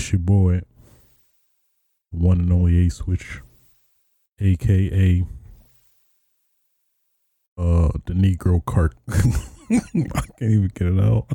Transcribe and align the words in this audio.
It's 0.00 0.12
your 0.12 0.20
boy, 0.20 0.62
one 2.10 2.40
and 2.40 2.50
only 2.50 2.86
A 2.86 2.90
Switch, 2.90 3.42
aka 4.40 5.26
uh 7.58 7.88
the 8.06 8.14
Negro 8.14 8.64
Clark. 8.64 8.96
I 9.10 9.20
can't 9.90 10.40
even 10.40 10.70
get 10.74 10.88
it 10.88 10.98
out. 10.98 11.26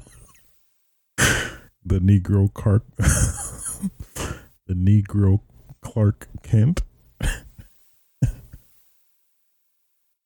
The 1.86 2.00
Negro 2.00 2.52
Clark, 2.52 2.86
the 2.98 4.74
Negro 4.74 5.42
Clark 5.84 6.28
Kent, 6.42 6.82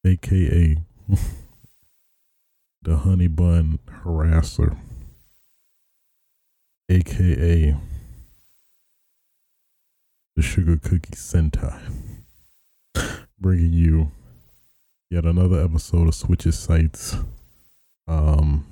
aka 0.06 0.78
the 2.84 2.96
Honey 3.00 3.28
Bun 3.28 3.80
Harasser, 4.02 4.78
aka 6.88 7.76
the 10.40 10.44
Sugar 10.44 10.78
Cookie 10.78 11.16
Sentai, 11.16 11.78
bringing 13.38 13.74
you 13.74 14.10
yet 15.10 15.26
another 15.26 15.62
episode 15.62 16.08
of 16.08 16.16
Switches 16.16 16.58
Sites. 16.58 17.18
Um, 18.08 18.66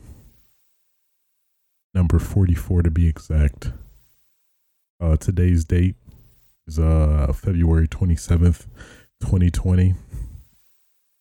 number 1.93 2.19
44 2.19 2.83
to 2.83 2.89
be 2.89 3.05
exact. 3.09 3.71
Uh, 5.01 5.17
today's 5.17 5.65
date 5.65 5.95
is 6.67 6.79
uh, 6.79 7.33
February 7.35 7.89
27th, 7.89 8.67
2020. 9.19 9.93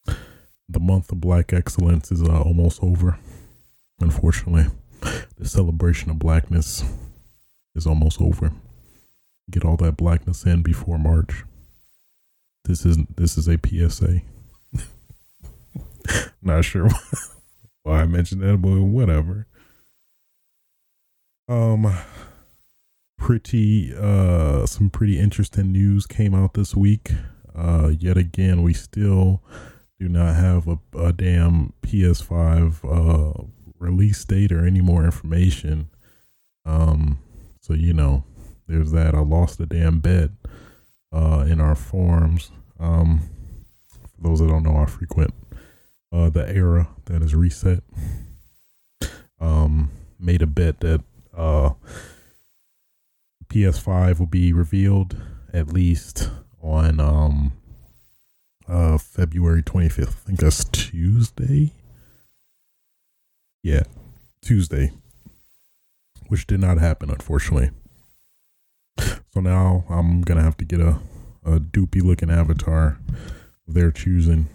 The 0.07 0.81
month 0.81 1.11
of 1.11 1.21
Black 1.21 1.53
Excellence 1.53 2.13
is 2.13 2.23
uh, 2.23 2.41
almost 2.41 2.81
over. 2.85 3.19
Unfortunately, 3.99 4.67
the 5.01 5.49
celebration 5.49 6.13
of 6.13 6.21
blackness 6.21 6.85
is 7.75 7.85
almost 7.85 8.21
over. 8.21 8.53
Get 9.51 9.65
all 9.65 9.77
that 9.79 9.97
blackness 9.97 10.45
in 10.45 10.63
before 10.63 10.99
March. 10.99 11.45
This 12.65 12.85
isn't 12.85 13.17
this 13.17 13.39
is 13.39 13.49
a 13.49 13.59
PSA. 13.65 14.23
Not 16.43 16.65
sure 16.65 16.89
why 17.83 18.03
I 18.03 18.07
mentioned 18.07 18.43
that, 18.43 18.61
but 18.61 18.81
whatever. 18.81 19.47
Um, 21.49 21.97
pretty 23.17 23.95
uh, 23.97 24.67
some 24.67 24.91
pretty 24.91 25.19
interesting 25.19 25.73
news 25.73 26.07
came 26.07 26.35
out 26.35 26.55
this 26.55 26.75
week. 26.75 27.13
Uh, 27.55 27.93
yet 27.99 28.17
again, 28.17 28.63
we 28.63 28.75
still 28.75 29.43
do 29.99 30.09
not 30.09 30.35
have 30.35 30.69
a, 30.69 30.79
a 30.99 31.13
damn 31.13 31.73
PS5 31.83 32.85
uh 32.85 33.45
release 33.79 34.25
date 34.25 34.53
or 34.53 34.67
any 34.67 34.81
more 34.81 35.05
information. 35.05 35.89
Um, 36.65 37.19
so 37.61 37.75
you 37.75 37.93
know, 37.93 38.25
there's 38.69 38.93
that. 38.93 39.15
I 39.15 39.21
lost 39.21 39.61
a 39.61 39.67
damn 39.67 40.01
bet 40.01 40.31
uh 41.13 41.45
in 41.49 41.61
our 41.61 41.75
forums. 41.75 42.51
Um, 42.79 43.23
for 43.89 44.29
those 44.29 44.41
that 44.41 44.49
don't 44.49 44.63
know, 44.63 44.77
I 44.77 44.87
frequent 44.87 45.33
uh 46.13 46.31
the 46.31 46.49
era 46.49 46.89
that 47.07 47.23
is 47.23 47.35
reset. 47.35 47.83
Um, 49.41 49.91
made 50.19 50.43
a 50.43 50.47
bet 50.47 50.81
that 50.81 51.03
uh 51.37 51.71
PS5 53.49 54.19
will 54.19 54.27
be 54.27 54.53
revealed 54.53 55.17
at 55.53 55.69
least 55.69 56.31
on 56.63 57.01
um 57.01 57.53
uh 58.69 58.99
February 58.99 59.63
25th. 59.63 60.09
I 60.09 60.13
think 60.27 60.41
that's 60.41 60.65
Tuesday. 60.65 61.73
Yeah, 63.63 63.83
Tuesday. 64.43 64.93
Which 66.29 66.47
did 66.47 66.61
not 66.61 66.79
happen 66.79 67.11
unfortunately. 67.11 67.71
So 68.99 69.41
now 69.41 69.85
I'm 69.89 70.23
to 70.23 70.43
have 70.43 70.57
to 70.59 70.65
get 70.65 70.81
a 70.81 70.99
a 71.45 71.61
doopy 71.61 72.03
looking 72.03 72.31
avatar 72.31 72.99
of 73.69 73.75
their 73.75 73.93
choosing. 73.93 74.49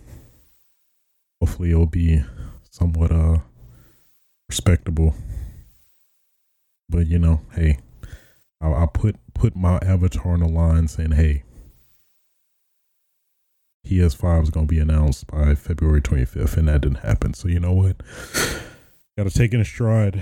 Hopefully 1.39 1.71
it'll 1.71 1.85
be 1.85 2.23
somewhat 2.69 3.11
uh 3.11 3.37
respectable. 4.49 5.15
But 6.89 7.07
you 7.07 7.19
know, 7.19 7.41
hey, 7.53 7.77
I'll, 8.59 8.73
I'll 8.73 8.87
put 8.87 9.15
put 9.33 9.55
my 9.55 9.77
avatar 9.77 10.33
on 10.33 10.41
the 10.41 10.47
line 10.47 10.87
saying, 10.87 11.11
"Hey, 11.11 11.43
PS5 13.87 14.43
is 14.43 14.49
going 14.49 14.67
to 14.67 14.73
be 14.73 14.79
announced 14.79 15.27
by 15.27 15.55
February 15.55 16.01
25th," 16.01 16.57
and 16.57 16.67
that 16.67 16.81
didn't 16.81 16.99
happen. 16.99 17.33
So 17.33 17.47
you 17.47 17.59
know 17.59 17.71
what? 17.73 18.01
Got 19.17 19.23
to 19.23 19.29
take 19.29 19.53
in 19.53 19.61
a 19.61 19.65
stride. 19.65 20.21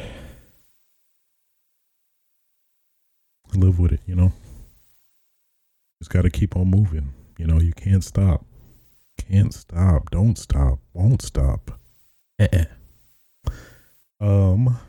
Live 3.55 3.79
with 3.79 3.91
it, 3.93 4.01
you 4.05 4.15
know. 4.15 4.31
Just 5.99 6.11
got 6.11 6.21
to 6.21 6.29
keep 6.29 6.55
on 6.55 6.69
moving. 6.69 7.13
You 7.37 7.47
know, 7.47 7.59
you 7.59 7.73
can't 7.73 8.03
stop. 8.03 8.45
Can't 9.17 9.53
stop. 9.53 10.11
Don't 10.11 10.37
stop. 10.37 10.79
Won't 10.93 11.21
stop. 11.21 11.79
Uh-uh. 12.39 12.65
Um. 14.21 14.79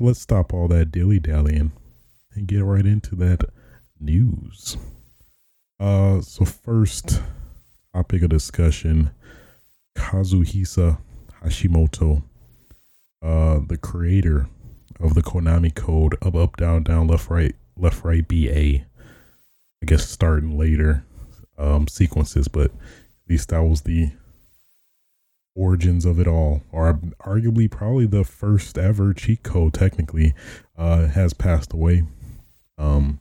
Let's 0.00 0.20
stop 0.20 0.52
all 0.52 0.66
that 0.68 0.90
dilly 0.90 1.20
dallying 1.20 1.70
and 2.34 2.48
get 2.48 2.64
right 2.64 2.84
into 2.84 3.14
that 3.14 3.48
news. 4.00 4.76
Uh, 5.78 6.20
so 6.20 6.44
first 6.44 7.22
topic 7.94 8.22
of 8.22 8.30
discussion: 8.30 9.10
Kazuhisa 9.96 10.98
Hashimoto, 11.44 12.24
uh, 13.22 13.60
the 13.66 13.78
creator 13.80 14.48
of 15.00 15.14
the 15.14 15.22
Konami 15.22 15.74
code 15.74 16.16
up, 16.22 16.34
up 16.34 16.56
down 16.56 16.82
down 16.84 17.06
left 17.06 17.30
right 17.30 17.54
left 17.76 18.04
right 18.04 18.26
BA. 18.26 18.84
I 19.82 19.86
guess 19.86 20.08
starting 20.08 20.56
later 20.58 21.04
um, 21.58 21.88
sequences, 21.88 22.48
but 22.48 22.66
at 22.66 23.28
least 23.28 23.50
that 23.50 23.62
was 23.62 23.82
the 23.82 24.12
origins 25.54 26.04
of 26.04 26.18
it 26.18 26.26
all, 26.26 26.62
or 26.72 26.94
arguably 27.20 27.70
probably 27.70 28.06
the 28.06 28.24
first 28.24 28.78
ever 28.78 29.12
cheat 29.12 29.42
code. 29.42 29.74
Technically, 29.74 30.34
uh, 30.76 31.08
has 31.08 31.34
passed 31.34 31.72
away. 31.72 32.04
Um, 32.78 33.20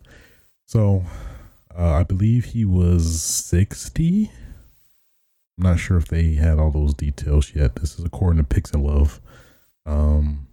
so 0.66 1.04
uh, 1.78 1.92
I 1.94 2.04
believe 2.04 2.46
he 2.46 2.66
was 2.66 3.22
sixty. 3.22 4.32
I'm 5.58 5.66
not 5.66 5.80
sure 5.80 5.98
if 5.98 6.08
they 6.08 6.34
had 6.34 6.58
all 6.58 6.72
those 6.72 6.96
details 6.96 7.54
yet. 7.54 7.76
This 7.76 8.00
is 8.00 8.06
according 8.06 8.42
to 8.42 8.48
Pix 8.48 8.72
and 8.72 8.84
Love. 8.84 9.22
Um, 9.86 10.48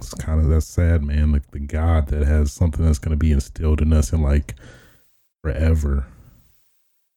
it's 0.00 0.14
kind 0.14 0.40
of 0.40 0.48
that's 0.48 0.66
sad, 0.66 1.02
man. 1.02 1.32
Like 1.32 1.50
the 1.50 1.60
God 1.60 2.08
that 2.08 2.26
has 2.26 2.52
something 2.52 2.84
that's 2.84 2.98
going 2.98 3.10
to 3.10 3.16
be 3.16 3.32
instilled 3.32 3.82
in 3.82 3.92
us 3.92 4.12
in 4.12 4.22
like 4.22 4.54
forever. 5.42 6.06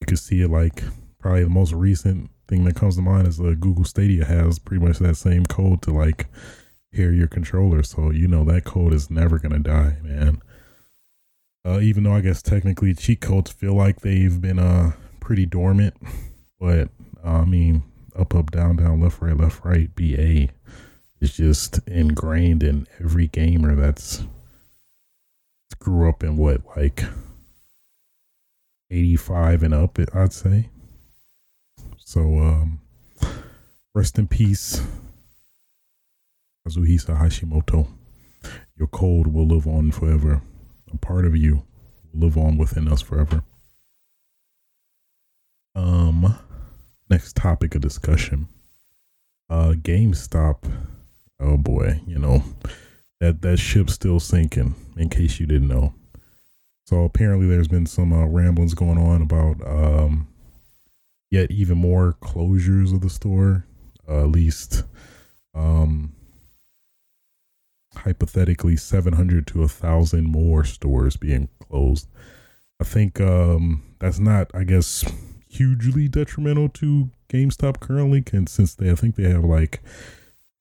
You 0.01 0.07
can 0.07 0.17
see 0.17 0.41
it 0.41 0.49
like 0.49 0.83
probably 1.19 1.43
the 1.43 1.49
most 1.49 1.71
recent 1.71 2.29
thing 2.47 2.65
that 2.65 2.75
comes 2.75 2.97
to 2.97 3.01
mind 3.01 3.27
is 3.27 3.39
uh, 3.39 3.55
Google 3.57 3.85
Stadia 3.85 4.25
has 4.25 4.59
pretty 4.59 4.85
much 4.85 4.99
that 4.99 5.15
same 5.15 5.45
code 5.45 5.81
to 5.83 5.91
like 5.91 6.27
hear 6.91 7.11
your 7.11 7.27
controller. 7.27 7.83
So 7.83 8.11
you 8.11 8.27
know 8.27 8.43
that 8.45 8.65
code 8.65 8.93
is 8.93 9.09
never 9.09 9.39
gonna 9.39 9.59
die, 9.59 9.97
man. 10.03 10.41
Uh, 11.65 11.79
even 11.79 12.03
though 12.03 12.13
I 12.13 12.19
guess 12.19 12.41
technically 12.41 12.93
cheat 12.93 13.21
codes 13.21 13.51
feel 13.51 13.73
like 13.73 14.01
they've 14.01 14.41
been 14.41 14.59
uh 14.59 14.91
pretty 15.21 15.45
dormant, 15.45 15.95
but 16.59 16.89
uh, 17.23 17.29
I 17.29 17.45
mean 17.45 17.83
up 18.17 18.35
up 18.35 18.51
down 18.51 18.75
down 18.75 18.99
left 18.99 19.21
right 19.21 19.37
left 19.37 19.63
right 19.63 19.89
BA 19.95 20.49
is 21.23 21.37
just 21.37 21.79
ingrained 21.87 22.61
in 22.61 22.85
every 22.99 23.27
gamer 23.27 23.75
that's 23.75 24.23
grew 25.79 26.07
up 26.07 26.23
in 26.23 26.37
what 26.37 26.61
like 26.77 27.03
85 28.91 29.63
and 29.63 29.73
up 29.73 29.97
I'd 30.13 30.33
say. 30.33 30.69
So 31.97 32.19
um 32.39 32.81
rest 33.95 34.19
in 34.19 34.27
peace 34.27 34.81
Kazuhisa 36.67 37.17
Hashimoto. 37.17 37.87
Your 38.77 38.87
code 38.87 39.27
will 39.27 39.47
live 39.47 39.67
on 39.67 39.91
forever. 39.91 40.41
A 40.91 40.97
part 40.97 41.25
of 41.25 41.35
you 41.35 41.63
will 42.11 42.27
live 42.27 42.37
on 42.37 42.57
within 42.57 42.87
us 42.87 43.01
forever. 43.01 43.43
Um 45.75 46.37
next 47.09 47.35
topic 47.35 47.75
of 47.75 47.81
discussion. 47.81 48.47
Uh 49.49 49.71
GameStop. 49.71 50.92
Oh 51.43 51.57
boy, 51.57 51.99
you 52.07 52.17
know, 52.17 52.41
that 53.19 53.41
that 53.41 53.57
ship's 53.57 53.93
still 53.93 54.19
sinking 54.19 54.75
in 54.95 55.09
case 55.09 55.39
you 55.39 55.45
didn't 55.45 55.67
know. 55.67 55.93
So 56.85 57.03
apparently 57.03 57.47
there's 57.47 57.67
been 57.67 57.85
some 57.85 58.13
uh, 58.13 58.25
ramblings 58.25 58.73
going 58.73 58.97
on 58.97 59.21
about 59.21 59.65
um 59.67 60.27
yet 61.29 61.51
even 61.51 61.77
more 61.77 62.15
closures 62.21 62.93
of 62.93 63.01
the 63.01 63.09
store, 63.09 63.65
uh, 64.07 64.23
at 64.23 64.29
least 64.29 64.83
um 65.53 66.13
hypothetically 67.95 68.75
700 68.75 69.45
to 69.47 69.63
a 69.63 69.67
thousand 69.67 70.25
more 70.31 70.63
stores 70.63 71.17
being 71.17 71.49
closed. 71.59 72.07
I 72.79 72.85
think 72.85 73.19
um 73.19 73.83
that's 73.99 74.19
not 74.19 74.49
I 74.53 74.63
guess 74.63 75.03
hugely 75.49 76.07
detrimental 76.07 76.69
to 76.69 77.09
GameStop 77.29 77.81
currently 77.81 78.23
since 78.47 78.75
they 78.75 78.89
I 78.89 78.95
think 78.95 79.15
they 79.15 79.29
have 79.29 79.43
like 79.43 79.81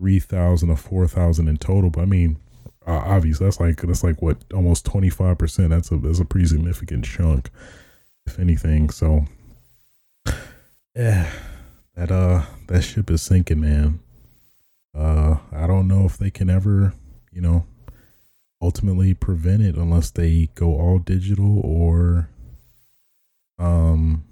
3000 0.03 0.69
or 0.69 0.77
4000 0.77 1.49
in 1.49 1.57
total, 1.57 1.89
but 1.89 2.01
I 2.03 2.07
mean 2.07 2.37
uh, 2.85 3.03
obviously 3.05 3.47
that's 3.47 3.61
like 3.61 3.81
that's 3.81 4.03
like 4.03 4.21
what 4.21 4.39
almost 4.53 4.85
25% 4.87 5.69
that's 5.69 5.93
a 5.93 5.97
that's 5.99 6.19
a 6.19 6.25
pretty 6.25 6.49
significant 6.49 7.05
chunk 7.05 7.51
if 8.27 8.41
anything. 8.41 8.91
So 8.91 9.27
yeah 10.97 11.31
that 11.95 12.11
uh 12.11 12.43
that 12.67 12.83
ship 12.83 13.11
is 13.11 13.23
sinking 13.23 13.61
man. 13.61 14.01
Uh 14.95 15.37
i 15.53 15.67
don't 15.67 15.89
know 15.89 16.05
if 16.05 16.19
they 16.19 16.31
can 16.31 16.51
ever 16.51 16.93
you 17.31 17.41
know 17.41 17.65
ultimately 18.61 19.15
prevent 19.15 19.63
it 19.63 19.77
unless 19.77 20.11
they 20.11 20.49
go 20.55 20.79
all 20.79 20.99
digital 20.99 21.61
or 21.61 22.29
um 23.59 24.25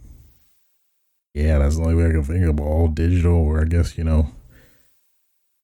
yeah 1.35 1.59
that's 1.59 1.77
the 1.77 1.83
only 1.83 1.95
way 1.95 2.09
i 2.09 2.13
can 2.13 2.25
think 2.25 2.45
of 2.45 2.61
all 2.61 2.89
digital 2.89 3.35
or 3.35 3.61
i 3.61 3.65
guess 3.65 3.97
you 3.97 4.05
know 4.05 4.31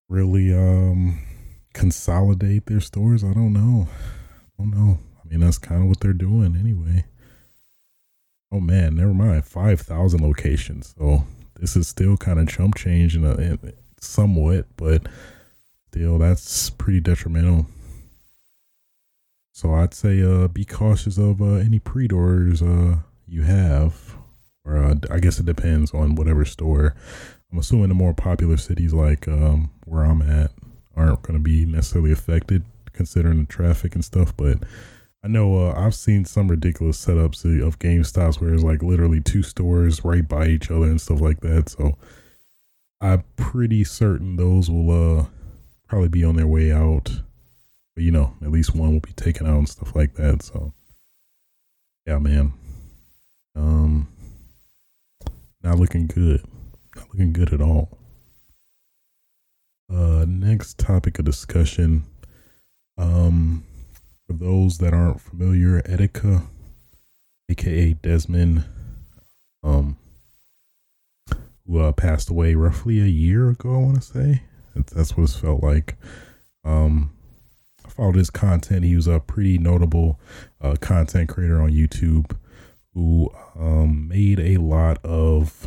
really 0.08 0.54
um 0.54 1.20
consolidate 1.74 2.66
their 2.66 2.80
stores. 2.80 3.22
I 3.22 3.32
don't 3.32 3.52
know. 3.52 3.88
I 4.58 4.62
don't 4.62 4.70
know. 4.70 4.98
I 5.22 5.28
mean, 5.28 5.40
that's 5.40 5.58
kind 5.58 5.82
of 5.82 5.88
what 5.88 6.00
they're 6.00 6.12
doing 6.12 6.56
anyway. 6.56 7.04
Oh 8.52 8.60
man, 8.60 8.94
never 8.94 9.12
mind. 9.12 9.44
Five 9.44 9.80
thousand 9.80 10.22
locations. 10.22 10.94
So 10.98 11.24
this 11.58 11.76
is 11.76 11.88
still 11.88 12.16
kind 12.16 12.38
of 12.38 12.48
chump 12.48 12.76
change 12.76 13.16
in, 13.16 13.24
a, 13.24 13.34
in 13.34 13.72
somewhat, 14.00 14.66
but 14.76 15.06
still, 15.88 16.18
that's 16.18 16.70
pretty 16.70 17.00
detrimental. 17.00 17.66
So 19.52 19.74
I'd 19.74 19.94
say 19.94 20.22
uh, 20.22 20.48
be 20.48 20.66
cautious 20.66 21.16
of 21.16 21.40
uh, 21.40 21.54
any 21.54 21.78
pre-orders 21.78 22.60
uh, 22.62 22.96
you 23.26 23.42
have, 23.42 24.14
or 24.64 24.76
uh, 24.76 24.94
I 25.10 25.18
guess 25.18 25.38
it 25.40 25.46
depends 25.46 25.94
on 25.94 26.14
whatever 26.14 26.44
store. 26.44 26.94
I'm 27.50 27.58
assuming 27.58 27.88
the 27.88 27.94
more 27.94 28.14
popular 28.14 28.56
cities 28.56 28.92
like 28.92 29.28
um, 29.28 29.70
where 29.84 30.04
I'm 30.04 30.22
at, 30.22 30.50
aren't 30.96 31.22
going 31.22 31.38
to 31.38 31.42
be 31.42 31.64
necessarily 31.64 32.12
affected 32.12 32.64
considering 32.92 33.40
the 33.40 33.46
traffic 33.46 33.94
and 33.94 34.04
stuff. 34.04 34.36
But 34.36 34.58
I 35.22 35.28
know 35.28 35.68
uh, 35.68 35.74
I've 35.76 35.94
seen 35.94 36.24
some 36.24 36.48
ridiculous 36.48 37.04
setups 37.04 37.44
of 37.66 37.78
GameStops 37.78 38.40
where 38.40 38.54
it's 38.54 38.62
like 38.62 38.82
literally 38.82 39.20
two 39.20 39.42
stores 39.42 40.04
right 40.04 40.26
by 40.26 40.46
each 40.46 40.70
other 40.70 40.86
and 40.86 41.00
stuff 41.00 41.20
like 41.20 41.40
that. 41.40 41.68
So 41.68 41.96
I'm 43.00 43.24
pretty 43.36 43.84
certain 43.84 44.36
those 44.36 44.70
will 44.70 45.20
uh, 45.20 45.26
probably 45.88 46.08
be 46.08 46.24
on 46.24 46.36
their 46.36 46.46
way 46.46 46.72
out. 46.72 47.10
But 47.94 48.04
you 48.04 48.10
know, 48.10 48.34
at 48.42 48.50
least 48.50 48.74
one 48.74 48.92
will 48.92 49.00
be 49.00 49.12
taken 49.12 49.46
out 49.46 49.58
and 49.58 49.68
stuff 49.68 49.94
like 49.94 50.14
that. 50.14 50.42
So 50.42 50.72
yeah, 52.06 52.18
man. 52.18 52.52
Um, 53.54 54.08
not 55.62 55.78
looking 55.78 56.06
good. 56.06 56.44
Looking 57.16 57.32
good 57.32 57.54
at 57.54 57.62
all. 57.62 57.96
Uh, 59.90 60.26
next 60.28 60.76
topic 60.76 61.18
of 61.18 61.24
discussion. 61.24 62.04
Um, 62.98 63.64
for 64.26 64.34
those 64.34 64.76
that 64.78 64.92
aren't 64.92 65.22
familiar, 65.22 65.80
Etika, 65.80 66.42
aka 67.48 67.94
Desmond, 67.94 68.64
um, 69.62 69.96
who 71.66 71.78
uh, 71.78 71.92
passed 71.92 72.28
away 72.28 72.54
roughly 72.54 73.00
a 73.00 73.06
year 73.06 73.48
ago, 73.48 73.74
I 73.74 73.78
want 73.78 73.94
to 73.94 74.02
say. 74.02 74.42
That's 74.74 75.16
what 75.16 75.30
it 75.30 75.40
felt 75.40 75.62
like. 75.62 75.96
Um, 76.64 77.12
I 77.82 77.88
followed 77.88 78.16
his 78.16 78.28
content. 78.28 78.84
He 78.84 78.94
was 78.94 79.06
a 79.06 79.20
pretty 79.20 79.56
notable 79.56 80.20
uh, 80.60 80.76
content 80.82 81.30
creator 81.30 81.62
on 81.62 81.70
YouTube 81.70 82.36
who 82.92 83.30
um, 83.58 84.06
made 84.06 84.38
a 84.38 84.58
lot 84.58 85.02
of 85.02 85.66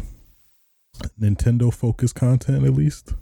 Nintendo 1.19 1.73
focused 1.73 2.15
content, 2.15 2.65
at 2.65 2.73
least. 2.73 3.13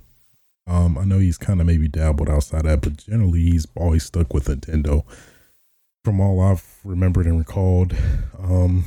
Um, 0.67 0.97
I 0.97 1.05
know 1.05 1.19
he's 1.19 1.37
kind 1.37 1.61
of 1.61 1.67
maybe 1.67 1.87
dabbled 1.87 2.29
outside 2.29 2.65
that, 2.65 2.81
but 2.81 2.97
generally 2.97 3.41
he's 3.41 3.65
always 3.75 4.03
stuck 4.03 4.33
with 4.33 4.47
Nintendo. 4.47 5.03
From 6.03 6.19
all 6.21 6.39
I've 6.39 6.65
remembered 6.83 7.25
and 7.25 7.37
recalled, 7.37 7.93
um, 8.39 8.85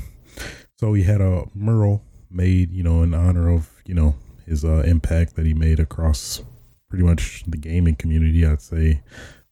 so 0.78 0.94
he 0.94 1.02
had 1.02 1.20
a 1.20 1.44
mural 1.54 2.02
made, 2.30 2.72
you 2.72 2.82
know, 2.82 3.02
in 3.02 3.12
honor 3.12 3.50
of 3.50 3.68
you 3.84 3.94
know 3.94 4.14
his 4.46 4.64
uh, 4.64 4.82
impact 4.86 5.36
that 5.36 5.46
he 5.46 5.54
made 5.54 5.80
across 5.80 6.42
pretty 6.88 7.04
much 7.04 7.44
the 7.46 7.56
gaming 7.56 7.96
community. 7.96 8.46
I'd 8.46 8.62
say, 8.62 9.02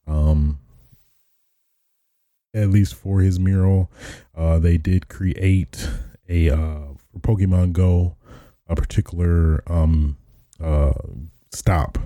um, 0.07 0.59
at 2.55 2.71
least 2.71 2.95
for 2.95 3.21
his 3.21 3.39
mural, 3.39 3.91
uh, 4.35 4.59
they 4.59 4.77
did 4.77 5.09
create 5.09 5.89
a 6.29 6.51
uh, 6.51 6.81
for 7.13 7.19
Pokemon 7.21 7.73
Go 7.73 8.17
a 8.69 8.77
particular 8.77 9.63
um, 9.71 10.17
uh, 10.63 10.93
stop 11.51 11.99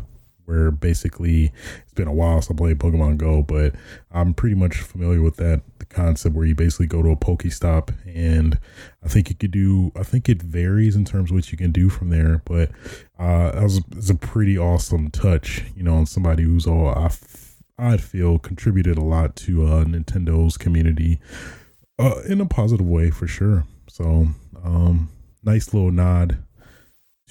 where 0.44 0.70
basically 0.70 1.52
it's 1.82 1.94
been 1.94 2.08
a 2.08 2.12
while 2.12 2.42
since 2.42 2.58
I 2.58 2.58
played 2.58 2.78
Pokemon 2.78 3.16
Go, 3.16 3.42
but 3.42 3.74
I'm 4.10 4.34
pretty 4.34 4.56
much 4.56 4.78
familiar 4.78 5.22
with 5.22 5.36
that 5.36 5.62
the 5.78 5.86
concept 5.86 6.34
where 6.34 6.44
you 6.44 6.54
basically 6.54 6.86
go 6.86 7.02
to 7.02 7.10
a 7.10 7.16
Pokestop 7.16 7.94
and 8.06 8.58
I 9.04 9.08
think 9.08 9.28
you 9.28 9.36
could 9.36 9.50
do 9.50 9.92
I 9.96 10.02
think 10.02 10.28
it 10.28 10.42
varies 10.42 10.96
in 10.96 11.04
terms 11.04 11.30
of 11.30 11.36
what 11.36 11.52
you 11.52 11.58
can 11.58 11.72
do 11.72 11.88
from 11.88 12.10
there, 12.10 12.42
but 12.44 12.70
uh 13.18 13.52
that 13.52 13.62
was, 13.62 14.10
a 14.10 14.14
pretty 14.14 14.58
awesome 14.58 15.10
touch, 15.10 15.62
you 15.76 15.82
know, 15.82 15.94
on 15.94 16.06
somebody 16.06 16.42
who's 16.42 16.66
all 16.66 16.88
I 16.88 17.10
I 17.78 17.96
feel 17.96 18.38
contributed 18.38 18.98
a 18.98 19.04
lot 19.04 19.36
to 19.36 19.66
uh 19.66 19.84
Nintendo's 19.84 20.56
community 20.56 21.20
uh 21.98 22.20
in 22.28 22.40
a 22.40 22.46
positive 22.46 22.86
way 22.86 23.10
for 23.10 23.26
sure. 23.26 23.64
So 23.88 24.28
um 24.64 25.08
nice 25.44 25.72
little 25.72 25.90
nod 25.92 26.42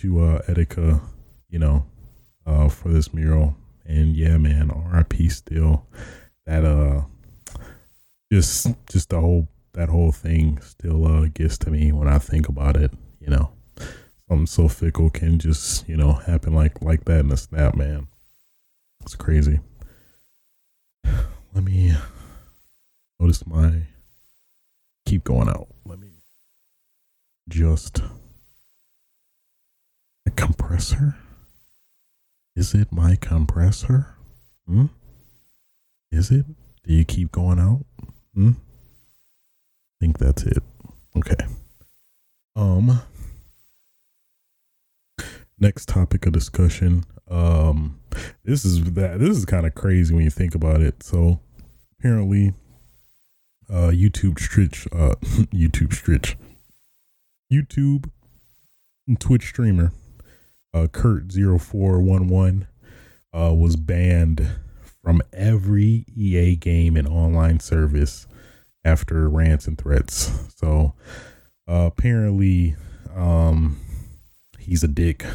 to 0.01 0.19
uh 0.19 0.41
Etika, 0.43 0.99
you 1.49 1.59
know, 1.59 1.85
uh, 2.45 2.67
for 2.69 2.89
this 2.89 3.13
mural. 3.13 3.55
And 3.85 4.15
yeah, 4.15 4.37
man, 4.37 4.69
RIP 4.69 5.31
still. 5.31 5.85
That 6.45 6.65
uh, 6.65 7.03
just 8.31 8.67
just 8.89 9.09
the 9.09 9.19
whole 9.19 9.47
that 9.73 9.89
whole 9.89 10.11
thing 10.11 10.59
still 10.61 11.05
uh 11.05 11.27
gets 11.33 11.57
to 11.59 11.71
me 11.71 11.91
when 11.91 12.07
I 12.07 12.17
think 12.17 12.49
about 12.49 12.77
it. 12.77 12.91
You 13.19 13.29
know, 13.29 13.51
something 14.27 14.47
so 14.47 14.67
fickle 14.67 15.11
can 15.11 15.37
just 15.37 15.87
you 15.87 15.97
know 15.97 16.13
happen 16.13 16.53
like 16.53 16.81
like 16.81 17.05
that 17.05 17.19
in 17.19 17.31
a 17.31 17.37
snap, 17.37 17.75
man. 17.75 18.07
It's 19.01 19.15
crazy. 19.15 19.59
Let 21.53 21.63
me 21.63 21.93
notice 23.19 23.45
my 23.45 23.83
keep 25.05 25.23
going 25.23 25.49
out. 25.49 25.67
Let 25.85 25.99
me 25.99 26.09
just 27.49 28.01
compressor. 30.35 31.15
Is 32.55 32.73
it 32.73 32.91
my 32.91 33.15
compressor? 33.15 34.15
Hmm? 34.67 34.87
Is 36.11 36.31
it? 36.31 36.45
Do 36.83 36.93
you 36.93 37.05
keep 37.05 37.31
going 37.31 37.59
out? 37.59 37.85
Hmm? 38.33 38.51
I 38.51 39.95
think 39.99 40.17
that's 40.17 40.43
it. 40.43 40.63
Okay. 41.15 41.45
Um 42.55 43.01
next 45.59 45.87
topic 45.87 46.25
of 46.25 46.33
discussion. 46.33 47.05
Um 47.29 47.99
this 48.43 48.65
is 48.65 48.83
that 48.93 49.19
this 49.19 49.37
is 49.37 49.45
kind 49.45 49.65
of 49.65 49.75
crazy 49.75 50.13
when 50.13 50.23
you 50.23 50.29
think 50.31 50.55
about 50.55 50.81
it. 50.81 51.03
So 51.03 51.39
apparently 51.99 52.53
uh 53.69 53.91
YouTube 53.93 54.39
stretch 54.39 54.87
uh 54.91 55.15
YouTube 55.53 55.93
stretch 55.93 56.35
YouTube 57.51 58.09
Twitch 59.19 59.47
streamer 59.47 59.91
uh, 60.73 60.87
Kurt0411 60.87 62.67
uh, 63.33 63.53
was 63.53 63.75
banned 63.75 64.47
from 65.03 65.21
every 65.33 66.05
EA 66.15 66.55
game 66.55 66.95
and 66.95 67.07
online 67.07 67.59
service 67.59 68.27
after 68.83 69.29
rants 69.29 69.67
and 69.67 69.77
threats. 69.77 70.31
So 70.55 70.93
uh, 71.67 71.89
apparently, 71.91 72.75
um, 73.15 73.79
he's 74.59 74.83
a 74.83 74.87
dick. 74.87 75.25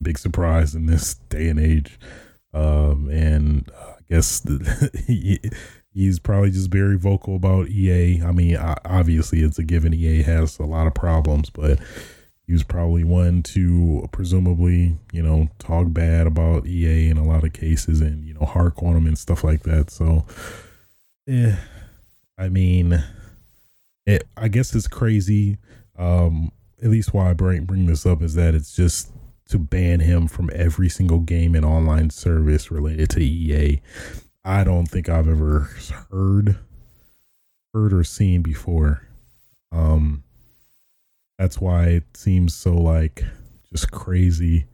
Big 0.00 0.18
surprise 0.18 0.74
in 0.74 0.86
this 0.86 1.14
day 1.28 1.48
and 1.48 1.60
age. 1.60 1.98
Um, 2.54 3.08
and 3.10 3.70
I 3.76 4.00
guess 4.08 4.42
he, 5.06 5.38
he's 5.92 6.18
probably 6.18 6.50
just 6.50 6.70
very 6.70 6.96
vocal 6.96 7.36
about 7.36 7.68
EA. 7.68 8.22
I 8.22 8.32
mean, 8.32 8.56
obviously, 8.56 9.42
it's 9.42 9.58
a 9.58 9.64
given 9.64 9.92
EA 9.92 10.22
has 10.22 10.58
a 10.58 10.64
lot 10.64 10.86
of 10.86 10.94
problems, 10.94 11.50
but 11.50 11.78
he 12.48 12.54
was 12.54 12.64
probably 12.64 13.04
one 13.04 13.42
to 13.42 14.08
presumably, 14.10 14.96
you 15.12 15.22
know, 15.22 15.48
talk 15.58 15.92
bad 15.92 16.26
about 16.26 16.66
EA 16.66 17.10
in 17.10 17.18
a 17.18 17.24
lot 17.24 17.44
of 17.44 17.52
cases 17.52 18.00
and, 18.00 18.24
you 18.24 18.32
know, 18.32 18.46
hark 18.46 18.82
on 18.82 18.94
them 18.94 19.06
and 19.06 19.18
stuff 19.18 19.44
like 19.44 19.64
that. 19.64 19.90
So, 19.90 20.24
yeah, 21.26 21.56
I 22.38 22.48
mean, 22.48 23.04
it, 24.06 24.26
I 24.34 24.48
guess 24.48 24.74
it's 24.74 24.88
crazy. 24.88 25.58
Um, 25.98 26.50
at 26.82 26.88
least 26.88 27.12
why 27.12 27.28
I 27.28 27.34
bring, 27.34 27.66
bring 27.66 27.84
this 27.84 28.06
up 28.06 28.22
is 28.22 28.32
that 28.36 28.54
it's 28.54 28.74
just 28.74 29.12
to 29.50 29.58
ban 29.58 30.00
him 30.00 30.26
from 30.26 30.48
every 30.54 30.88
single 30.88 31.18
game 31.18 31.54
and 31.54 31.66
online 31.66 32.08
service 32.08 32.70
related 32.70 33.10
to 33.10 33.20
EA. 33.20 33.82
I 34.42 34.64
don't 34.64 34.86
think 34.86 35.10
I've 35.10 35.28
ever 35.28 35.68
heard, 36.10 36.56
heard 37.74 37.92
or 37.92 38.04
seen 38.04 38.40
before. 38.40 39.02
Um, 39.70 40.24
that's 41.38 41.60
why 41.60 41.84
it 41.86 42.04
seems 42.16 42.54
so 42.54 42.74
like 42.74 43.24
just 43.72 43.90
crazy 43.92 44.66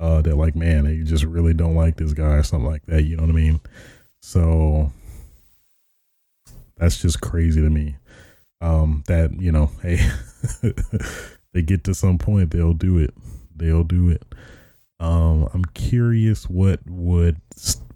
uh 0.00 0.20
that 0.22 0.36
like 0.36 0.56
man 0.56 0.84
they 0.84 0.98
just 0.98 1.24
really 1.24 1.54
don't 1.54 1.76
like 1.76 1.96
this 1.96 2.12
guy 2.12 2.34
or 2.34 2.42
something 2.42 2.68
like 2.70 2.84
that 2.86 3.02
you 3.04 3.16
know 3.16 3.22
what 3.22 3.30
i 3.30 3.34
mean 3.34 3.60
So 4.20 4.92
that's 6.76 7.00
just 7.00 7.20
crazy 7.20 7.60
to 7.60 7.70
me. 7.70 7.96
Um, 8.60 9.04
that 9.06 9.32
you 9.40 9.52
know, 9.52 9.70
hey, 9.82 9.98
they 11.52 11.62
get 11.62 11.84
to 11.84 11.94
some 11.94 12.18
point, 12.18 12.50
they'll 12.50 12.72
do 12.74 12.98
it. 12.98 13.14
They'll 13.54 13.84
do 13.84 14.08
it. 14.10 14.22
Um, 15.00 15.48
I'm 15.52 15.64
curious 15.66 16.48
what 16.48 16.80
would 16.86 17.40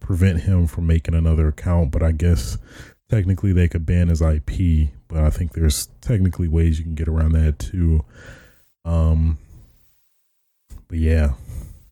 prevent 0.01 0.41
him 0.43 0.67
from 0.67 0.87
making 0.87 1.15
another 1.15 1.49
account, 1.49 1.91
but 1.91 2.03
I 2.03 2.13
guess 2.13 2.59
technically 3.09 3.53
they 3.53 3.69
could 3.69 3.87
ban 3.87 4.09
his 4.09 4.23
IP. 4.23 4.91
But 5.09 5.25
I 5.25 5.31
think 5.31 5.53
there's 5.53 5.87
technically 6.01 6.49
ways 6.49 6.79
you 6.79 6.85
can 6.85 6.95
get 6.95 7.09
around 7.09 7.33
that 7.33 7.59
too. 7.59 8.05
Um, 8.85 9.39
but 10.89 10.99
yeah, 10.99 11.33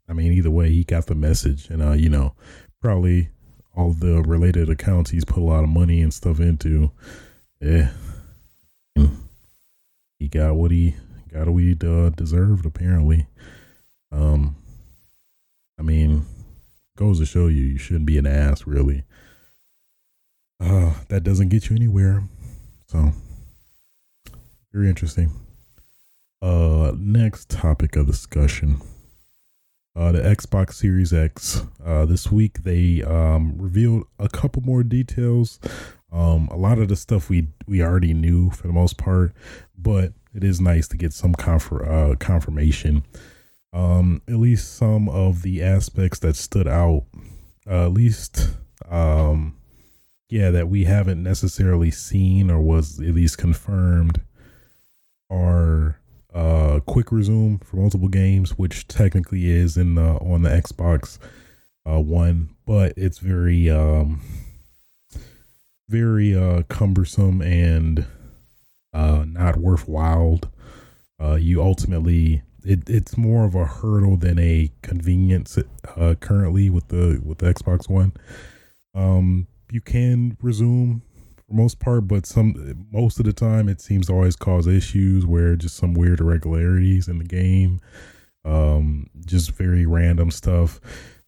I 0.09 0.13
mean, 0.13 0.33
either 0.33 0.51
way, 0.51 0.71
he 0.71 0.85
got 0.85 1.07
the 1.07 1.15
message, 1.15 1.69
and 1.69 1.83
uh, 1.83 1.93
you 1.93 2.09
know, 2.09 2.35
probably 2.81 3.29
all 3.75 3.93
the 3.93 4.23
related 4.23 4.71
accounts 4.71 5.11
he's 5.11 5.25
put 5.25 5.39
a 5.39 5.45
lot 5.45 5.65
of 5.65 5.69
money 5.71 6.01
and 6.01 6.13
stuff 6.13 6.41
into. 6.41 6.91
Yeah, 7.61 7.91
he 10.19 10.29
got 10.29 10.57
what 10.57 10.71
he 10.71 10.97
got 11.33 11.49
what 11.49 11.63
he 11.63 11.77
uh, 11.85 12.11
deserved 12.11 12.67
apparently. 12.67 13.27
Um, 14.13 14.57
I 15.79 15.83
mean, 15.83 16.25
goes 16.97 17.19
to 17.19 17.27
show 17.27 17.49
you 17.49 17.65
you 17.65 17.79
shouldn't 17.79 18.07
be 18.07 18.19
an 18.19 18.27
ass, 18.27 18.67
really. 18.67 19.05
Uh, 20.61 20.95
that 21.09 21.23
doesn't 21.23 21.49
get 21.49 21.69
you 21.69 21.77
anywhere. 21.77 22.25
So, 22.89 23.13
very 24.73 24.89
interesting. 24.89 25.31
Uh, 26.41 26.93
next 26.97 27.51
topic 27.51 27.97
of 27.97 28.07
discussion. 28.07 28.81
Uh, 29.97 30.13
the 30.13 30.21
Xbox 30.21 30.75
Series 30.75 31.13
X. 31.13 31.63
Uh, 31.85 32.05
this 32.05 32.31
week 32.31 32.65
they 32.65 33.03
um, 33.03 33.55
revealed 33.57 34.05
a 34.19 34.29
couple 34.29 34.63
more 34.63 34.83
details. 34.83 35.59
Um, 36.13 36.49
a 36.51 36.57
lot 36.57 36.79
of 36.79 36.89
the 36.89 36.97
stuff 36.97 37.31
we 37.31 37.49
we 37.67 37.83
already 37.83 38.13
knew 38.13 38.51
for 38.51 38.67
the 38.67 38.73
most 38.75 38.99
part, 38.99 39.33
but 39.77 40.13
it 40.35 40.45
is 40.45 40.61
nice 40.61 40.87
to 40.89 40.99
get 40.99 41.15
some 41.15 41.35
confer- 41.35 41.85
uh, 41.85 42.15
confirmation. 42.17 43.05
Um, 43.73 44.21
at 44.29 44.37
least 44.37 44.77
some 44.77 45.09
of 45.09 45.43
the 45.43 45.63
aspects 45.63 46.19
that 46.21 46.37
stood 46.37 46.69
out, 46.69 47.05
uh, 47.69 47.87
at 47.87 47.93
least, 47.93 48.51
um, 48.89 49.57
yeah, 50.29 50.51
that 50.51 50.69
we 50.69 50.85
haven't 50.85 51.23
necessarily 51.23 51.91
seen 51.91 52.51
or 52.51 52.61
was 52.61 53.01
at 53.01 53.15
least 53.15 53.39
confirmed, 53.39 54.21
are 55.31 56.01
uh, 56.35 56.81
quick 56.87 57.11
resume 57.13 57.59
for 57.59 57.77
multiple 57.77 58.09
games, 58.09 58.59
which 58.59 58.87
technically 58.89 59.49
is 59.49 59.77
in 59.77 59.95
the 59.95 60.03
on 60.03 60.43
the 60.43 60.51
Xbox 60.51 61.19
uh, 61.89 62.01
One, 62.01 62.51
but 62.67 62.93
it's 62.97 63.19
very 63.19 63.71
um, 63.71 64.21
very 65.89 66.35
uh, 66.35 66.63
cumbersome 66.69 67.41
and 67.41 68.07
uh, 68.93 69.25
not 69.27 69.57
worthwhile. 69.57 70.41
Uh, 71.21 71.35
you 71.35 71.63
ultimately 71.63 72.43
it, 72.65 72.91
it's 72.91 73.17
more 73.17 73.45
of 73.45 73.55
a 73.55 73.65
hurdle 73.65 74.17
than 74.17 74.39
a 74.39 74.71
convenience 74.83 75.57
uh, 75.97 76.15
currently 76.21 76.69
with 76.69 76.89
the 76.89 77.21
with 77.25 77.39
the 77.39 77.53
Xbox 77.53 77.89
One. 77.89 78.13
Um, 78.95 79.47
you 79.77 79.83
can 79.83 80.39
resume 80.41 81.03
for 81.37 81.55
most 81.55 81.79
part, 81.79 82.09
but 82.09 82.25
some 82.25 82.87
most 82.91 83.21
of 83.21 83.27
the 83.27 83.33
time 83.35 83.69
it 83.69 83.79
seems 83.83 84.07
to 84.07 84.15
always 84.15 84.35
cause 84.35 84.67
issues 84.67 85.27
where 85.27 85.55
just 85.55 85.77
some 85.77 85.93
weird 85.93 86.19
irregularities 86.19 87.09
in 87.09 87.19
the 87.19 87.25
game, 87.25 87.79
um, 88.47 89.07
just 89.27 89.51
very 89.53 89.85
random 89.85 90.31
stuff. 90.31 90.81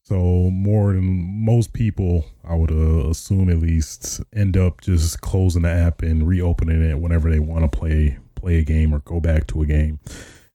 So 0.02 0.16
more 0.50 0.94
than 0.94 1.44
most 1.44 1.74
people, 1.74 2.24
I 2.42 2.54
would 2.54 2.72
uh, 2.72 3.10
assume 3.10 3.50
at 3.50 3.58
least, 3.58 4.22
end 4.34 4.56
up 4.56 4.80
just 4.80 5.20
closing 5.20 5.62
the 5.62 5.68
app 5.68 6.00
and 6.00 6.26
reopening 6.26 6.82
it 6.82 6.98
whenever 6.98 7.30
they 7.30 7.40
want 7.40 7.70
to 7.70 7.78
play 7.78 8.16
play 8.34 8.56
a 8.56 8.64
game 8.64 8.94
or 8.94 9.00
go 9.00 9.20
back 9.20 9.46
to 9.48 9.60
a 9.60 9.66
game. 9.66 10.00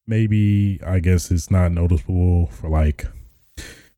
Maybe 0.07 0.79
I 0.83 0.99
guess 0.99 1.29
it's 1.29 1.51
not 1.51 1.71
noticeable 1.71 2.47
for 2.47 2.69
like 2.69 3.05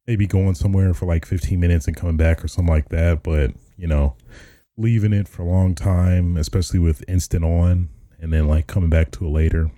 maybe 0.06 0.28
going 0.28 0.56
somewhere 0.56 0.94
for 0.94 1.06
like 1.06 1.26
15 1.26 1.58
minutes 1.58 1.88
and 1.88 1.96
coming 1.96 2.18
back 2.18 2.44
or 2.44 2.50
something 2.50 2.74
like 2.74 2.90
that, 2.90 3.24
but 3.24 3.52
you 3.78 3.88
know, 3.88 4.16
leaving 4.78 5.14
it 5.14 5.28
for 5.28 5.44
a 5.44 5.46
long 5.46 5.76
time, 5.76 6.38
especially 6.38 6.80
with 6.80 7.04
instant 7.08 7.44
on 7.44 7.90
and 8.20 8.34
then 8.34 8.48
like 8.48 8.68
coming 8.68 8.90
back 8.90 9.12
to 9.12 9.26
it 9.26 9.30
later. 9.30 9.72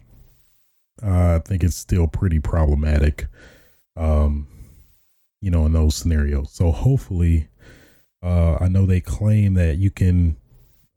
Uh, 1.03 1.35
I 1.35 1.39
think 1.39 1.63
it's 1.63 1.75
still 1.75 2.07
pretty 2.07 2.39
problematic. 2.39 3.27
Um, 3.95 4.47
you 5.41 5.51
know, 5.51 5.65
in 5.65 5.73
those 5.73 5.95
scenarios. 5.95 6.51
So 6.51 6.71
hopefully, 6.71 7.47
uh, 8.23 8.57
I 8.59 8.67
know 8.67 8.85
they 8.85 9.01
claim 9.01 9.53
that 9.55 9.77
you 9.77 9.91
can, 9.91 10.37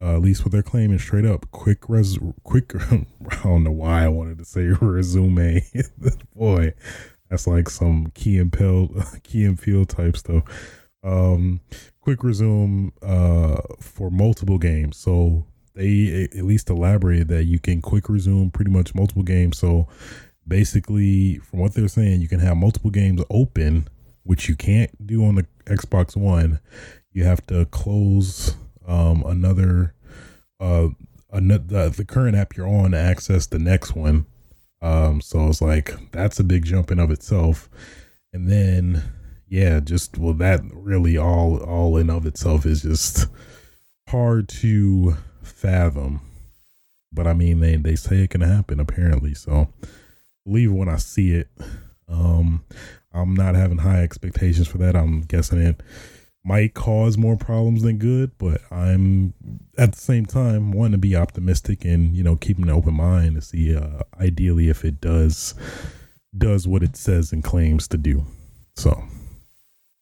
uh, 0.01 0.15
at 0.15 0.23
least 0.23 0.45
what 0.45 0.53
they're 0.53 0.63
claiming 0.63 0.99
straight 0.99 1.27
up, 1.27 1.51
quick 1.51 1.89
res, 1.89 2.19
quick. 2.43 2.73
I 2.91 3.07
don't 3.43 3.65
know 3.65 3.71
why 3.71 4.05
I 4.05 4.09
wanted 4.09 4.39
to 4.39 4.45
say 4.45 4.63
resume. 4.81 5.63
Boy, 6.35 6.73
that's 7.29 7.47
like 7.47 7.69
some 7.69 8.13
key 8.15 8.39
and 8.39 8.53
Peele, 8.53 8.89
key 9.23 9.45
and 9.45 9.61
Peele 9.61 9.85
type 9.87 10.17
stuff. 10.17 10.45
Um, 11.03 11.61
quick 12.01 12.25
resume 12.25 12.93
uh, 13.03 13.61
for 13.81 14.11
multiple 14.11 14.59
games. 14.59 14.97
So 14.97 15.47
they 15.75 16.29
at 16.35 16.45
least 16.45 16.71
elaborated 16.71 17.29
that 17.29 17.45
you 17.45 17.59
can 17.59 17.81
quick 17.81 18.09
resume 18.09 18.51
pretty 18.51 18.71
much 18.71 18.95
multiple 18.95 19.23
games. 19.23 19.59
So 19.59 19.89
basically, 20.47 21.39
from 21.39 21.61
what 21.61 21.75
they're 21.75 21.89
saying, 21.89 22.21
you 22.21 22.29
can 22.29 22.41
have 22.41 22.57
multiple 22.57 22.91
games 22.91 23.23
open 23.31 23.89
which 24.25 24.49
you 24.49 24.57
can't 24.57 25.07
do 25.07 25.25
on 25.25 25.35
the 25.35 25.47
Xbox 25.65 26.17
One. 26.17 26.61
You 27.13 27.25
have 27.25 27.45
to 27.49 27.67
close 27.67 28.55
um, 28.87 29.25
another 29.27 29.95
uh, 30.61 30.89
another 31.33 31.89
the 31.89 32.05
current 32.05 32.37
app 32.37 32.57
you're 32.57 32.69
on 32.69 32.93
to 32.93 32.99
access 32.99 33.47
the 33.47 33.59
next 33.59 33.95
one. 33.95 34.27
Um, 34.83 35.21
so 35.21 35.49
it's 35.49 35.61
like 35.61 35.95
that's 36.13 36.39
a 36.39 36.45
big 36.45 36.65
jump 36.65 36.91
in 36.91 36.99
of 36.99 37.11
itself. 37.11 37.69
And 38.33 38.49
then 38.49 39.03
yeah, 39.51 39.81
just 39.81 40.17
well 40.17 40.33
that 40.35 40.61
really 40.73 41.19
all 41.19 41.59
all 41.59 41.97
in 41.97 42.09
of 42.09 42.25
itself 42.25 42.65
is 42.65 42.83
just 42.83 43.27
hard 44.09 44.49
to 44.49 45.17
fathom. 45.43 46.21
But 47.13 47.27
I 47.27 47.35
mean 47.35 47.59
they 47.59 47.77
they 47.77 47.97
say 47.97 48.23
it 48.23 48.31
can 48.31 48.43
happen 48.43 48.79
apparently. 48.79 49.35
So 49.35 49.69
believe 50.47 50.73
when 50.73 50.89
I 50.89 50.97
see 50.97 51.33
it. 51.33 51.49
Um 52.09 52.65
I'm 53.13 53.35
not 53.35 53.57
having 53.57 53.79
high 53.79 54.03
expectations 54.03 54.69
for 54.69 54.79
that. 54.79 54.95
I'm 54.95 55.23
guessing 55.23 55.59
it 55.59 55.83
might 56.45 56.75
cause 56.75 57.19
more 57.19 57.37
problems 57.37 57.83
than 57.83 57.99
good, 57.99 58.31
but 58.39 58.61
I'm 58.71 59.35
at 59.77 59.93
the 59.93 60.01
same 60.01 60.27
time 60.27 60.71
wanting 60.71 60.93
to 60.93 60.99
be 60.99 61.17
optimistic 61.17 61.85
and 61.85 62.15
you 62.15 62.23
know 62.23 62.37
keeping 62.37 62.65
an 62.65 62.71
open 62.71 62.95
mind 62.95 63.35
to 63.35 63.43
see 63.43 63.75
uh, 63.75 64.05
ideally 64.21 64.69
if 64.69 64.85
it 64.85 65.01
does 65.01 65.55
does 66.39 66.69
what 66.69 66.85
it 66.85 66.97
says 66.97 67.33
and 67.33 67.43
claims 67.43 67.89
to 67.89 67.99
do. 67.99 68.25
So, 68.77 69.03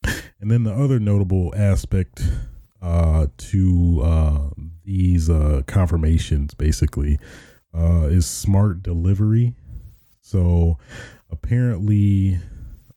and 0.40 0.50
then 0.50 0.64
the 0.64 0.72
other 0.72 0.98
notable 0.98 1.52
aspect 1.56 2.22
uh, 2.80 3.26
to 3.36 4.00
uh, 4.02 4.50
these 4.84 5.28
uh, 5.28 5.62
confirmations 5.66 6.54
basically 6.54 7.18
uh, 7.74 8.06
is 8.10 8.26
smart 8.26 8.82
delivery. 8.82 9.54
So 10.20 10.78
apparently 11.30 12.38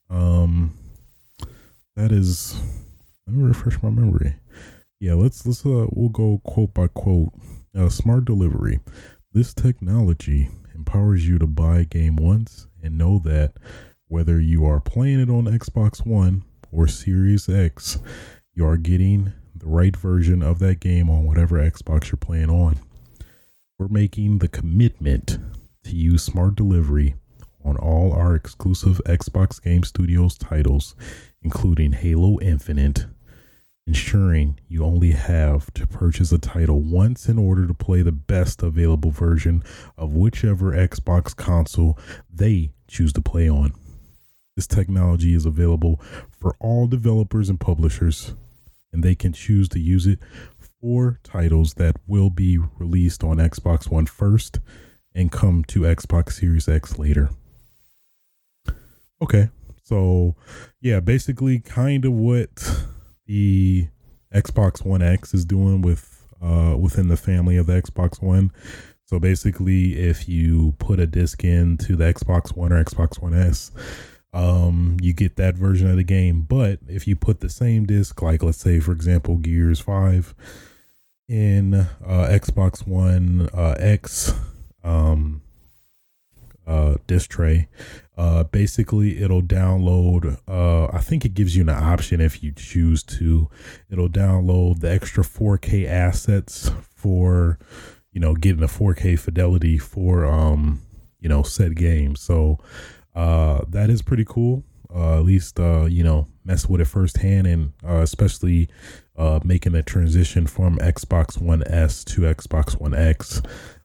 um, 0.10 0.78
that 1.96 2.12
is. 2.12 2.60
Let 3.28 3.36
me 3.36 3.44
refresh 3.44 3.82
my 3.82 3.90
memory. 3.90 4.36
Yeah, 5.00 5.14
let's 5.14 5.46
let's 5.46 5.66
uh 5.66 5.88
we'll 5.92 6.10
go 6.10 6.42
quote 6.44 6.74
by 6.74 6.88
quote. 6.88 7.34
Uh, 7.76 7.90
smart 7.90 8.26
delivery. 8.26 8.80
This 9.32 9.54
technology 9.54 10.50
empowers 10.76 11.28
you 11.28 11.40
to 11.40 11.48
buy 11.48 11.80
a 11.80 11.86
game 11.86 12.18
once 12.18 12.68
and 12.84 12.98
know 12.98 13.20
that 13.24 13.54
whether 14.08 14.40
you 14.42 14.66
are 14.66 14.82
playing 14.82 15.22
it 15.22 15.30
on 15.30 15.46
Xbox 15.46 16.06
One 16.06 16.44
or 16.72 16.88
Series 16.88 17.50
X, 17.50 18.00
you 18.54 18.66
are 18.66 18.78
getting 18.78 19.34
the 19.56 19.68
right 19.68 19.96
version 19.96 20.42
of 20.42 20.60
that 20.60 20.80
game 20.80 21.10
on 21.10 21.26
whatever 21.26 21.58
Xbox 21.58 22.12
you're 22.12 22.18
playing 22.18 22.50
on. 22.50 22.80
We're 23.78 23.88
making 23.88 24.40
the 24.40 24.48
commitment 24.48 25.38
to 25.84 25.96
use 25.96 26.24
smart 26.24 26.56
delivery 26.56 27.16
on 27.64 27.78
all 27.78 28.14
our 28.14 28.36
exclusive 28.36 29.02
Xbox 29.06 29.62
Game 29.62 29.84
Studios 29.84 30.38
titles, 30.38 30.96
including 31.44 31.94
Halo 31.94 32.40
Infinite, 32.40 33.06
ensuring 33.86 34.60
you 34.68 34.84
only 34.84 35.12
have 35.12 35.72
to 35.74 35.86
purchase 35.86 36.32
a 36.32 36.38
title 36.38 36.82
once 36.82 37.28
in 37.28 37.38
order 37.38 37.68
to 37.68 37.74
play 37.74 38.02
the 38.02 38.12
best 38.12 38.64
available 38.64 39.12
version 39.12 39.64
of 39.98 40.14
whichever 40.14 40.72
Xbox 40.72 41.36
console 41.36 41.98
they 42.32 42.72
choose 42.88 43.14
to 43.14 43.22
play 43.22 43.50
on. 43.50 43.74
This 44.62 44.68
technology 44.68 45.34
is 45.34 45.48
available 45.48 46.00
for 46.30 46.56
all 46.60 46.86
developers 46.86 47.50
and 47.50 47.60
publishers, 47.60 48.36
and 48.94 49.04
they 49.04 49.16
can 49.16 49.34
choose 49.34 49.68
to 49.70 49.80
use 49.80 50.06
it 50.06 50.20
for 50.80 51.20
titles 51.24 51.74
that 51.74 51.96
will 52.06 52.30
be 52.30 52.60
released 52.78 53.24
on 53.24 53.38
Xbox 53.38 53.90
One 53.90 54.06
first 54.06 54.60
and 55.16 55.32
come 55.32 55.64
to 55.70 55.80
Xbox 55.80 56.34
Series 56.34 56.70
X 56.70 57.00
later. 57.00 57.32
Okay. 59.20 59.50
So, 59.82 60.36
yeah, 60.80 61.00
basically, 61.00 61.58
kind 61.58 62.06
of 62.06 62.14
what 62.14 62.84
the 63.26 63.88
Xbox 64.32 64.86
One 64.86 65.02
X 65.02 65.34
is 65.34 65.44
doing 65.44 65.82
with 65.82 66.24
uh, 66.40 66.76
within 66.78 67.08
the 67.08 67.18
family 67.18 67.58
of 67.58 67.66
the 67.66 67.82
Xbox 67.82 68.22
One. 68.22 68.52
So 69.06 69.20
basically, 69.20 70.00
if 70.00 70.30
you 70.30 70.76
put 70.78 71.00
a 71.00 71.08
disc 71.08 71.44
into 71.44 71.96
the 71.96 72.06
Xbox 72.06 72.56
One 72.56 72.72
or 72.72 72.82
Xbox 72.82 73.20
One 73.20 73.34
S, 73.34 73.72
um, 74.34 74.98
you 75.02 75.14
get 75.14 75.36
that 75.36 75.56
version 75.56 75.90
of 75.90 75.98
the 75.98 76.04
game. 76.04 76.42
But 76.42 76.80
if 76.88 77.08
you 77.08 77.16
put 77.16 77.40
the 77.40 77.50
same 77.50 77.86
disc, 77.86 78.22
like 78.22 78.44
let's 78.44 78.60
say 78.60 78.80
for 78.80 78.92
example 78.92 79.38
Gears 79.38 79.80
Five, 79.80 80.34
in 81.28 81.74
uh, 81.74 81.88
Xbox 82.06 82.86
One 82.86 83.50
uh, 83.54 83.76
X 83.80 84.34
um, 84.84 85.42
uh, 86.68 86.96
disc 87.08 87.30
tray, 87.30 87.70
uh, 88.18 88.44
basically 88.44 89.22
it'll 89.22 89.42
download. 89.42 90.38
Uh, 90.48 90.86
I 90.96 91.00
think 91.00 91.26
it 91.26 91.34
gives 91.34 91.56
you 91.56 91.64
an 91.64 91.70
option 91.70 92.20
if 92.20 92.44
you 92.44 92.52
choose 92.52 93.02
to. 93.04 93.50
It'll 93.90 94.10
download 94.10 94.82
the 94.82 94.92
extra 94.92 95.24
4K 95.24 95.88
assets 95.88 96.72
for 96.96 97.58
you 98.12 98.20
know 98.20 98.36
getting 98.36 98.64
a 98.64 98.68
4K 98.68 99.18
fidelity 99.18 99.78
for 99.78 100.26
um 100.26 100.82
you 101.20 101.30
know 101.30 101.44
said 101.44 101.76
game. 101.76 102.16
So 102.16 102.60
uh, 103.16 103.62
that 103.70 103.90
is 103.90 104.02
pretty 104.02 104.26
cool. 104.26 104.64
Uh, 104.94 105.20
at 105.20 105.26
least 105.26 105.60
uh, 105.60 105.86
you 105.86 106.04
know 106.04 106.28
mess 106.44 106.68
with 106.68 106.82
it 106.82 106.86
firsthand, 106.86 107.48
and 107.48 107.74
uh, 107.88 108.02
especially 108.02 108.68
uh, 109.18 109.40
making 109.44 109.72
the 109.72 109.84
transition 109.84 110.46
from 110.48 110.78
Xbox 110.80 111.42
One 111.42 111.64
S 111.68 112.04
to 112.06 112.22
Xbox 112.22 112.80
One 112.80 112.94
X 112.94 113.42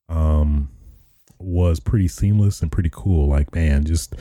um, 0.09 0.69
was 1.39 1.79
pretty 1.79 2.09
seamless 2.09 2.61
and 2.61 2.73
pretty 2.73 2.91
cool. 2.93 3.29
Like 3.29 3.55
man, 3.55 3.85
just 3.85 4.15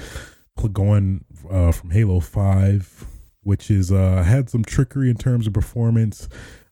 going 0.74 1.26
uh, 1.50 1.72
from 1.72 1.90
Halo 1.90 2.20
Five, 2.20 3.06
which 3.42 3.72
is 3.72 3.92
uh, 3.92 4.24
had 4.24 4.50
some 4.50 4.64
trickery 4.64 5.10
in 5.10 5.18
terms 5.18 5.48
of 5.48 5.54
performance. 5.54 6.28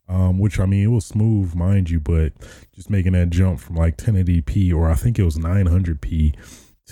Um, 0.09 0.37
which 0.37 0.59
I 0.59 0.65
mean, 0.65 0.83
it 0.83 0.87
was 0.87 1.05
smooth, 1.05 1.55
mind 1.55 1.89
you, 1.89 2.01
but 2.01 2.33
just 2.75 2.89
making 2.89 3.13
that 3.13 3.29
jump 3.29 3.61
from 3.61 3.77
like 3.77 3.95
1080p 3.95 4.73
or 4.73 4.89
I 4.89 4.95
think 4.95 5.17
it 5.17 5.23
was 5.23 5.37
900p 5.37 6.35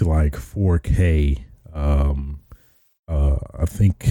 to 0.01 0.09
like 0.09 0.33
4K. 0.33 1.43
Um, 1.71 2.39
uh, 3.07 3.37
I 3.59 3.65
think, 3.65 4.07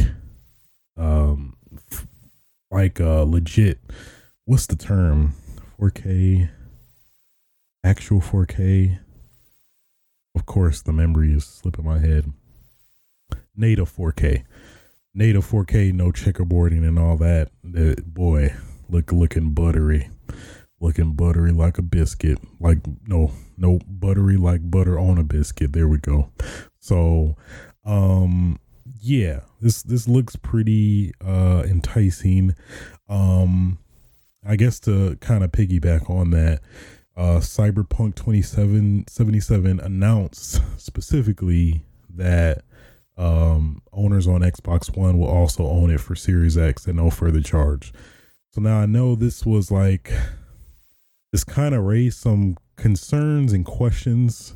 um, 0.96 1.56
f- 1.90 2.06
like 2.70 3.00
uh, 3.00 3.22
legit. 3.24 3.80
What's 4.44 4.66
the 4.66 4.76
term? 4.76 5.34
4K, 5.80 6.48
actual 7.82 8.20
4K. 8.20 9.00
Of 10.36 10.46
course, 10.46 10.80
the 10.80 10.92
memory 10.92 11.32
is 11.32 11.44
slipping 11.44 11.84
my 11.84 11.98
head. 11.98 12.32
Native 13.56 13.90
4K, 13.94 14.44
native 15.12 15.44
4K, 15.44 15.92
no 15.92 16.12
checkerboarding 16.12 16.86
and 16.86 17.00
all 17.00 17.16
that. 17.16 17.50
Uh, 17.66 18.00
boy, 18.06 18.54
look 18.88 19.10
looking 19.10 19.54
buttery 19.54 20.08
looking 20.80 21.12
buttery 21.12 21.52
like 21.52 21.78
a 21.78 21.82
biscuit. 21.82 22.38
Like 22.58 22.78
no, 23.06 23.32
no 23.56 23.78
buttery 23.86 24.36
like 24.36 24.70
butter 24.70 24.98
on 24.98 25.18
a 25.18 25.24
biscuit. 25.24 25.72
There 25.72 25.88
we 25.88 25.98
go. 25.98 26.30
So, 26.78 27.36
um, 27.84 28.58
yeah, 29.00 29.40
this 29.60 29.82
this 29.82 30.08
looks 30.08 30.36
pretty 30.36 31.12
uh 31.24 31.62
enticing. 31.66 32.54
Um, 33.08 33.78
I 34.44 34.56
guess 34.56 34.80
to 34.80 35.16
kind 35.20 35.44
of 35.44 35.52
piggyback 35.52 36.08
on 36.08 36.30
that, 36.30 36.60
uh, 37.16 37.40
Cyberpunk 37.40 38.14
2077 38.14 39.80
announced 39.80 40.62
specifically 40.78 41.84
that 42.08 42.62
um, 43.18 43.82
owners 43.92 44.26
on 44.26 44.40
Xbox 44.40 44.96
One 44.96 45.18
will 45.18 45.28
also 45.28 45.66
own 45.66 45.90
it 45.90 46.00
for 46.00 46.14
Series 46.14 46.56
X 46.56 46.88
at 46.88 46.94
no 46.94 47.10
further 47.10 47.42
charge. 47.42 47.92
So 48.52 48.62
now 48.62 48.78
I 48.78 48.86
know 48.86 49.14
this 49.14 49.44
was 49.44 49.70
like 49.70 50.10
this 51.32 51.44
kind 51.44 51.74
of 51.74 51.84
raised 51.84 52.18
some 52.18 52.56
concerns 52.76 53.52
and 53.52 53.64
questions 53.64 54.54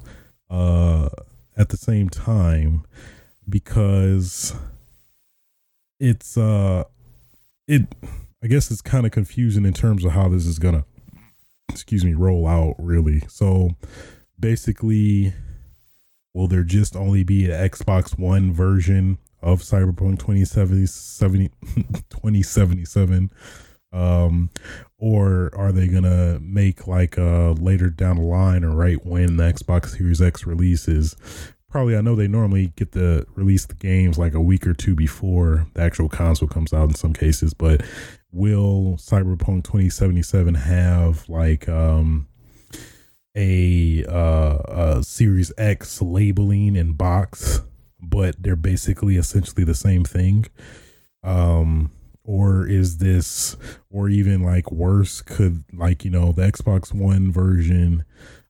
uh, 0.51 1.09
at 1.57 1.69
the 1.69 1.77
same 1.77 2.09
time 2.09 2.85
because 3.49 4.55
it's 6.01 6.37
uh 6.37 6.85
it 7.69 7.83
I 8.43 8.47
guess 8.47 8.71
it's 8.71 8.83
kind 8.83 9.07
of 9.07 9.13
confusing 9.13 9.65
in 9.65 9.73
terms 9.73 10.05
of 10.05 10.13
how 10.13 10.29
this 10.29 10.47
is 10.47 10.59
gonna 10.59 10.85
excuse 11.69 12.05
me 12.05 12.15
roll 12.15 12.47
out 12.47 12.77
really. 12.79 13.21
So 13.29 13.71
basically 14.39 15.33
will 16.35 16.49
there 16.49 16.65
just 16.65 16.97
only 16.97 17.23
be 17.23 17.51
an 17.51 17.71
Xbox 17.71 18.19
One 18.19 18.53
version 18.53 19.19
of 19.41 19.61
Cyberpunk 19.61 20.19
2070, 20.19 21.51
2077 22.11 23.31
um, 23.95 24.51
or 24.99 25.51
are 25.55 25.71
they 25.73 25.87
gonna 25.87 26.39
make 26.41 26.87
like 26.87 27.17
uh 27.17 27.53
later 27.53 27.89
down 27.89 28.17
the 28.17 28.23
line 28.23 28.65
or 28.65 28.75
right 28.75 29.05
when 29.07 29.37
the 29.37 29.45
Xbox 29.45 29.97
Series 29.97 30.21
X 30.21 30.45
releases? 30.47 31.17
Probably, 31.71 31.97
I 31.97 32.03
know 32.03 32.15
they 32.15 32.29
normally 32.29 32.73
get 32.77 32.93
the 32.93 33.27
release 33.35 33.67
the 33.67 33.75
games 33.75 34.19
like 34.19 34.35
a 34.35 34.41
week 34.41 34.67
or 34.67 34.75
two 34.75 34.95
before 34.95 35.67
the 35.75 35.83
actual 35.83 36.09
console 36.09 36.49
comes 36.49 36.73
out 36.73 36.89
in 36.89 36.95
some 36.95 37.13
cases, 37.13 37.53
but 37.53 37.83
will 38.31 38.97
Cyberpunk 38.97 39.65
2077 39.65 40.55
have 40.55 41.29
like 41.29 41.69
um 41.69 42.27
a 43.37 44.05
uh 44.09 44.59
a 44.69 45.03
Series 45.03 45.53
X 45.57 46.03
labeling 46.03 46.77
and 46.77 46.99
box, 46.99 47.61
but 48.01 48.41
they're 48.41 48.57
basically 48.57 49.17
essentially 49.17 49.65
the 49.65 49.75
same 49.75 50.05
thing? 50.05 50.47
Um 51.23 51.91
or 52.25 52.67
is 52.67 52.99
this 52.99 53.57
or 53.91 54.09
even 54.09 54.43
like 54.43 54.73
worse 54.73 55.21
could 55.21 55.63
like 55.73 56.05
you 56.05 56.11
know 56.11 56.33
the 56.33 56.43
xbox 56.43 56.93
one 56.93 57.31
version 57.31 58.05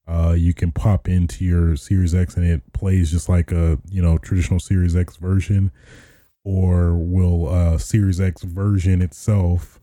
uh 0.06 0.34
you 0.36 0.54
can 0.54 0.70
pop 0.70 1.08
into 1.08 1.44
your 1.44 1.76
series 1.76 2.14
x 2.14 2.36
and 2.36 2.46
it 2.46 2.72
plays 2.72 3.10
just 3.10 3.28
like 3.28 3.50
a 3.50 3.78
you 3.90 4.02
know 4.02 4.18
traditional 4.18 4.60
series 4.60 4.94
x 4.96 5.16
version? 5.16 5.70
Or 6.44 6.94
will 6.94 7.48
uh 7.48 7.78
series 7.78 8.20
x 8.20 8.42
version 8.42 9.00
itself 9.00 9.80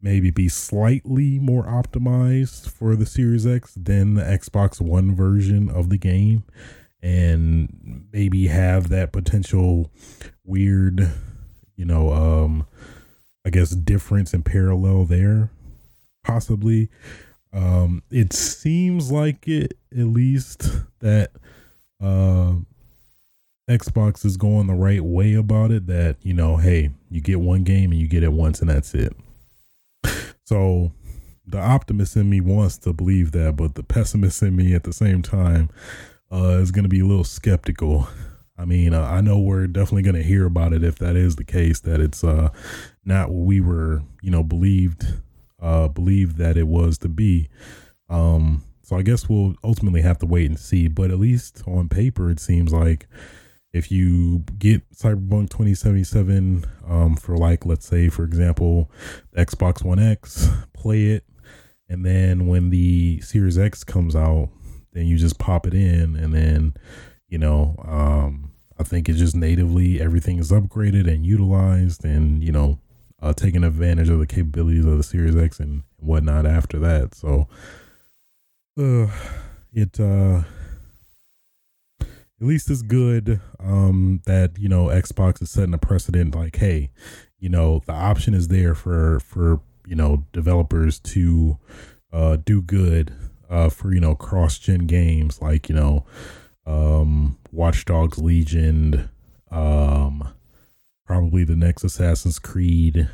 maybe 0.00 0.30
be 0.30 0.48
slightly 0.48 1.38
more 1.40 1.64
optimized 1.64 2.70
for 2.70 2.94
the 2.94 3.04
series 3.04 3.46
x 3.46 3.74
than 3.74 4.14
the 4.14 4.22
xbox 4.22 4.80
one 4.80 5.14
version 5.14 5.68
of 5.68 5.90
the 5.90 5.98
game? 5.98 6.44
And 7.02 8.06
maybe 8.12 8.46
have 8.46 8.88
that 8.90 9.12
potential 9.12 9.90
weird 10.44 11.10
you 11.76 11.84
know 11.84 12.12
um 12.12 12.66
I 13.44 13.50
guess 13.50 13.70
difference 13.70 14.34
and 14.34 14.44
parallel 14.44 15.04
there, 15.04 15.50
possibly. 16.24 16.88
Um, 17.52 18.02
it 18.10 18.32
seems 18.32 19.10
like 19.10 19.48
it 19.48 19.74
at 19.92 20.06
least 20.06 20.70
that 21.00 21.30
uh, 22.02 22.54
Xbox 23.68 24.24
is 24.24 24.36
going 24.36 24.66
the 24.66 24.74
right 24.74 25.02
way 25.02 25.34
about 25.34 25.70
it. 25.70 25.86
That 25.86 26.16
you 26.22 26.34
know, 26.34 26.56
hey, 26.56 26.90
you 27.10 27.20
get 27.20 27.40
one 27.40 27.64
game 27.64 27.90
and 27.92 28.00
you 28.00 28.06
get 28.06 28.22
it 28.22 28.32
once 28.32 28.60
and 28.60 28.68
that's 28.68 28.94
it. 28.94 29.14
So 30.44 30.92
the 31.46 31.58
optimist 31.58 32.16
in 32.16 32.30
me 32.30 32.40
wants 32.40 32.78
to 32.78 32.92
believe 32.92 33.32
that, 33.32 33.56
but 33.56 33.74
the 33.74 33.82
pessimist 33.82 34.42
in 34.42 34.56
me 34.56 34.74
at 34.74 34.84
the 34.84 34.92
same 34.92 35.22
time 35.22 35.70
uh, 36.32 36.58
is 36.60 36.70
going 36.70 36.84
to 36.84 36.88
be 36.88 37.00
a 37.00 37.06
little 37.06 37.24
skeptical 37.24 38.08
I 38.58 38.64
mean, 38.64 38.92
uh, 38.92 39.02
I 39.02 39.20
know 39.20 39.38
we're 39.38 39.68
definitely 39.68 40.02
going 40.02 40.16
to 40.16 40.22
hear 40.22 40.44
about 40.44 40.72
it 40.72 40.82
if 40.82 40.98
that 40.98 41.14
is 41.14 41.36
the 41.36 41.44
case. 41.44 41.80
That 41.80 42.00
it's 42.00 42.24
uh, 42.24 42.50
not 43.04 43.30
what 43.30 43.46
we 43.46 43.60
were, 43.60 44.02
you 44.20 44.30
know, 44.30 44.42
believed, 44.42 45.06
uh, 45.62 45.88
believed 45.88 46.38
that 46.38 46.56
it 46.56 46.66
was 46.66 46.98
to 46.98 47.08
be. 47.08 47.48
Um, 48.08 48.64
so 48.82 48.96
I 48.96 49.02
guess 49.02 49.28
we'll 49.28 49.54
ultimately 49.62 50.02
have 50.02 50.18
to 50.18 50.26
wait 50.26 50.46
and 50.46 50.58
see. 50.58 50.88
But 50.88 51.10
at 51.12 51.20
least 51.20 51.62
on 51.66 51.88
paper, 51.88 52.30
it 52.30 52.40
seems 52.40 52.72
like 52.72 53.06
if 53.72 53.92
you 53.92 54.40
get 54.58 54.90
Cyberpunk 54.92 55.50
2077 55.50 56.64
um, 56.86 57.14
for 57.16 57.36
like, 57.36 57.64
let's 57.64 57.86
say, 57.86 58.08
for 58.08 58.24
example, 58.24 58.90
Xbox 59.36 59.84
One 59.84 60.00
X, 60.00 60.48
play 60.72 61.06
it, 61.06 61.24
and 61.88 62.04
then 62.04 62.48
when 62.48 62.70
the 62.70 63.20
Series 63.20 63.56
X 63.56 63.84
comes 63.84 64.16
out, 64.16 64.48
then 64.94 65.06
you 65.06 65.16
just 65.16 65.38
pop 65.38 65.66
it 65.66 65.74
in, 65.74 66.16
and 66.16 66.34
then 66.34 66.74
you 67.28 67.38
know, 67.38 67.76
um, 67.86 68.47
I 68.78 68.84
think 68.84 69.08
it's 69.08 69.18
just 69.18 69.34
natively 69.34 70.00
everything 70.00 70.38
is 70.38 70.52
upgraded 70.52 71.08
and 71.08 71.26
utilized, 71.26 72.04
and 72.04 72.42
you 72.42 72.52
know, 72.52 72.78
uh, 73.20 73.32
taking 73.32 73.64
advantage 73.64 74.08
of 74.08 74.18
the 74.18 74.26
capabilities 74.26 74.84
of 74.84 74.96
the 74.96 75.02
Series 75.02 75.36
X 75.36 75.58
and 75.58 75.82
whatnot 75.96 76.46
after 76.46 76.78
that. 76.78 77.14
So, 77.14 77.48
uh, 78.78 79.08
it 79.72 79.98
uh, 79.98 80.42
at 82.00 82.46
least 82.46 82.70
it's 82.70 82.82
good 82.82 83.40
um, 83.58 84.20
that 84.26 84.58
you 84.58 84.68
know 84.68 84.86
Xbox 84.86 85.42
is 85.42 85.50
setting 85.50 85.74
a 85.74 85.78
precedent. 85.78 86.34
Like, 86.34 86.56
hey, 86.56 86.90
you 87.38 87.48
know, 87.48 87.82
the 87.86 87.92
option 87.92 88.32
is 88.32 88.48
there 88.48 88.74
for 88.74 89.18
for 89.20 89.60
you 89.86 89.96
know 89.96 90.24
developers 90.32 91.00
to 91.00 91.58
uh, 92.12 92.36
do 92.36 92.62
good 92.62 93.12
uh, 93.50 93.70
for 93.70 93.92
you 93.92 94.00
know 94.00 94.14
cross 94.14 94.58
gen 94.58 94.86
games. 94.86 95.42
Like, 95.42 95.68
you 95.68 95.74
know 95.74 96.06
um, 96.68 97.37
Watch 97.52 97.84
Dogs 97.84 98.18
Legion, 98.18 99.08
um, 99.50 100.32
probably 101.06 101.44
the 101.44 101.56
next 101.56 101.84
Assassin's 101.84 102.38
Creed, 102.38 103.08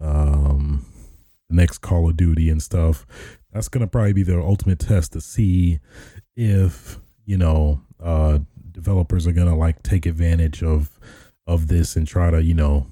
um, 0.00 0.84
the 1.48 1.56
next 1.56 1.78
Call 1.78 2.08
of 2.08 2.16
Duty 2.16 2.50
and 2.50 2.62
stuff. 2.62 3.06
That's 3.52 3.68
gonna 3.68 3.86
probably 3.86 4.12
be 4.12 4.22
the 4.22 4.40
ultimate 4.40 4.78
test 4.78 5.12
to 5.14 5.20
see 5.20 5.80
if 6.36 6.98
you 7.24 7.36
know 7.36 7.80
uh, 8.02 8.38
developers 8.70 9.26
are 9.26 9.32
gonna 9.32 9.56
like 9.56 9.82
take 9.82 10.06
advantage 10.06 10.62
of 10.62 10.98
of 11.46 11.68
this 11.68 11.96
and 11.96 12.06
try 12.06 12.30
to 12.30 12.42
you 12.42 12.54
know 12.54 12.86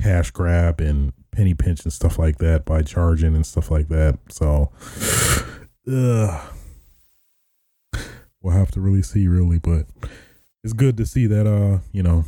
cash 0.00 0.30
grab 0.30 0.80
and 0.80 1.12
penny 1.30 1.54
pinch 1.54 1.84
and 1.84 1.92
stuff 1.92 2.18
like 2.18 2.38
that 2.38 2.64
by 2.64 2.82
charging 2.82 3.34
and 3.34 3.46
stuff 3.46 3.70
like 3.70 3.88
that. 3.88 4.18
So, 4.28 4.70
uh, 5.90 6.46
we'll 8.42 8.56
have 8.56 8.70
to 8.72 8.80
really 8.80 9.02
see, 9.02 9.28
really. 9.28 9.58
But 9.58 9.86
it's 10.62 10.72
good 10.72 10.96
to 10.98 11.06
see 11.06 11.26
that, 11.26 11.46
uh, 11.46 11.78
you 11.92 12.02
know, 12.02 12.24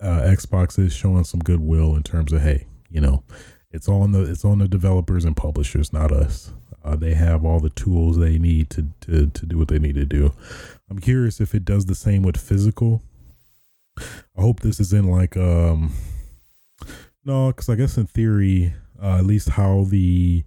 uh, 0.00 0.20
Xbox 0.22 0.78
is 0.78 0.92
showing 0.92 1.24
some 1.24 1.40
goodwill 1.40 1.96
in 1.96 2.02
terms 2.02 2.32
of, 2.32 2.42
hey, 2.42 2.66
you 2.90 3.00
know, 3.00 3.22
it's 3.70 3.88
on 3.88 4.12
the 4.12 4.22
it's 4.22 4.44
on 4.44 4.58
the 4.58 4.68
developers 4.68 5.24
and 5.24 5.36
publishers, 5.36 5.92
not 5.92 6.12
us. 6.12 6.52
Uh, 6.84 6.96
they 6.96 7.14
have 7.14 7.44
all 7.44 7.60
the 7.60 7.70
tools 7.70 8.18
they 8.18 8.38
need 8.38 8.68
to, 8.70 8.86
to 9.00 9.28
to 9.28 9.46
do 9.46 9.56
what 9.58 9.68
they 9.68 9.78
need 9.78 9.94
to 9.94 10.04
do. 10.04 10.32
I'm 10.90 10.98
curious 10.98 11.40
if 11.40 11.54
it 11.54 11.64
does 11.64 11.86
the 11.86 11.94
same 11.94 12.22
with 12.22 12.36
physical. 12.36 13.02
I 13.98 14.40
hope 14.40 14.60
this 14.60 14.80
is 14.80 14.92
in 14.92 15.10
like 15.10 15.36
um 15.36 15.92
no, 17.24 17.48
because 17.48 17.68
I 17.68 17.76
guess 17.76 17.96
in 17.96 18.06
theory, 18.06 18.74
uh, 19.00 19.18
at 19.18 19.24
least 19.24 19.50
how 19.50 19.84
the 19.88 20.44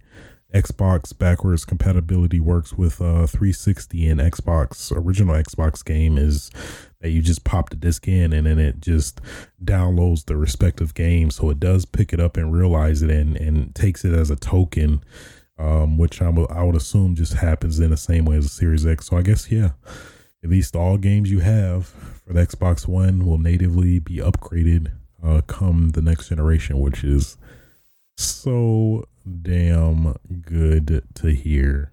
Xbox 0.54 1.16
backwards 1.16 1.64
compatibility 1.64 2.40
works 2.40 2.72
with 2.72 3.00
uh 3.00 3.26
360 3.26 4.08
and 4.08 4.20
Xbox. 4.20 4.92
Original 4.94 5.34
Xbox 5.34 5.84
game 5.84 6.16
is 6.16 6.50
that 7.00 7.10
you 7.10 7.20
just 7.20 7.44
pop 7.44 7.70
the 7.70 7.76
disc 7.76 8.06
in 8.06 8.32
and 8.32 8.46
then 8.46 8.58
it 8.58 8.80
just 8.80 9.20
downloads 9.64 10.24
the 10.24 10.36
respective 10.36 10.94
game. 10.94 11.30
So 11.30 11.50
it 11.50 11.60
does 11.60 11.84
pick 11.84 12.12
it 12.12 12.20
up 12.20 12.36
and 12.36 12.52
realize 12.52 13.02
it 13.02 13.10
and 13.10 13.36
and 13.36 13.74
takes 13.74 14.04
it 14.04 14.12
as 14.12 14.30
a 14.30 14.36
token 14.36 15.02
um 15.58 15.98
which 15.98 16.22
I 16.22 16.28
would 16.28 16.50
I 16.50 16.62
would 16.62 16.76
assume 16.76 17.16
just 17.16 17.34
happens 17.34 17.80
in 17.80 17.90
the 17.90 17.96
same 17.96 18.24
way 18.24 18.36
as 18.36 18.46
a 18.46 18.50
Series 18.50 18.86
X. 18.86 19.08
So 19.08 19.16
I 19.16 19.22
guess 19.22 19.50
yeah 19.50 19.70
at 20.44 20.50
least 20.50 20.76
all 20.76 20.96
games 20.96 21.30
you 21.30 21.40
have 21.40 21.88
for 21.88 22.32
the 22.32 22.46
Xbox 22.46 22.86
One 22.86 23.26
will 23.26 23.38
natively 23.38 23.98
be 23.98 24.18
upgraded 24.18 24.92
uh, 25.22 25.40
come 25.46 25.90
the 25.90 26.02
next 26.02 26.28
generation, 26.28 26.78
which 26.78 27.02
is 27.02 27.36
so 28.16 29.04
damn 29.26 30.14
good 30.42 31.02
to 31.14 31.28
hear. 31.28 31.92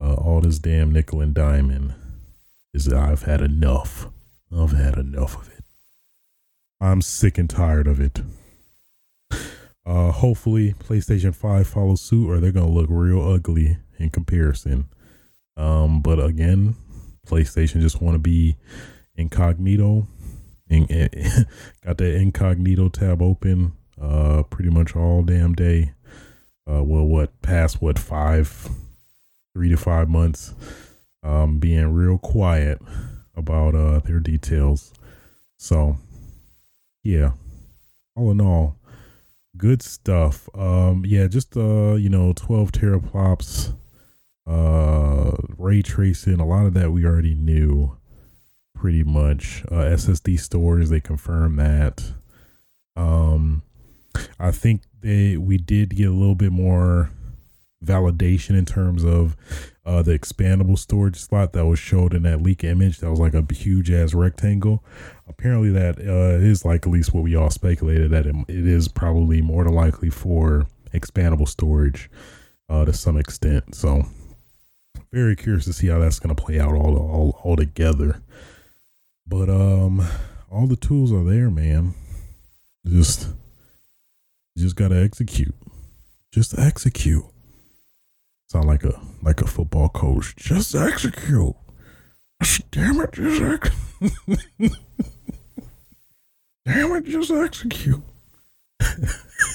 Uh, 0.00 0.14
all 0.14 0.40
this 0.40 0.58
damn 0.58 0.92
nickel 0.92 1.20
and 1.20 1.34
diamond 1.34 1.94
is 2.74 2.92
I've 2.92 3.22
had 3.22 3.40
enough. 3.40 4.08
I've 4.54 4.72
had 4.72 4.96
enough 4.96 5.36
of 5.36 5.48
it. 5.48 5.64
I'm 6.80 7.00
sick 7.00 7.38
and 7.38 7.48
tired 7.48 7.86
of 7.86 8.00
it. 8.00 8.20
Uh, 9.84 10.12
hopefully, 10.12 10.74
PlayStation 10.74 11.34
5 11.34 11.66
follows 11.66 12.00
suit, 12.00 12.28
or 12.28 12.38
they're 12.38 12.52
gonna 12.52 12.70
look 12.70 12.88
real 12.88 13.20
ugly 13.20 13.78
in 13.98 14.10
comparison. 14.10 14.86
Um, 15.56 16.00
but 16.02 16.22
again, 16.22 16.76
PlayStation 17.26 17.80
just 17.80 18.00
want 18.00 18.14
to 18.14 18.18
be 18.18 18.56
incognito 19.16 20.06
in, 20.68 20.86
in, 20.86 21.08
got 21.84 21.98
that 21.98 22.14
incognito 22.14 22.88
tab 22.88 23.20
open 23.20 23.72
uh 24.00 24.42
pretty 24.44 24.70
much 24.70 24.96
all 24.96 25.22
damn 25.22 25.52
day 25.54 25.92
uh 26.70 26.82
well 26.82 27.04
what 27.04 27.40
past 27.42 27.80
what 27.80 27.98
five 27.98 28.68
three 29.54 29.68
to 29.68 29.76
five 29.76 30.08
months 30.08 30.54
um 31.22 31.58
being 31.58 31.92
real 31.92 32.18
quiet 32.18 32.80
about 33.36 33.74
uh 33.74 33.98
their 34.00 34.20
details 34.20 34.92
so 35.58 35.96
yeah 37.02 37.32
all 38.14 38.30
in 38.30 38.40
all 38.40 38.76
good 39.56 39.82
stuff 39.82 40.48
um 40.54 41.04
yeah 41.06 41.26
just 41.26 41.56
uh 41.56 41.94
you 41.94 42.08
know 42.08 42.32
12 42.34 42.72
teraflops 42.72 43.74
uh 44.46 45.32
ray 45.58 45.82
tracing 45.82 46.40
a 46.40 46.46
lot 46.46 46.66
of 46.66 46.74
that 46.74 46.90
we 46.90 47.04
already 47.04 47.34
knew 47.34 47.96
pretty 48.82 49.04
much. 49.04 49.62
Uh, 49.70 49.84
SSD 49.94 50.40
storage, 50.40 50.88
they 50.88 50.98
confirm 50.98 51.54
that. 51.54 52.02
Um, 52.96 53.62
I 54.38 54.50
think 54.50 54.82
they 55.00 55.36
we 55.36 55.58
did 55.58 55.96
get 55.96 56.08
a 56.08 56.12
little 56.12 56.34
bit 56.34 56.52
more 56.52 57.10
validation 57.84 58.56
in 58.56 58.64
terms 58.64 59.04
of 59.04 59.36
uh, 59.84 60.02
the 60.02 60.16
expandable 60.16 60.78
storage 60.78 61.16
slot 61.16 61.52
that 61.52 61.66
was 61.66 61.78
showed 61.78 62.14
in 62.14 62.22
that 62.22 62.40
leak 62.40 62.62
image. 62.62 62.98
That 62.98 63.10
was 63.10 63.18
like 63.18 63.34
a 63.34 63.44
huge 63.52 63.90
ass 63.90 64.14
rectangle. 64.14 64.84
Apparently, 65.26 65.70
that 65.70 65.98
uh, 65.98 66.38
is 66.38 66.64
like 66.64 66.86
at 66.86 66.92
least 66.92 67.12
what 67.12 67.24
we 67.24 67.34
all 67.34 67.50
speculated 67.50 68.10
that 68.12 68.26
it, 68.26 68.34
it 68.48 68.66
is 68.66 68.88
probably 68.88 69.42
more 69.42 69.64
than 69.64 69.74
likely 69.74 70.10
for 70.10 70.66
expandable 70.94 71.48
storage 71.48 72.10
uh, 72.68 72.84
to 72.84 72.92
some 72.92 73.16
extent. 73.16 73.74
So, 73.74 74.06
very 75.12 75.34
curious 75.34 75.64
to 75.64 75.72
see 75.72 75.88
how 75.88 75.98
that's 75.98 76.20
going 76.20 76.34
to 76.34 76.40
play 76.40 76.60
out 76.60 76.74
all 76.74 76.96
all 76.96 77.40
all 77.42 77.56
together. 77.56 78.22
But 79.26 79.48
um, 79.48 80.06
all 80.50 80.66
the 80.66 80.76
tools 80.76 81.12
are 81.12 81.24
there, 81.24 81.50
man. 81.50 81.94
Just, 82.86 83.28
just 84.56 84.76
gotta 84.76 85.00
execute. 85.02 85.54
Just 86.32 86.58
execute. 86.58 87.24
Sound 88.48 88.66
like 88.66 88.84
a 88.84 89.00
like 89.22 89.40
a 89.40 89.46
football 89.46 89.88
coach. 89.88 90.34
Just 90.36 90.74
execute. 90.74 91.54
Damn 92.70 93.00
it, 93.00 93.12
just 93.12 93.40
ex- 93.42 93.70
Damn 96.66 96.92
it, 96.96 97.04
just 97.04 97.30
execute. 97.30 98.02
I 98.80 98.86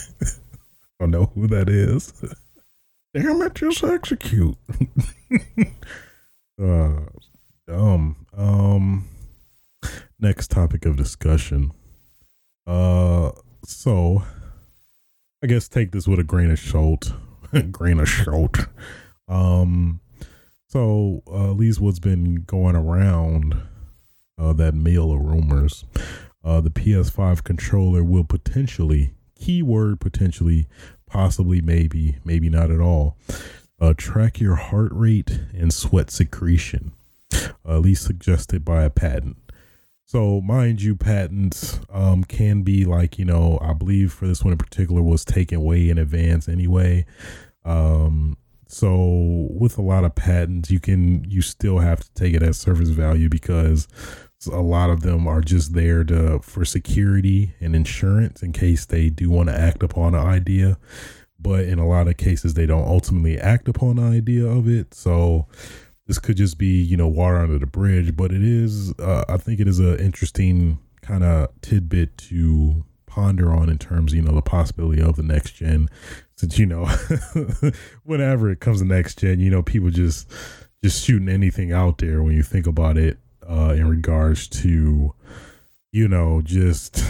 don't 1.00 1.12
know 1.12 1.32
who 1.36 1.48
that 1.48 1.70
is. 1.70 2.14
Damn 3.14 3.42
it, 3.42 3.56
just 3.56 3.84
execute. 3.84 4.56
uh, 6.62 7.00
dumb. 7.68 8.26
Um 8.36 9.08
next 10.20 10.50
topic 10.50 10.86
of 10.86 10.96
discussion. 10.96 11.72
Uh, 12.66 13.32
so 13.64 14.24
I 15.44 15.48
guess 15.48 15.68
take 15.68 15.92
this 15.92 16.08
with 16.08 16.20
a 16.20 16.24
grain 16.24 16.50
of 16.50 16.60
salt. 16.60 17.14
grain 17.72 18.00
of 18.00 18.10
salt. 18.10 18.58
Um, 19.28 20.00
so 20.68 21.22
uh, 21.32 21.52
at 21.52 21.58
least 21.58 21.80
what's 21.80 22.00
been 22.00 22.44
going 22.44 22.76
around 22.76 23.56
uh, 24.38 24.54
that 24.54 24.74
mail 24.74 25.12
of 25.12 25.22
rumors. 25.22 25.86
Uh, 26.44 26.62
the 26.62 26.70
PS5 26.70 27.44
controller 27.44 28.04
will 28.04 28.24
potentially, 28.24 29.14
keyword 29.36 30.00
potentially, 30.00 30.68
possibly, 31.06 31.62
maybe, 31.62 32.18
maybe 32.24 32.50
not 32.50 32.72
at 32.72 32.80
all, 32.80 33.18
uh, 33.80 33.94
track 33.96 34.40
your 34.40 34.56
heart 34.56 34.92
rate 34.94 35.42
and 35.54 35.74
sweat 35.74 36.10
secretion, 36.10 36.94
at 37.32 37.82
least 37.82 38.04
suggested 38.04 38.66
by 38.66 38.84
a 38.84 38.90
patent. 38.90 39.38
So, 40.08 40.40
mind 40.40 40.82
you, 40.82 40.96
patents 40.96 41.82
um, 41.90 42.24
can 42.24 42.62
be 42.62 42.86
like, 42.86 43.20
you 43.20 43.26
know, 43.26 43.60
I 43.62 43.74
believe 43.74 44.14
for 44.14 44.26
this 44.26 44.42
one 44.42 44.54
in 44.54 44.58
particular 44.58 45.02
was 45.02 45.26
taken 45.26 45.62
way 45.62 45.90
in 45.90 45.98
advance 45.98 46.48
anyway. 46.48 47.06
Um, 47.66 48.38
so, 48.70 49.50
with 49.52 49.78
a 49.78 49.82
lot 49.82 50.06
of 50.06 50.16
patents, 50.16 50.72
you 50.72 50.80
can, 50.80 51.30
you 51.30 51.42
still 51.42 51.80
have 51.80 52.00
to 52.00 52.14
take 52.14 52.34
it 52.34 52.42
as 52.42 52.58
service 52.58 52.88
value 52.88 53.28
because 53.28 53.90
a 54.50 54.62
lot 54.62 54.90
of 54.90 55.02
them 55.02 55.28
are 55.28 55.42
just 55.42 55.74
there 55.74 56.06
to, 56.06 56.40
for 56.40 56.64
security 56.64 57.54
and 57.60 57.76
insurance 57.76 58.42
in 58.42 58.54
case 58.54 58.86
they 58.86 59.10
do 59.10 59.30
want 59.30 59.50
to 59.50 59.60
act 59.60 59.84
upon 59.84 60.16
an 60.16 60.26
idea. 60.26 60.78
But 61.38 61.66
in 61.66 61.80
a 61.80 61.88
lot 61.88 62.08
of 62.08 62.16
cases, 62.16 62.54
they 62.54 62.66
don't 62.66 62.88
ultimately 62.88 63.38
act 63.38 63.68
upon 63.68 63.98
the 63.98 64.04
idea 64.04 64.46
of 64.46 64.70
it. 64.70 64.94
So, 64.94 65.48
this 66.08 66.20
could 66.20 66.38
just 66.38 66.58
be 66.58 66.82
you 66.82 66.98
know 66.98 67.08
water 67.08 67.38
under 67.38 67.60
the 67.60 67.68
bridge 67.68 68.16
but 68.16 68.32
it 68.32 68.44
is 68.44 68.98
uh, 69.00 69.24
i 69.30 69.38
think 69.38 69.60
it 69.60 69.68
is 69.68 69.80
an 69.80 69.98
interesting 70.00 70.80
kind 71.02 71.24
of 71.24 71.50
tidbit 71.62 72.18
to 72.18 72.84
ponder 73.18 73.52
on 73.52 73.68
in 73.68 73.80
terms 73.80 74.14
you 74.14 74.22
know 74.22 74.36
the 74.36 74.44
possibility 74.44 75.02
of 75.02 75.16
the 75.16 75.24
next 75.24 75.54
gen. 75.54 75.90
Since 76.36 76.60
you 76.60 76.68
know 76.68 76.86
whenever 78.04 78.52
it 78.52 78.60
comes 78.60 78.80
to 78.80 78.86
next 78.86 79.18
gen 79.18 79.40
you 79.40 79.50
know 79.50 79.64
people 79.64 79.90
just 79.90 80.32
just 80.84 81.04
shooting 81.04 81.28
anything 81.28 81.72
out 81.72 81.98
there 81.98 82.22
when 82.22 82.36
you 82.36 82.44
think 82.44 82.68
about 82.68 82.96
it 82.96 83.18
uh 83.50 83.74
in 83.76 83.88
regards 83.88 84.48
to 84.48 85.16
you 85.92 86.08
know 86.08 86.42
just 86.44 87.04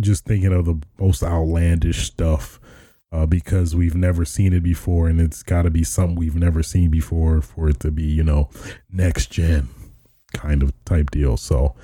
just 0.00 0.24
thinking 0.24 0.54
of 0.54 0.64
the 0.64 0.80
most 0.98 1.22
outlandish 1.22 2.06
stuff 2.06 2.58
uh, 3.12 3.26
because 3.26 3.74
we've 3.74 3.94
never 3.94 4.24
seen 4.24 4.52
it 4.52 4.62
before, 4.62 5.08
and 5.08 5.20
it's 5.20 5.42
got 5.42 5.62
to 5.62 5.70
be 5.70 5.84
something 5.84 6.16
we've 6.16 6.36
never 6.36 6.62
seen 6.62 6.90
before 6.90 7.40
for 7.40 7.68
it 7.68 7.80
to 7.80 7.90
be, 7.90 8.04
you 8.04 8.22
know, 8.22 8.48
next 8.90 9.30
gen 9.30 9.68
kind 10.32 10.62
of 10.62 10.72
type 10.84 11.10
deal. 11.10 11.36
So, 11.36 11.74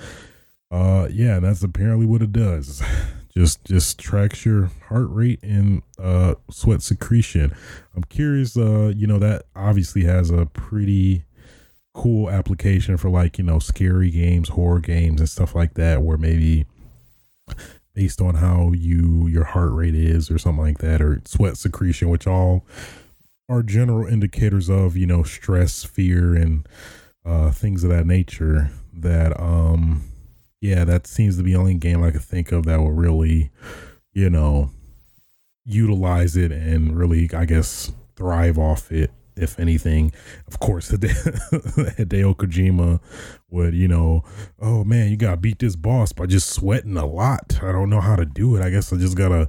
uh, 0.70 1.08
yeah, 1.10 1.40
that's 1.40 1.62
apparently 1.62 2.06
what 2.06 2.22
it 2.22 2.32
does. 2.32 2.82
Just 3.36 3.66
just 3.66 3.98
tracks 3.98 4.46
your 4.46 4.70
heart 4.88 5.08
rate 5.10 5.40
and 5.42 5.82
uh, 5.98 6.36
sweat 6.50 6.80
secretion. 6.80 7.54
I'm 7.94 8.04
curious. 8.04 8.56
Uh, 8.56 8.94
you 8.96 9.06
know 9.06 9.18
that 9.18 9.42
obviously 9.54 10.04
has 10.04 10.30
a 10.30 10.46
pretty 10.46 11.26
cool 11.92 12.30
application 12.30 12.96
for 12.96 13.10
like 13.10 13.36
you 13.36 13.44
know 13.44 13.58
scary 13.58 14.10
games, 14.10 14.48
horror 14.48 14.80
games, 14.80 15.20
and 15.20 15.28
stuff 15.28 15.54
like 15.54 15.74
that, 15.74 16.00
where 16.00 16.16
maybe 16.16 16.64
based 17.96 18.20
on 18.20 18.34
how 18.34 18.72
you 18.72 19.26
your 19.26 19.44
heart 19.44 19.72
rate 19.72 19.94
is 19.94 20.30
or 20.30 20.38
something 20.38 20.62
like 20.62 20.78
that, 20.78 21.00
or 21.00 21.20
sweat 21.24 21.56
secretion, 21.56 22.10
which 22.10 22.26
all 22.26 22.64
are 23.48 23.62
general 23.62 24.06
indicators 24.06 24.68
of 24.68 24.96
you 24.96 25.06
know 25.06 25.24
stress, 25.24 25.82
fear, 25.82 26.36
and 26.36 26.68
uh, 27.24 27.50
things 27.50 27.82
of 27.82 27.90
that 27.90 28.06
nature. 28.06 28.70
That 28.92 29.38
um, 29.40 30.04
yeah, 30.60 30.84
that 30.84 31.06
seems 31.06 31.38
to 31.38 31.42
be 31.42 31.52
the 31.52 31.58
only 31.58 31.74
game 31.74 32.04
I 32.04 32.10
could 32.10 32.22
think 32.22 32.52
of 32.52 32.66
that 32.66 32.78
will 32.78 32.92
really, 32.92 33.50
you 34.12 34.28
know, 34.28 34.70
utilize 35.64 36.36
it 36.36 36.52
and 36.52 36.96
really, 36.96 37.30
I 37.32 37.46
guess, 37.46 37.92
thrive 38.14 38.58
off 38.58 38.92
it 38.92 39.10
if 39.36 39.58
anything. 39.58 40.12
Of 40.46 40.58
course, 40.60 40.90
Hideo 40.92 42.36
Kojima 42.36 43.00
would, 43.50 43.74
you 43.74 43.88
know, 43.88 44.22
oh 44.60 44.84
man, 44.84 45.10
you 45.10 45.16
gotta 45.16 45.36
beat 45.36 45.58
this 45.58 45.76
boss 45.76 46.12
by 46.12 46.26
just 46.26 46.48
sweating 46.50 46.96
a 46.96 47.06
lot. 47.06 47.58
I 47.62 47.72
don't 47.72 47.90
know 47.90 48.00
how 48.00 48.16
to 48.16 48.24
do 48.24 48.56
it. 48.56 48.62
I 48.62 48.70
guess 48.70 48.92
I 48.92 48.96
just 48.96 49.16
gotta 49.16 49.48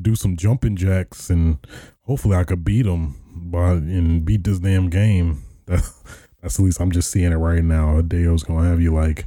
do 0.00 0.14
some 0.14 0.36
jumping 0.36 0.76
jacks 0.76 1.30
and 1.30 1.58
hopefully 2.02 2.36
I 2.36 2.44
could 2.44 2.64
beat 2.64 2.86
him 2.86 3.16
by 3.50 3.72
and 3.72 4.24
beat 4.24 4.44
this 4.44 4.60
damn 4.60 4.90
game. 4.90 5.42
That's 5.66 6.58
at 6.58 6.58
least 6.58 6.80
I'm 6.80 6.92
just 6.92 7.10
seeing 7.10 7.32
it 7.32 7.36
right 7.36 7.64
now. 7.64 8.00
Hideo's 8.00 8.44
gonna 8.44 8.68
have 8.68 8.80
you 8.80 8.92
like, 8.92 9.26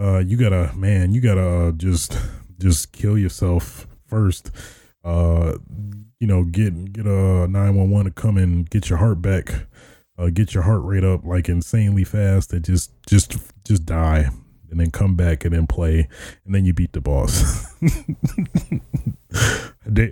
uh, 0.00 0.18
you 0.18 0.36
gotta, 0.36 0.72
man, 0.76 1.12
you 1.12 1.20
gotta 1.20 1.48
uh, 1.48 1.72
just 1.72 2.18
just 2.58 2.92
kill 2.92 3.16
yourself 3.16 3.86
first. 4.06 4.50
Uh, 5.04 5.54
you 6.20 6.26
know, 6.26 6.44
get 6.44 6.92
get 6.92 7.06
a 7.06 7.48
nine 7.48 7.74
one 7.74 7.90
one 7.90 8.04
to 8.04 8.10
come 8.10 8.36
and 8.36 8.68
get 8.70 8.88
your 8.88 8.98
heart 8.98 9.20
back, 9.20 9.66
uh, 10.18 10.28
get 10.28 10.54
your 10.54 10.62
heart 10.62 10.82
rate 10.84 11.04
up 11.04 11.24
like 11.24 11.48
insanely 11.48 12.04
fast, 12.04 12.52
and 12.52 12.64
just 12.64 12.92
just 13.06 13.36
just 13.64 13.86
die, 13.86 14.30
and 14.70 14.78
then 14.78 14.90
come 14.90 15.16
back 15.16 15.44
and 15.44 15.54
then 15.54 15.66
play, 15.66 16.06
and 16.44 16.54
then 16.54 16.64
you 16.64 16.72
beat 16.72 16.92
the 16.92 17.00
boss. 17.00 17.74
they, 19.86 20.08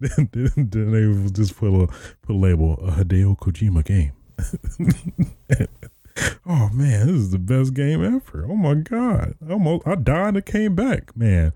they 0.00 1.28
just 1.32 1.56
put 1.56 1.72
a 1.72 1.86
put 2.22 2.34
a 2.34 2.38
label 2.38 2.74
a 2.74 2.92
Hideo 2.92 3.36
Kojima 3.38 3.84
game. 3.84 4.12
oh 6.46 6.68
man, 6.72 7.06
this 7.06 7.16
is 7.16 7.30
the 7.30 7.38
best 7.38 7.74
game 7.74 8.04
ever. 8.04 8.46
Oh 8.48 8.56
my 8.56 8.74
god. 8.74 9.34
Almost 9.48 9.86
I 9.86 9.94
died 9.94 10.34
and 10.34 10.46
came 10.46 10.74
back. 10.74 11.16
Man. 11.16 11.52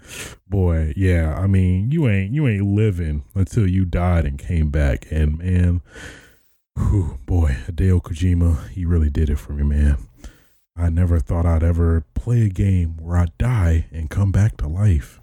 Boy, 0.48 0.92
yeah, 0.96 1.34
I 1.36 1.46
mean, 1.46 1.90
you 1.90 2.08
ain't 2.08 2.32
you 2.32 2.46
ain't 2.46 2.66
living 2.66 3.24
until 3.34 3.66
you 3.68 3.84
died 3.84 4.24
and 4.24 4.38
came 4.38 4.70
back. 4.70 5.06
And 5.10 5.38
man, 5.38 5.82
whew, 6.76 7.18
boy, 7.26 7.56
Hideo 7.66 8.02
Kojima, 8.02 8.68
he 8.70 8.84
really 8.84 9.10
did 9.10 9.30
it 9.30 9.38
for 9.38 9.52
me, 9.52 9.64
man. 9.64 9.98
I 10.76 10.90
never 10.90 11.20
thought 11.20 11.46
I'd 11.46 11.62
ever 11.62 12.04
play 12.14 12.42
a 12.42 12.48
game 12.48 12.96
where 13.00 13.16
I 13.16 13.26
die 13.38 13.86
and 13.92 14.10
come 14.10 14.32
back 14.32 14.56
to 14.58 14.68
life. 14.68 15.20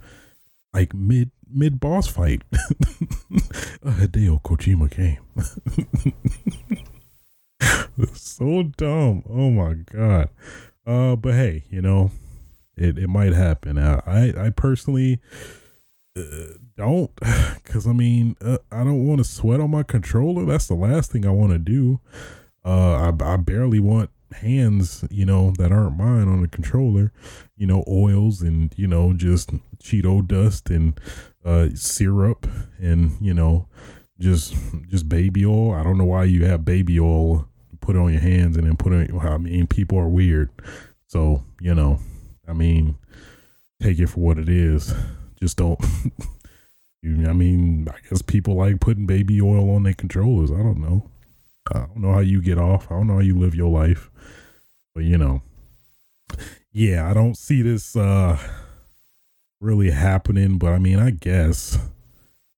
Like 0.73 0.93
mid 0.93 1.31
mid 1.53 1.79
boss 1.79 2.07
fight. 2.07 2.43
a 2.53 3.91
Hideo 3.91 4.41
Kojima 4.41 4.89
game. 4.89 5.19
so 8.13 8.63
dumb. 8.63 9.23
Oh 9.29 9.49
my 9.51 9.73
god. 9.73 10.29
Uh, 10.85 11.15
but 11.15 11.33
hey, 11.33 11.65
you 11.69 11.81
know, 11.81 12.11
it, 12.75 12.97
it 12.97 13.07
might 13.07 13.33
happen. 13.33 13.77
I 13.77 14.01
I, 14.05 14.45
I 14.45 14.49
personally 14.49 15.19
uh, 16.17 16.55
don't, 16.75 17.11
cause 17.63 17.87
I 17.87 17.93
mean, 17.93 18.35
uh, 18.41 18.57
I 18.71 18.83
don't 18.83 19.05
want 19.05 19.19
to 19.19 19.23
sweat 19.23 19.59
on 19.59 19.71
my 19.71 19.83
controller. 19.83 20.45
That's 20.45 20.67
the 20.67 20.75
last 20.75 21.11
thing 21.11 21.25
I 21.25 21.31
want 21.31 21.51
to 21.53 21.59
do. 21.59 21.99
Uh, 22.65 23.11
I 23.11 23.33
I 23.33 23.37
barely 23.37 23.79
want 23.79 24.09
hands, 24.33 25.03
you 25.09 25.25
know, 25.25 25.51
that 25.57 25.71
aren't 25.71 25.97
mine 25.97 26.27
on 26.27 26.41
the 26.41 26.47
controller. 26.47 27.11
You 27.57 27.67
know, 27.67 27.83
oils 27.87 28.41
and 28.41 28.73
you 28.77 28.87
know 28.87 29.13
just 29.13 29.51
Cheeto 29.77 30.25
dust 30.25 30.69
and 30.69 30.99
uh 31.43 31.69
syrup 31.73 32.47
and 32.79 33.17
you 33.19 33.33
know 33.33 33.67
just 34.19 34.55
just 34.87 35.09
baby 35.09 35.45
oil. 35.45 35.73
I 35.73 35.83
don't 35.83 35.97
know 35.97 36.05
why 36.05 36.25
you 36.25 36.45
have 36.45 36.65
baby 36.65 36.99
oil 36.99 37.47
put 37.81 37.95
it 37.95 37.99
on 37.99 38.11
your 38.11 38.21
hands 38.21 38.57
and 38.57 38.65
then 38.65 38.77
put 38.77 38.93
it. 38.93 39.11
I 39.13 39.37
mean, 39.37 39.67
people 39.67 39.97
are 39.97 40.07
weird, 40.07 40.49
so 41.07 41.43
you 41.59 41.75
know, 41.75 41.99
I 42.47 42.53
mean, 42.53 42.95
take 43.81 43.99
it 43.99 44.07
for 44.07 44.21
what 44.21 44.37
it 44.37 44.47
is. 44.47 44.93
Just 45.39 45.57
don't. 45.57 45.79
I 47.03 47.33
mean, 47.33 47.87
I 47.89 47.95
guess 48.07 48.21
people 48.21 48.55
like 48.55 48.79
putting 48.79 49.07
baby 49.07 49.41
oil 49.41 49.73
on 49.75 49.83
their 49.83 49.93
controllers. 49.93 50.51
I 50.51 50.57
don't 50.57 50.79
know. 50.79 51.09
I 51.73 51.79
don't 51.79 51.97
know 51.97 52.13
how 52.13 52.19
you 52.19 52.41
get 52.41 52.59
off. 52.59 52.91
I 52.91 52.95
don't 52.95 53.07
know 53.07 53.15
how 53.15 53.19
you 53.19 53.37
live 53.37 53.55
your 53.55 53.69
life, 53.69 54.11
but 54.93 55.03
you 55.03 55.17
know, 55.17 55.41
yeah, 56.71 57.09
I 57.09 57.13
don't 57.13 57.35
see 57.37 57.61
this 57.61 57.95
uh 57.95 58.37
really 59.59 59.91
happening. 59.91 60.57
But 60.57 60.73
I 60.73 60.79
mean, 60.79 60.99
I 60.99 61.11
guess 61.11 61.79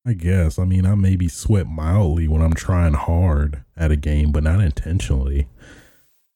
I 0.05 0.13
guess. 0.13 0.59
I 0.59 0.65
mean, 0.65 0.85
I 0.85 0.95
maybe 0.95 1.29
sweat 1.29 1.67
mildly 1.67 2.27
when 2.27 2.41
I'm 2.41 2.53
trying 2.53 2.93
hard 2.93 3.63
at 3.77 3.91
a 3.91 3.95
game, 3.95 4.31
but 4.31 4.43
not 4.43 4.59
intentionally. 4.59 5.47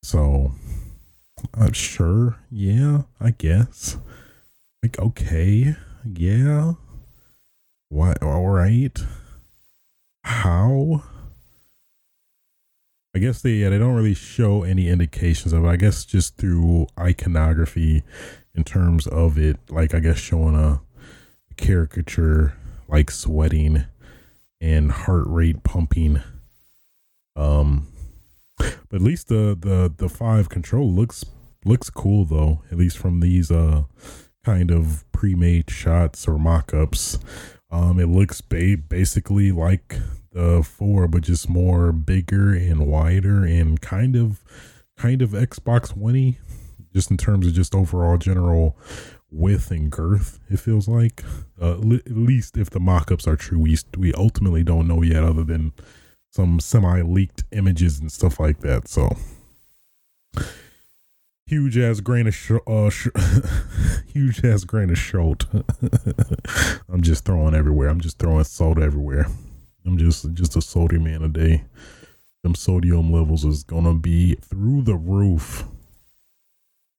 So, 0.01 0.53
I'm 1.53 1.73
sure. 1.73 2.37
Yeah, 2.49 3.03
I 3.19 3.31
guess. 3.31 3.97
Like, 4.81 4.97
okay. 4.99 5.75
Yeah. 6.05 6.73
What? 7.89 8.23
All 8.23 8.47
right. 8.47 8.97
How? 10.23 11.03
I 13.15 13.19
guess 13.19 13.41
they 13.41 13.53
yeah, 13.53 13.69
they 13.69 13.79
don't 13.79 13.95
really 13.95 14.13
show 14.13 14.61
any 14.63 14.89
indications 14.89 15.51
of 15.51 15.65
it. 15.65 15.67
I 15.67 15.75
guess 15.75 16.05
just 16.05 16.37
through 16.37 16.85
iconography 16.99 18.03
in 18.53 18.63
terms 18.63 19.07
of 19.07 19.39
it, 19.39 19.57
like 19.69 19.95
I 19.95 19.99
guess 19.99 20.17
showing 20.17 20.55
a 20.55 20.81
caricature 21.55 22.53
like 22.87 23.11
sweating 23.11 23.85
and 24.59 24.91
heart 24.91 25.25
rate 25.27 25.63
pumping. 25.63 26.21
Um, 27.35 27.87
but 28.57 28.93
at 28.93 29.01
least 29.01 29.27
the 29.27 29.57
the 29.59 29.93
the 29.95 30.09
five 30.09 30.49
control 30.49 30.91
looks 30.91 31.23
looks 31.65 31.89
cool 31.89 32.25
though. 32.25 32.63
At 32.71 32.77
least 32.77 32.97
from 32.97 33.19
these 33.19 33.51
uh 33.51 33.83
kind 34.43 34.71
of 34.71 35.03
pre-made 35.11 35.69
shots 35.69 36.25
or 36.25 36.37
mock-ups. 36.37 37.19
Um, 37.69 37.99
it 37.99 38.07
looks 38.07 38.39
ba- 38.39 38.77
basically 38.77 39.51
like 39.51 39.97
the 40.31 40.63
four, 40.63 41.07
but 41.09 41.23
just 41.23 41.49
more 41.49 41.91
bigger 41.91 42.53
and 42.53 42.87
wider 42.87 43.43
and 43.43 43.81
kind 43.81 44.15
of 44.15 44.41
kind 44.97 45.21
of 45.21 45.31
Xbox 45.31 45.95
One 45.97 46.37
just 46.93 47.11
in 47.11 47.17
terms 47.17 47.45
of 47.45 47.53
just 47.53 47.75
overall 47.75 48.17
general 48.17 48.77
width 49.31 49.71
and 49.71 49.91
girth. 49.91 50.39
It 50.49 50.59
feels 50.59 50.87
like, 50.87 51.23
uh, 51.61 51.73
at 51.73 52.11
least 52.11 52.57
if 52.57 52.69
the 52.69 52.79
mock-ups 52.79 53.27
are 53.27 53.35
true, 53.35 53.59
we 53.59 53.77
we 53.97 54.13
ultimately 54.13 54.63
don't 54.63 54.87
know 54.87 55.01
yet, 55.01 55.23
other 55.23 55.43
than 55.43 55.73
some 56.31 56.59
semi-leaked 56.59 57.43
images 57.51 57.99
and 57.99 58.11
stuff 58.11 58.39
like 58.39 58.59
that. 58.59 58.87
So 58.87 59.15
huge 61.47 61.77
ass 61.77 61.99
grain 62.01 62.27
of 62.27 62.35
sh- 62.35 62.51
uh, 62.67 62.89
sh- 62.89 63.07
huge 64.13 64.43
ass 64.43 64.63
grain 64.63 64.89
of 64.89 64.97
salt. 64.97 65.45
I'm 66.89 67.01
just 67.01 67.25
throwing 67.25 67.55
everywhere. 67.55 67.89
I'm 67.89 68.01
just 68.01 68.19
throwing 68.19 68.43
salt 68.43 68.77
everywhere. 68.79 69.27
I'm 69.85 69.97
just 69.97 70.31
just 70.33 70.55
a 70.55 70.61
salty 70.61 70.99
man 70.99 71.23
a 71.23 71.29
day. 71.29 71.63
Them 72.43 72.55
sodium 72.55 73.11
levels 73.11 73.45
is 73.45 73.63
gonna 73.63 73.93
be 73.93 74.35
through 74.35 74.83
the 74.83 74.95
roof. 74.95 75.63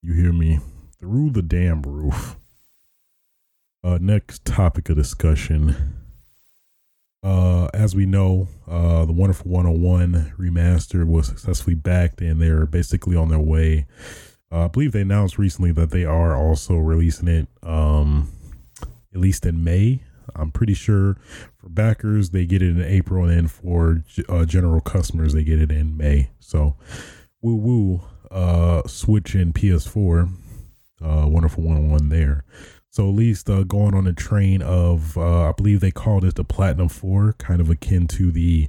You 0.02 0.14
hear 0.14 0.32
me? 0.32 0.60
Through 1.00 1.30
the 1.30 1.42
damn 1.42 1.82
roof. 1.82 2.36
Uh, 3.84 3.98
next 4.00 4.44
topic 4.44 4.88
of 4.88 4.96
discussion. 4.96 5.94
Uh, 7.22 7.66
as 7.74 7.94
we 7.94 8.06
know, 8.06 8.48
uh, 8.66 9.04
the 9.04 9.12
Wonderful 9.12 9.50
101 9.50 10.34
remastered 10.38 11.06
was 11.06 11.26
successfully 11.26 11.74
backed, 11.74 12.20
and 12.20 12.40
they're 12.40 12.66
basically 12.66 13.16
on 13.16 13.28
their 13.28 13.38
way. 13.38 13.86
Uh, 14.50 14.64
I 14.64 14.68
believe 14.68 14.92
they 14.92 15.02
announced 15.02 15.38
recently 15.38 15.72
that 15.72 15.90
they 15.90 16.04
are 16.04 16.36
also 16.36 16.76
releasing 16.76 17.28
it, 17.28 17.48
um, 17.62 18.30
at 18.82 19.20
least 19.20 19.46
in 19.46 19.62
May. 19.62 20.02
I'm 20.34 20.50
pretty 20.50 20.74
sure 20.74 21.16
for 21.56 21.68
backers 21.68 22.30
they 22.30 22.46
get 22.46 22.62
it 22.62 22.76
in 22.76 22.82
April, 22.82 23.24
and 23.24 23.32
then 23.32 23.48
for 23.48 24.04
uh, 24.28 24.44
general 24.44 24.80
customers 24.80 25.32
they 25.32 25.44
get 25.44 25.60
it 25.60 25.70
in 25.70 25.96
May. 25.96 26.30
So, 26.38 26.76
woo 27.40 27.56
woo, 27.56 28.00
uh, 28.30 28.86
Switch 28.86 29.34
and 29.34 29.54
PS4 29.54 30.30
uh, 31.02 31.26
Wonderful 31.26 31.62
101 31.62 32.08
there. 32.08 32.44
So 32.90 33.08
at 33.08 33.14
least 33.14 33.50
uh, 33.50 33.64
going 33.64 33.94
on 33.94 34.06
a 34.06 34.12
train 34.12 34.62
of, 34.62 35.16
uh, 35.16 35.50
I 35.50 35.52
believe 35.52 35.80
they 35.80 35.90
called 35.90 36.24
it 36.24 36.34
the 36.34 36.44
Platinum 36.44 36.88
4, 36.88 37.34
kind 37.38 37.60
of 37.60 37.70
akin 37.70 38.08
to 38.08 38.30
the 38.32 38.68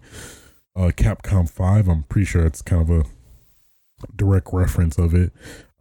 uh, 0.76 0.92
Capcom 0.96 1.50
5. 1.50 1.88
I'm 1.88 2.04
pretty 2.04 2.26
sure 2.26 2.46
it's 2.46 2.62
kind 2.62 2.82
of 2.82 2.90
a 2.90 3.06
direct 4.16 4.50
reference 4.52 4.98
of 4.98 5.14
it. 5.14 5.32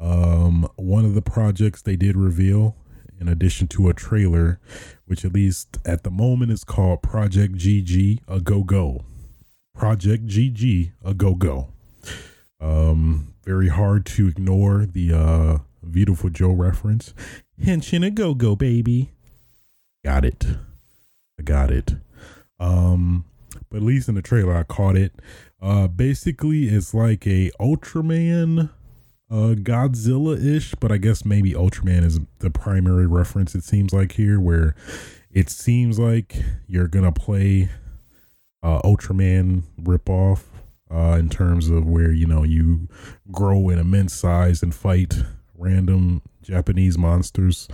Um, 0.01 0.69
one 0.77 1.05
of 1.05 1.15
the 1.15 1.23
projects 1.23 1.83
they 1.83 1.97
did 1.97 2.17
reveal, 2.17 2.77
in 3.21 3.29
addition 3.29 3.67
to 3.69 3.89
a 3.89 3.95
trailer, 3.95 4.61
which 5.07 5.25
at 5.25 5.33
least 5.33 5.79
at 5.85 6.05
the 6.05 6.11
moment 6.11 6.53
is 6.53 6.63
called 6.65 7.03
Project 7.03 7.55
GG 7.57 8.21
A 8.29 8.41
Go 8.41 8.63
Go. 8.63 9.05
Project 9.75 10.27
GG 10.27 10.93
A 11.05 11.15
Go 11.15 11.35
Go. 11.35 11.69
Um, 12.61 13.35
very 13.45 13.69
hard 13.69 14.07
to 14.07 14.29
ignore 14.29 14.87
the 14.87 15.61
Viewtiful 15.83 16.31
Joe 16.31 16.53
reference. 16.53 17.14
Henshin 17.62 18.07
a 18.07 18.11
go 18.11 18.35
go, 18.35 18.57
baby. 18.57 19.11
got 20.05 20.25
it. 20.25 20.47
I 21.38 21.43
got 21.43 21.71
it. 21.71 21.95
Um, 22.61 23.25
but 23.71 23.79
at 23.79 23.83
least 23.83 24.09
in 24.09 24.14
the 24.14 24.23
trailer, 24.23 24.57
I 24.57 24.62
caught 24.64 24.97
it. 24.97 25.12
Uh, 25.61 25.88
basically, 25.88 26.69
it's 26.69 26.95
like 26.95 27.27
a 27.27 27.51
Ultraman, 27.61 28.71
uh, 29.31 29.55
Godzilla 29.55 30.43
ish, 30.43 30.75
but 30.77 30.91
I 30.91 30.97
guess 30.97 31.25
maybe 31.25 31.53
Ultraman 31.53 32.05
is 32.05 32.21
the 32.38 32.51
primary 32.51 33.07
reference. 33.07 33.55
It 33.55 33.64
seems 33.64 33.93
like 33.93 34.12
here, 34.12 34.41
where 34.41 34.75
it 35.31 35.51
seems 35.51 35.99
like 35.99 36.37
you're 36.67 36.88
gonna 36.88 37.12
play 37.12 37.69
uh, 38.62 38.81
Ultraman 38.83 39.62
ripoff 39.81 40.45
uh, 40.91 41.17
in 41.19 41.29
terms 41.29 41.69
of 41.69 41.87
where 41.87 42.12
you 42.12 42.27
know 42.27 42.43
you 42.43 42.88
grow 43.31 43.69
in 43.69 43.79
immense 43.79 44.14
size 44.14 44.62
and 44.62 44.75
fight 44.75 45.23
random 45.59 46.23
Japanese 46.42 46.97
monsters, 46.97 47.68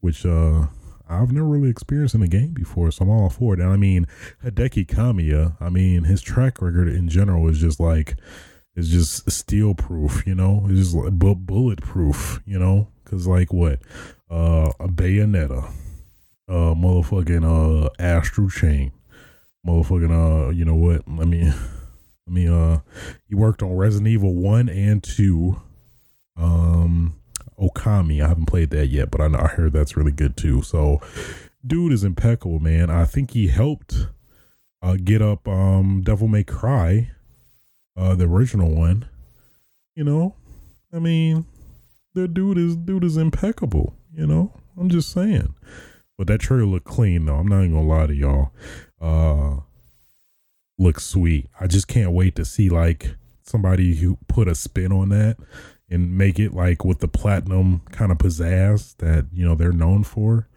which 0.00 0.24
uh, 0.24 0.66
I've 1.08 1.32
never 1.32 1.46
really 1.46 1.70
experienced 1.70 2.14
in 2.14 2.22
a 2.22 2.28
game 2.28 2.52
before, 2.52 2.90
so 2.90 3.04
I'm 3.04 3.10
all 3.10 3.30
for 3.30 3.54
it. 3.54 3.60
And 3.60 3.70
I 3.70 3.76
mean, 3.76 4.06
Hideki 4.44 4.86
Kamiya, 4.86 5.56
I 5.60 5.68
mean, 5.68 6.04
his 6.04 6.22
track 6.22 6.62
record 6.62 6.88
in 6.88 7.08
general 7.08 7.48
is 7.48 7.60
just 7.60 7.80
like, 7.80 8.16
is 8.76 8.90
just 8.90 9.30
steel 9.30 9.74
proof, 9.74 10.26
you 10.26 10.34
know? 10.34 10.66
It's 10.68 10.78
just 10.78 10.94
like 10.94 11.12
bu- 11.12 11.36
bulletproof, 11.36 12.40
you 12.44 12.58
know? 12.58 12.88
Because, 13.02 13.26
like, 13.26 13.52
what? 13.52 13.80
Uh, 14.30 14.70
a 14.80 14.88
Bayonetta, 14.88 15.68
uh, 16.48 16.74
motherfucking, 16.74 17.44
uh, 17.44 17.90
Astral 17.98 18.48
Chain, 18.48 18.92
motherfucking, 19.66 20.48
uh, 20.48 20.50
you 20.50 20.64
know 20.64 20.74
what? 20.74 21.06
Let 21.06 21.28
me, 21.28 21.44
let 22.26 22.34
me, 22.34 22.48
uh, 22.48 22.78
he 23.28 23.34
worked 23.34 23.62
on 23.62 23.76
Resident 23.76 24.08
Evil 24.08 24.34
1 24.34 24.68
and 24.68 25.02
2. 25.02 25.60
Um, 26.36 27.14
Okami. 27.58 28.22
I 28.22 28.28
haven't 28.28 28.46
played 28.46 28.70
that 28.70 28.86
yet, 28.86 29.10
but 29.10 29.20
I, 29.20 29.26
I 29.26 29.48
heard 29.48 29.72
that's 29.72 29.96
really 29.96 30.12
good 30.12 30.36
too. 30.36 30.62
So, 30.62 31.00
dude 31.66 31.92
is 31.92 32.04
impeccable, 32.04 32.58
man. 32.60 32.90
I 32.90 33.04
think 33.04 33.32
he 33.32 33.48
helped 33.48 34.08
uh, 34.82 34.96
get 35.02 35.22
up 35.22 35.46
um, 35.48 36.02
Devil 36.02 36.28
May 36.28 36.44
Cry, 36.44 37.10
uh, 37.96 38.14
the 38.14 38.24
original 38.24 38.74
one. 38.74 39.06
You 39.94 40.04
know, 40.04 40.34
I 40.92 40.98
mean, 40.98 41.46
the 42.14 42.28
dude 42.28 42.58
is 42.58 42.76
dude 42.76 43.04
is 43.04 43.16
impeccable. 43.16 43.94
You 44.12 44.26
know, 44.26 44.52
I'm 44.78 44.88
just 44.88 45.10
saying. 45.10 45.54
But 46.16 46.28
that 46.28 46.38
trailer 46.38 46.66
looked 46.66 46.86
clean 46.86 47.26
though. 47.26 47.36
I'm 47.36 47.48
not 47.48 47.60
even 47.60 47.74
gonna 47.74 47.88
lie 47.88 48.06
to 48.06 48.14
y'all. 48.14 48.52
Uh, 49.00 49.60
looks 50.78 51.04
sweet. 51.04 51.48
I 51.60 51.66
just 51.66 51.88
can't 51.88 52.12
wait 52.12 52.36
to 52.36 52.44
see 52.44 52.68
like 52.68 53.16
somebody 53.42 53.96
who 53.96 54.18
put 54.28 54.48
a 54.48 54.54
spin 54.54 54.92
on 54.92 55.10
that 55.10 55.36
and 55.94 56.18
make 56.18 56.38
it 56.38 56.52
like 56.52 56.84
with 56.84 56.98
the 56.98 57.08
platinum 57.08 57.80
kind 57.92 58.12
of 58.12 58.18
pizzazz 58.18 58.96
that 58.98 59.26
you 59.32 59.46
know 59.46 59.54
they're 59.54 59.72
known 59.72 60.04
for. 60.04 60.48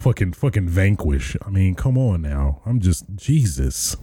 Fucking 0.00 0.32
fucking 0.32 0.68
vanquish. 0.68 1.36
I 1.44 1.50
mean, 1.50 1.74
come 1.74 1.98
on 1.98 2.22
now. 2.22 2.62
I'm 2.64 2.80
just 2.80 3.04
Jesus. 3.14 3.96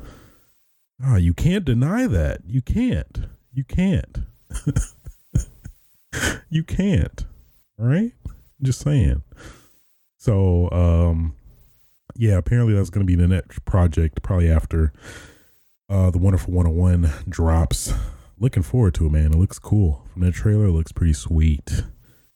Ah, 1.04 1.14
oh, 1.14 1.16
you 1.16 1.34
can't 1.34 1.66
deny 1.66 2.08
that. 2.08 2.42
You 2.46 2.62
can't. 2.62 3.26
You 3.52 3.64
can't. 3.64 4.20
you 6.50 6.64
can't. 6.64 7.26
Right? 7.78 8.12
Just 8.62 8.82
saying. 8.82 9.24
So, 10.18 10.70
um 10.72 11.36
yeah, 12.18 12.38
apparently 12.38 12.74
that's 12.74 12.90
going 12.90 13.06
to 13.06 13.12
be 13.12 13.22
the 13.22 13.28
next 13.28 13.66
project 13.66 14.22
probably 14.22 14.50
after 14.50 14.94
uh 15.90 16.10
the 16.12 16.18
Wonderful 16.18 16.54
101 16.54 17.12
drops 17.28 17.94
looking 18.40 18.64
forward 18.64 18.94
to 18.96 19.06
it, 19.06 19.12
man. 19.12 19.34
It 19.34 19.38
looks 19.38 19.60
cool. 19.60 20.06
From 20.12 20.24
the 20.24 20.32
trailer, 20.32 20.66
it 20.66 20.72
looks 20.72 20.92
pretty 20.92 21.14
sweet. 21.14 21.84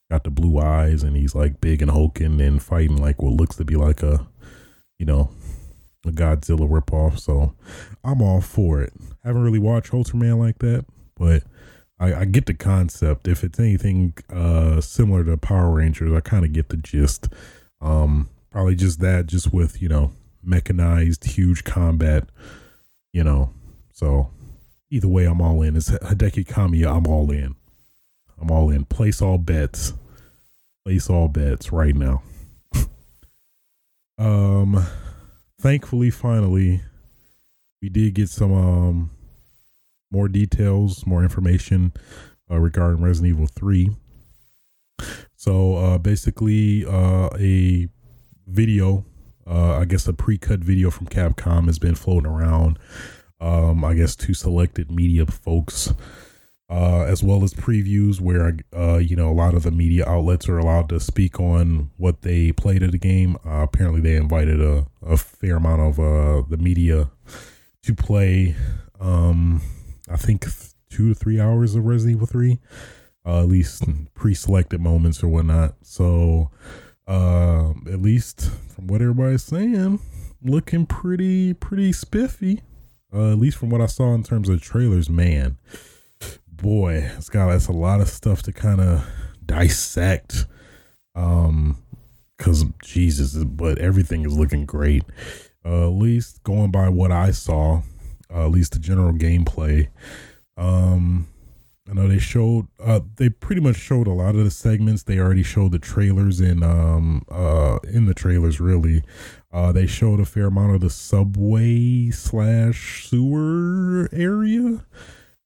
Got 0.10 0.24
the 0.24 0.32
blue 0.32 0.60
eyes, 0.60 1.04
and 1.04 1.16
he's 1.16 1.36
like 1.36 1.62
big 1.62 1.82
and 1.82 1.92
hulking 1.92 2.42
and 2.42 2.62
fighting 2.62 2.98
like 2.98 3.22
what 3.22 3.34
looks 3.34 3.56
to 3.58 3.66
be 3.66 3.76
like 3.76 4.02
a, 4.02 4.28
you 4.98 5.06
know, 5.06 5.30
a 6.06 6.10
Godzilla 6.10 6.68
ripoff. 6.68 7.20
So 7.20 7.56
I'm 8.04 8.22
all 8.22 8.42
for 8.42 8.82
it. 8.82 8.94
Haven't 9.24 9.44
really 9.44 9.60
watched 9.60 9.92
Ultraman 9.92 10.40
like 10.40 10.60
that, 10.60 10.86
but 11.16 11.44
I, 12.00 12.22
I 12.22 12.26
get 12.26 12.46
the 12.46 12.54
concept. 12.54 13.28
If 13.28 13.44
it's 13.44 13.60
anything 13.60 14.14
uh, 14.34 14.82
similar 14.82 15.24
to 15.26 15.38
Power 15.38 15.72
Rangers, 15.76 16.14
I 16.14 16.22
kind 16.22 16.46
of 16.46 16.54
get 16.54 16.70
the 16.70 16.78
gist. 16.78 17.28
Um, 17.82 18.30
probably 18.50 18.76
just 18.76 19.00
that, 19.02 19.28
just 19.28 19.54
with 19.54 19.82
you 19.82 19.90
know 19.90 20.12
mechanized, 20.42 21.26
huge 21.26 21.64
combat. 21.64 22.30
You 23.14 23.24
know, 23.24 23.54
so 23.92 24.30
either 24.90 25.08
way, 25.08 25.26
I'm 25.26 25.42
all 25.42 25.62
in. 25.62 25.76
It's 25.76 25.90
Hideki 25.90 26.46
Kamiya. 26.46 26.96
I'm 26.96 27.08
all 27.08 27.32
in. 27.32 27.56
I'm 28.40 28.52
all 28.52 28.70
in. 28.70 28.86
Place 28.86 29.22
all 29.22 29.38
bets. 29.38 29.94
Place 30.86 31.10
all 31.10 31.28
bets 31.28 31.72
right 31.72 31.96
now. 31.96 32.24
um, 34.18 34.86
thankfully, 35.60 36.10
finally, 36.10 36.82
we 37.82 37.90
did 37.90 38.14
get 38.14 38.30
some 38.30 38.54
um 38.54 39.12
more 40.12 40.28
details, 40.28 41.06
more 41.06 41.22
information 41.22 41.94
uh, 42.50 42.58
regarding 42.58 43.04
Resident 43.04 43.36
Evil 43.36 43.48
Three. 43.48 43.92
So 45.36 45.76
uh, 45.78 45.98
basically, 45.98 46.86
uh, 46.86 47.30
a 47.40 47.88
video, 48.48 49.06
uh, 49.48 49.78
I 49.78 49.86
guess 49.86 50.08
a 50.08 50.14
pre-cut 50.14 50.60
video 50.60 50.90
from 50.90 51.08
Capcom 51.08 51.68
has 51.68 51.80
been 51.80 51.96
floating 51.96 52.30
around 52.30 52.78
um, 53.40 53.84
I 53.84 53.94
guess 53.94 54.16
to 54.18 54.34
selected 54.34 54.92
media 54.92 55.26
folks, 55.26 55.94
uh, 56.70 57.04
as 57.04 57.24
well 57.24 57.44
as 57.44 57.54
previews 57.54 58.20
where 58.20 58.58
uh, 58.76 58.98
you 58.98 59.16
know 59.16 59.30
a 59.30 59.34
lot 59.34 59.54
of 59.54 59.64
the 59.64 59.72
media 59.72 60.08
outlets 60.08 60.48
are 60.50 60.58
allowed 60.58 60.90
to 60.90 61.00
speak 61.00 61.40
on 61.40 61.90
what 61.98 62.22
they 62.22 62.52
played 62.52 62.84
at 62.84 62.92
the 62.92 62.98
game. 62.98 63.38
Uh, 63.46 63.62
apparently, 63.62 64.02
they 64.02 64.16
invited 64.16 64.62
a, 64.62 64.86
a 65.02 65.18
fair 65.18 65.58
amount 65.58 65.82
of 65.82 66.00
uh, 66.00 66.46
the 66.50 66.58
media 66.58 67.10
to 67.84 67.96
play. 67.96 68.56
Um, 69.00 69.62
I 70.10 70.18
think 70.18 70.46
two 70.90 71.10
to 71.10 71.16
three 71.16 71.40
hours 71.40 71.76
of 71.76 71.86
Resident 71.86 72.18
Evil 72.18 72.28
Three, 72.28 72.60
uh, 73.26 73.42
at 73.42 73.48
least 73.48 73.84
pre-selected 74.14 74.82
moments 74.82 75.24
or 75.24 75.30
whatnot. 75.30 75.76
So, 75.82 76.52
uh, 77.08 77.72
at 77.92 78.02
least 78.02 78.52
from 78.76 78.88
what 78.88 79.02
everybody's 79.02 79.44
saying, 79.44 80.00
looking 80.44 80.86
pretty 80.86 81.54
pretty 81.54 81.94
spiffy 81.94 82.62
uh, 83.14 83.32
at 83.32 83.40
least 83.40 83.58
from 83.58 83.70
what 83.70 83.82
I 83.82 83.88
saw 83.88 84.14
in 84.14 84.24
terms 84.24 84.50
of 84.50 84.62
trailers, 84.62 85.10
man, 85.10 85.58
boy, 86.48 87.10
it's 87.18 87.30
got 87.30 87.50
that's 87.50 87.68
a 87.68 87.74
lot 87.74 88.02
of 88.02 88.08
stuff 88.08 88.44
to 88.44 88.52
kind 88.52 88.82
of 88.82 89.06
dissect. 89.46 90.46
Um, 91.16 91.78
cause 92.38 92.66
Jesus, 92.84 93.36
but 93.44 93.78
everything 93.80 94.26
is 94.26 94.38
looking 94.38 94.66
great. 94.66 95.04
Uh, 95.66 95.88
at 95.88 95.94
least 95.94 96.42
going 96.44 96.72
by 96.72 96.88
what 96.88 97.12
I 97.12 97.32
saw, 97.32 97.82
uh, 98.34 98.46
at 98.46 98.52
least 98.52 98.74
the 98.74 98.80
general 98.80 99.14
gameplay. 99.14 99.90
Um, 100.56 101.28
I 101.90 101.94
know 101.94 102.08
they 102.08 102.20
showed 102.20 102.68
uh 102.80 103.00
they 103.16 103.30
pretty 103.30 103.62
much 103.62 103.76
showed 103.76 104.08
a 104.08 104.12
lot 104.14 104.36
of 104.36 104.44
the 104.44 104.52
segments. 104.52 105.04
They 105.04 105.18
already 105.18 105.44
showed 105.44 105.72
the 105.72 105.80
trailers 105.80 106.40
in 106.40 106.62
um 106.62 107.24
uh 107.32 107.80
in 107.84 108.06
the 108.06 108.14
trailers 108.14 108.60
really. 108.60 109.04
Uh 109.52 109.72
they 109.72 109.88
showed 109.88 110.20
a 110.20 110.26
fair 110.26 110.48
amount 110.48 110.76
of 110.76 110.82
the 110.82 110.90
subway 110.90 112.10
slash 112.12 113.08
sewer 113.10 114.08
area 114.12 114.84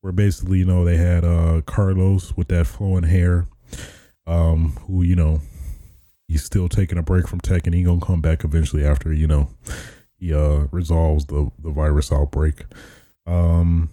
where 0.02 0.14
basically, 0.14 0.60
you 0.60 0.66
know, 0.66 0.84
they 0.84 0.98
had 0.98 1.24
uh 1.24 1.62
Carlos 1.66 2.36
with 2.36 2.50
that 2.50 2.68
flowing 2.68 3.04
hair, 3.04 3.48
um, 4.28 4.74
who, 4.88 5.04
you 5.04 5.16
know, 5.16 5.42
he's 6.28 6.44
still 6.44 6.68
taking 6.68 6.98
a 6.98 7.04
break 7.04 7.28
from 7.28 7.40
tech 7.40 7.66
and 7.66 7.74
he 7.74 7.84
gonna 7.84 8.02
come 8.02 8.22
back 8.22 8.44
eventually 8.44 8.86
after, 8.86 9.14
you 9.14 9.28
know, 9.28 9.50
he 10.18 10.34
uh 10.34 10.68
resolves 10.72 11.26
the 11.26 11.50
the 11.60 11.72
virus 11.72 12.12
outbreak. 12.12 12.66
Um 13.26 13.90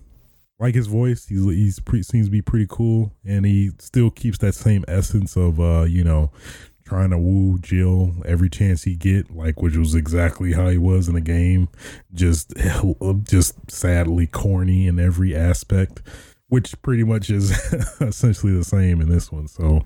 like 0.61 0.75
his 0.75 0.87
voice. 0.87 1.27
He's 1.27 1.43
he's 1.45 1.81
seems 2.07 2.27
to 2.27 2.31
be 2.31 2.43
pretty 2.43 2.67
cool, 2.69 3.13
and 3.25 3.45
he 3.47 3.71
still 3.79 4.11
keeps 4.11 4.39
that 4.39 4.55
same 4.55 4.85
essence 4.87 5.37
of 5.37 5.59
uh, 5.59 5.85
you 5.89 6.05
know, 6.05 6.31
trying 6.91 7.11
to 7.11 7.19
woo 7.19 7.57
Jill 7.61 8.13
every 8.25 8.51
chance 8.51 8.83
he 8.83 8.97
get, 8.97 9.31
like 9.31 9.63
which 9.63 9.77
was 9.77 9.95
exactly 9.95 10.53
how 10.55 10.69
he 10.69 10.77
was 10.77 11.07
in 11.07 11.15
the 11.15 11.21
game. 11.21 11.69
Just 12.13 12.53
just 13.23 13.71
sadly 13.71 14.27
corny 14.27 14.89
in 14.89 14.99
every 14.99 15.37
aspect, 15.37 16.03
which 16.49 16.83
pretty 16.83 17.05
much 17.05 17.31
is 17.31 17.53
essentially 18.01 18.53
the 18.53 18.65
same 18.65 19.01
in 19.01 19.09
this 19.09 19.31
one. 19.31 19.47
So 19.47 19.85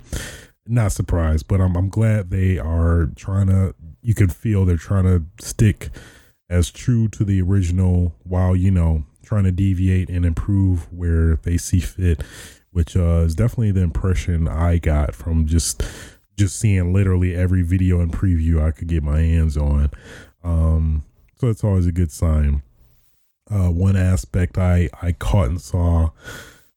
not 0.66 0.92
surprised, 0.92 1.46
but 1.46 1.60
I'm 1.60 1.76
I'm 1.76 1.90
glad 1.90 2.30
they 2.30 2.58
are 2.58 3.10
trying 3.16 3.48
to. 3.48 3.74
You 4.00 4.14
can 4.14 4.30
feel 4.30 4.64
they're 4.64 4.78
trying 4.78 5.04
to 5.04 5.44
stick 5.44 5.90
as 6.48 6.70
true 6.70 7.08
to 7.08 7.24
the 7.24 7.42
original, 7.42 8.14
while 8.22 8.56
you 8.56 8.70
know 8.70 9.04
trying 9.22 9.44
to 9.44 9.52
deviate 9.52 10.08
and 10.08 10.24
improve 10.24 10.90
where 10.90 11.36
they 11.36 11.58
see 11.58 11.80
fit, 11.80 12.22
which 12.70 12.96
uh, 12.96 13.24
is 13.26 13.34
definitely 13.34 13.72
the 13.72 13.82
impression 13.82 14.48
I 14.48 14.78
got 14.78 15.14
from 15.14 15.46
just 15.46 15.82
just 16.36 16.58
seeing 16.58 16.92
literally 16.92 17.34
every 17.34 17.62
video 17.62 18.00
and 18.00 18.12
preview 18.12 18.62
I 18.62 18.70
could 18.70 18.88
get 18.88 19.02
my 19.02 19.20
hands 19.20 19.56
on. 19.56 19.90
Um, 20.42 21.04
so 21.36 21.48
it's 21.48 21.64
always 21.64 21.86
a 21.86 21.92
good 21.92 22.12
sign. 22.12 22.62
Uh, 23.50 23.68
one 23.68 23.96
aspect 23.96 24.56
I 24.56 24.88
I 25.02 25.12
caught 25.12 25.48
and 25.48 25.60
saw 25.60 26.10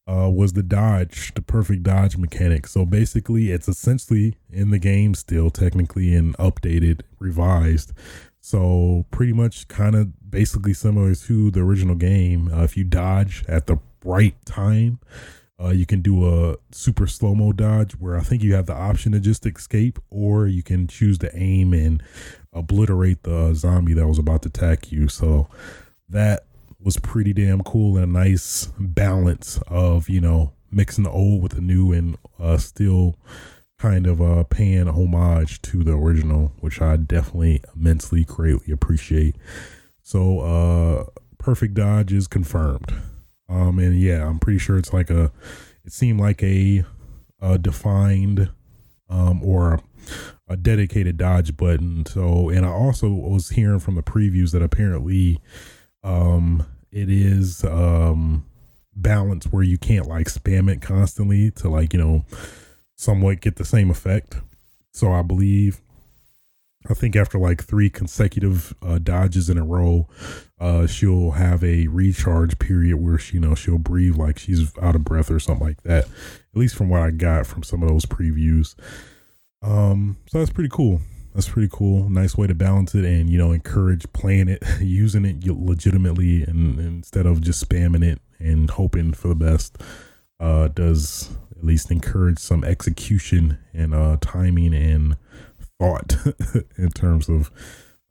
uh, 0.07 0.29
was 0.29 0.53
the 0.53 0.63
dodge, 0.63 1.33
the 1.33 1.41
perfect 1.41 1.83
dodge 1.83 2.17
mechanic. 2.17 2.67
So 2.67 2.85
basically, 2.85 3.51
it's 3.51 3.67
essentially 3.67 4.35
in 4.49 4.71
the 4.71 4.79
game 4.79 5.13
still, 5.15 5.49
technically, 5.49 6.13
and 6.13 6.35
updated, 6.37 7.01
revised. 7.19 7.93
So 8.39 9.05
pretty 9.11 9.33
much, 9.33 9.67
kind 9.67 9.95
of 9.95 10.31
basically 10.31 10.73
similar 10.73 11.13
to 11.13 11.51
the 11.51 11.59
original 11.59 11.95
game. 11.95 12.49
Uh, 12.53 12.63
if 12.63 12.77
you 12.77 12.85
dodge 12.85 13.43
at 13.47 13.67
the 13.67 13.77
right 14.03 14.35
time, 14.45 14.99
uh, 15.59 15.69
you 15.69 15.85
can 15.85 16.01
do 16.01 16.27
a 16.27 16.55
super 16.71 17.07
slow 17.07 17.33
mo 17.33 17.51
dodge 17.51 17.93
where 17.93 18.15
I 18.15 18.21
think 18.21 18.43
you 18.43 18.53
have 18.53 18.67
the 18.67 18.75
option 18.75 19.11
to 19.13 19.19
just 19.19 19.45
escape, 19.45 19.99
or 20.09 20.47
you 20.47 20.61
can 20.61 20.87
choose 20.87 21.17
to 21.19 21.35
aim 21.35 21.73
and 21.73 22.03
obliterate 22.53 23.23
the 23.23 23.53
zombie 23.53 23.93
that 23.93 24.07
was 24.07 24.19
about 24.19 24.43
to 24.43 24.49
attack 24.49 24.91
you. 24.91 25.07
So 25.07 25.47
that 26.09 26.45
was 26.79 26.97
pretty 26.97 27.33
damn 27.33 27.63
cool 27.63 27.97
and 27.97 28.15
a 28.15 28.19
nice 28.19 28.67
balance 28.79 29.59
of 29.67 30.09
you 30.09 30.21
know 30.21 30.53
mixing 30.71 31.05
the 31.05 31.09
old 31.09 31.41
with 31.41 31.53
the 31.53 31.61
new 31.61 31.91
and 31.91 32.17
uh, 32.39 32.57
still 32.57 33.15
kind 33.79 34.07
of 34.07 34.21
uh, 34.21 34.43
paying 34.43 34.87
homage 34.87 35.61
to 35.61 35.83
the 35.83 35.93
original, 35.93 36.51
which 36.59 36.81
I 36.81 36.97
definitely 36.97 37.63
immensely 37.75 38.23
greatly 38.23 38.73
appreciate. 38.73 39.35
So 40.01 40.39
uh, 40.39 41.05
perfect 41.37 41.75
dodge 41.75 42.13
is 42.13 42.27
confirmed. 42.27 42.93
Um, 43.49 43.79
and 43.79 43.99
yeah, 43.99 44.27
I'm 44.27 44.39
pretty 44.39 44.59
sure 44.59 44.77
it's 44.77 44.93
like 44.93 45.09
a, 45.09 45.31
it 45.85 45.93
seemed 45.93 46.19
like 46.19 46.43
a, 46.43 46.83
a 47.41 47.57
defined, 47.57 48.49
um, 49.09 49.43
or 49.43 49.79
a 50.47 50.57
dedicated 50.57 51.17
dodge 51.17 51.55
button. 51.55 52.05
So, 52.05 52.49
and 52.49 52.65
I 52.65 52.69
also 52.69 53.09
was 53.09 53.49
hearing 53.49 53.79
from 53.79 53.95
the 53.95 54.03
previews 54.03 54.51
that 54.51 54.61
apparently, 54.61 55.39
um, 56.03 56.65
it 56.91 57.09
is, 57.09 57.63
um, 57.63 58.45
balanced 58.95 59.53
where 59.53 59.63
you 59.63 59.77
can't 59.77 60.07
like 60.07 60.27
spam 60.27 60.71
it 60.71 60.81
constantly 60.81 61.51
to 61.51 61.69
like, 61.69 61.93
you 61.93 61.99
know, 61.99 62.25
somewhat 62.95 63.41
get 63.41 63.57
the 63.57 63.65
same 63.65 63.91
effect. 63.91 64.37
So 64.91 65.11
I 65.11 65.21
believe 65.21 65.81
I 66.89 66.93
think 66.93 67.15
after 67.15 67.37
like 67.37 67.63
three 67.63 67.89
consecutive 67.89 68.73
uh, 68.81 68.99
dodges 68.99 69.49
in 69.49 69.57
a 69.57 69.65
row, 69.65 70.07
uh, 70.59 70.87
she'll 70.87 71.31
have 71.31 71.63
a 71.63 71.87
recharge 71.87 72.59
period 72.59 72.97
where 72.97 73.17
she, 73.17 73.35
you 73.35 73.39
know, 73.39 73.55
she'll 73.55 73.77
breathe 73.77 74.15
like 74.15 74.39
she's 74.39 74.71
out 74.81 74.95
of 74.95 75.03
breath 75.03 75.29
or 75.29 75.39
something 75.39 75.67
like 75.67 75.83
that. 75.83 76.05
At 76.05 76.55
least 76.55 76.75
from 76.75 76.89
what 76.89 77.01
I 77.01 77.11
got 77.11 77.45
from 77.45 77.63
some 77.63 77.83
of 77.83 77.89
those 77.89 78.05
previews. 78.05 78.75
Um, 79.61 80.17
so 80.27 80.39
that's 80.39 80.51
pretty 80.51 80.69
cool. 80.71 81.01
That's 81.33 81.49
pretty 81.49 81.69
cool. 81.71 82.09
Nice 82.09 82.35
way 82.35 82.47
to 82.47 82.55
balance 82.55 82.95
it 82.95 83.05
and 83.05 83.29
you 83.29 83.37
know 83.37 83.51
encourage 83.51 84.11
playing 84.13 84.47
it, 84.47 84.63
using 84.79 85.25
it 85.25 85.45
legitimately, 85.45 86.43
and, 86.43 86.79
and 86.79 86.87
instead 86.87 87.25
of 87.25 87.41
just 87.41 87.67
spamming 87.67 88.03
it 88.03 88.19
and 88.39 88.69
hoping 88.69 89.13
for 89.13 89.27
the 89.27 89.35
best. 89.35 89.77
Uh, 90.39 90.67
does 90.67 91.35
at 91.57 91.63
least 91.63 91.89
encourage 91.89 92.37
some 92.37 92.63
execution 92.63 93.57
and 93.73 93.93
uh 93.93 94.17
timing 94.21 94.73
and 94.73 95.17
thought 95.79 96.15
in 96.77 96.89
terms 96.89 97.29
of 97.29 97.51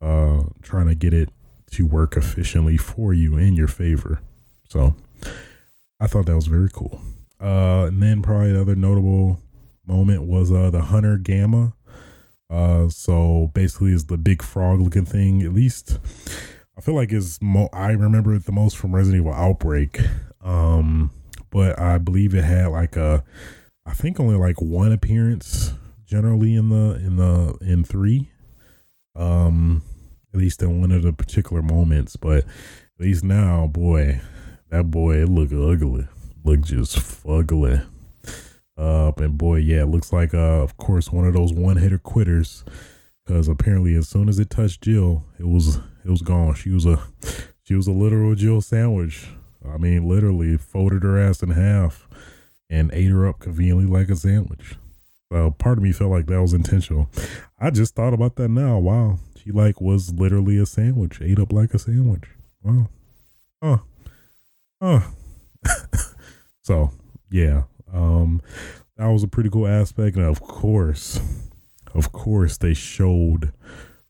uh, 0.01 0.43
trying 0.61 0.87
to 0.87 0.95
get 0.95 1.13
it 1.13 1.29
to 1.71 1.85
work 1.85 2.15
efficiently 2.15 2.77
for 2.77 3.13
you 3.13 3.37
in 3.37 3.53
your 3.53 3.67
favor. 3.67 4.21
So 4.69 4.95
I 5.99 6.07
thought 6.07 6.25
that 6.27 6.35
was 6.35 6.47
very 6.47 6.69
cool. 6.71 7.01
Uh, 7.41 7.85
and 7.87 8.01
then 8.01 8.21
probably 8.21 8.53
the 8.53 8.61
other 8.61 8.75
notable 8.75 9.39
moment 9.85 10.23
was 10.23 10.51
uh, 10.51 10.69
the 10.69 10.81
Hunter 10.81 11.17
Gamma. 11.17 11.73
Uh, 12.49 12.87
so 12.89 13.51
basically, 13.53 13.91
is 13.91 14.05
the 14.05 14.17
big 14.17 14.41
frog 14.41 14.79
looking 14.79 15.05
thing. 15.05 15.41
At 15.41 15.53
least 15.53 15.99
I 16.77 16.81
feel 16.81 16.95
like 16.95 17.11
is 17.11 17.39
mo- 17.41 17.69
I 17.73 17.91
remember 17.91 18.33
it 18.35 18.45
the 18.45 18.51
most 18.51 18.77
from 18.77 18.95
Resident 18.95 19.21
Evil 19.21 19.33
Outbreak. 19.33 19.99
Um, 20.41 21.11
but 21.49 21.77
I 21.79 21.97
believe 21.97 22.33
it 22.33 22.43
had 22.43 22.67
like 22.67 22.95
a, 22.95 23.23
I 23.85 23.93
think 23.93 24.19
only 24.19 24.35
like 24.35 24.61
one 24.61 24.91
appearance 24.91 25.73
generally 26.07 26.55
in 26.55 26.69
the 26.69 26.95
in 26.95 27.17
the 27.17 27.57
in 27.61 27.83
three. 27.83 28.31
Um, 29.15 29.83
at 30.33 30.39
least 30.39 30.61
in 30.61 30.81
one 30.81 30.91
of 30.91 31.01
the 31.01 31.13
particular 31.13 31.61
moments, 31.61 32.15
but 32.15 32.43
at 32.43 32.99
least 32.99 33.23
now, 33.23 33.65
boy, 33.65 34.21
that 34.69 34.91
boy 34.91 35.23
it 35.23 35.29
look 35.29 35.51
ugly, 35.51 36.07
look 36.43 36.61
just 36.61 36.97
fugly. 36.97 37.83
Uh, 38.77 39.11
and 39.17 39.37
boy, 39.37 39.55
yeah, 39.55 39.81
it 39.81 39.87
looks 39.87 40.13
like 40.13 40.33
uh, 40.33 40.61
of 40.61 40.77
course, 40.77 41.11
one 41.11 41.25
of 41.25 41.33
those 41.33 41.53
one 41.53 41.77
hitter 41.77 41.97
quitters. 41.97 42.63
Because 43.25 43.47
apparently, 43.47 43.95
as 43.95 44.07
soon 44.07 44.29
as 44.29 44.39
it 44.39 44.49
touched 44.49 44.83
Jill, 44.83 45.25
it 45.39 45.47
was 45.47 45.77
it 46.05 46.09
was 46.09 46.21
gone. 46.21 46.53
She 46.55 46.69
was 46.69 46.85
a 46.85 47.01
she 47.63 47.73
was 47.73 47.87
a 47.87 47.91
literal 47.91 48.35
Jill 48.35 48.61
sandwich. 48.61 49.27
I 49.67 49.77
mean, 49.77 50.07
literally 50.07 50.57
folded 50.57 51.03
her 51.03 51.19
ass 51.19 51.41
in 51.41 51.49
half 51.49 52.07
and 52.69 52.91
ate 52.93 53.09
her 53.09 53.27
up 53.27 53.39
conveniently 53.39 53.85
like 53.85 54.09
a 54.09 54.15
sandwich. 54.15 54.75
Uh, 55.33 55.49
part 55.49 55.77
of 55.77 55.83
me 55.83 55.91
felt 55.91 56.11
like 56.11 56.27
that 56.27 56.41
was 56.41 56.53
intentional. 56.53 57.09
I 57.59 57.69
just 57.69 57.95
thought 57.95 58.13
about 58.13 58.35
that 58.37 58.49
now. 58.49 58.79
Wow, 58.79 59.19
she 59.35 59.51
like 59.51 59.81
was 59.81 60.13
literally 60.13 60.57
a 60.57 60.65
sandwich, 60.65 61.21
ate 61.21 61.39
up 61.39 61.51
like 61.51 61.73
a 61.73 61.79
sandwich. 61.79 62.23
Wow. 62.63 62.89
Huh. 63.61 63.77
Huh. 64.81 65.01
so 66.61 66.91
yeah, 67.29 67.63
um, 67.93 68.41
that 68.95 69.07
was 69.07 69.23
a 69.23 69.27
pretty 69.27 69.49
cool 69.49 69.67
aspect, 69.67 70.15
and 70.15 70.25
of 70.25 70.39
course, 70.41 71.19
of 71.93 72.11
course, 72.11 72.57
they 72.57 72.73
showed 72.73 73.51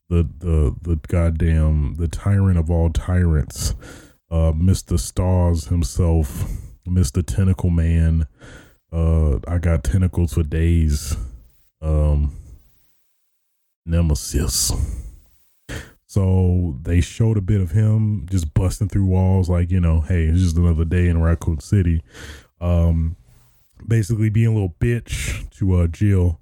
the 0.08 0.28
the 0.38 0.74
the 0.82 1.00
goddamn 1.08 1.94
the 1.98 2.08
tyrant 2.08 2.58
of 2.58 2.70
all 2.70 2.90
tyrants, 2.90 3.74
uh, 4.30 4.52
Mister 4.54 4.98
Stars 4.98 5.66
himself, 5.66 6.48
Mister 6.86 7.22
Tentacle 7.22 7.70
Man 7.70 8.26
uh, 8.92 9.38
I 9.46 9.58
got 9.58 9.84
tentacles 9.84 10.34
for 10.34 10.42
days. 10.42 11.16
Um, 11.80 12.32
Nemesis. 13.86 14.72
So 16.06 16.78
they 16.82 17.00
showed 17.00 17.36
a 17.36 17.42
bit 17.42 17.60
of 17.60 17.72
him 17.72 18.26
just 18.30 18.54
busting 18.54 18.88
through 18.88 19.06
walls, 19.06 19.48
like 19.48 19.70
you 19.70 19.80
know, 19.80 20.00
hey, 20.00 20.24
it's 20.24 20.40
just 20.40 20.56
another 20.56 20.84
day 20.84 21.08
in 21.08 21.20
Raccoon 21.20 21.60
City. 21.60 22.02
Um, 22.60 23.16
basically 23.86 24.30
being 24.30 24.48
a 24.48 24.52
little 24.52 24.74
bitch 24.80 25.50
to 25.58 25.74
uh 25.76 25.86
Jill. 25.86 26.40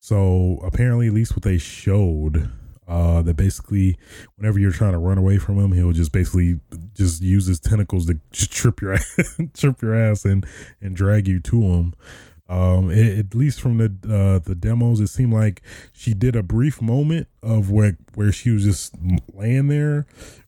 So 0.00 0.60
apparently, 0.64 1.08
at 1.08 1.14
least 1.14 1.34
what 1.34 1.42
they 1.42 1.58
showed 1.58 2.50
uh, 2.90 3.22
that 3.22 3.36
basically 3.36 3.96
whenever 4.34 4.58
you're 4.58 4.72
trying 4.72 4.92
to 4.92 4.98
run 4.98 5.16
away 5.16 5.38
from 5.38 5.56
him, 5.58 5.70
he'll 5.70 5.92
just 5.92 6.10
basically 6.10 6.58
just 6.92 7.22
use 7.22 7.46
his 7.46 7.60
tentacles 7.60 8.06
to 8.06 8.20
just 8.32 8.50
trip 8.50 8.82
your 8.82 8.94
ass, 8.94 9.40
trip 9.54 9.80
your 9.80 9.94
ass 9.94 10.24
and 10.24 10.44
and 10.82 10.96
drag 10.96 11.28
you 11.28 11.38
to 11.38 11.62
him. 11.62 11.94
Um, 12.48 12.90
it, 12.90 13.16
at 13.16 13.34
least 13.34 13.60
from 13.60 13.78
the 13.78 13.84
uh, 14.12 14.40
the 14.40 14.56
demos, 14.56 14.98
it 14.98 15.06
seemed 15.06 15.32
like 15.32 15.62
she 15.92 16.14
did 16.14 16.34
a 16.34 16.42
brief 16.42 16.82
moment 16.82 17.28
of 17.44 17.70
where 17.70 17.96
where 18.16 18.32
she 18.32 18.50
was 18.50 18.64
just 18.64 18.92
laying 19.32 19.68
there, 19.68 20.04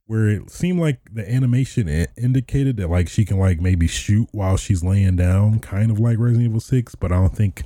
where 0.06 0.28
it 0.28 0.50
seemed 0.50 0.80
like 0.80 0.98
the 1.12 1.30
animation 1.32 1.88
indicated 2.16 2.76
that 2.78 2.90
like 2.90 3.08
she 3.08 3.24
can 3.24 3.38
like 3.38 3.60
maybe 3.60 3.86
shoot 3.86 4.28
while 4.32 4.56
she's 4.56 4.82
laying 4.82 5.14
down, 5.14 5.60
kind 5.60 5.92
of 5.92 6.00
like 6.00 6.18
Resident 6.18 6.48
Evil 6.48 6.58
Six, 6.60 6.96
but 6.96 7.12
I 7.12 7.14
don't 7.14 7.36
think 7.36 7.62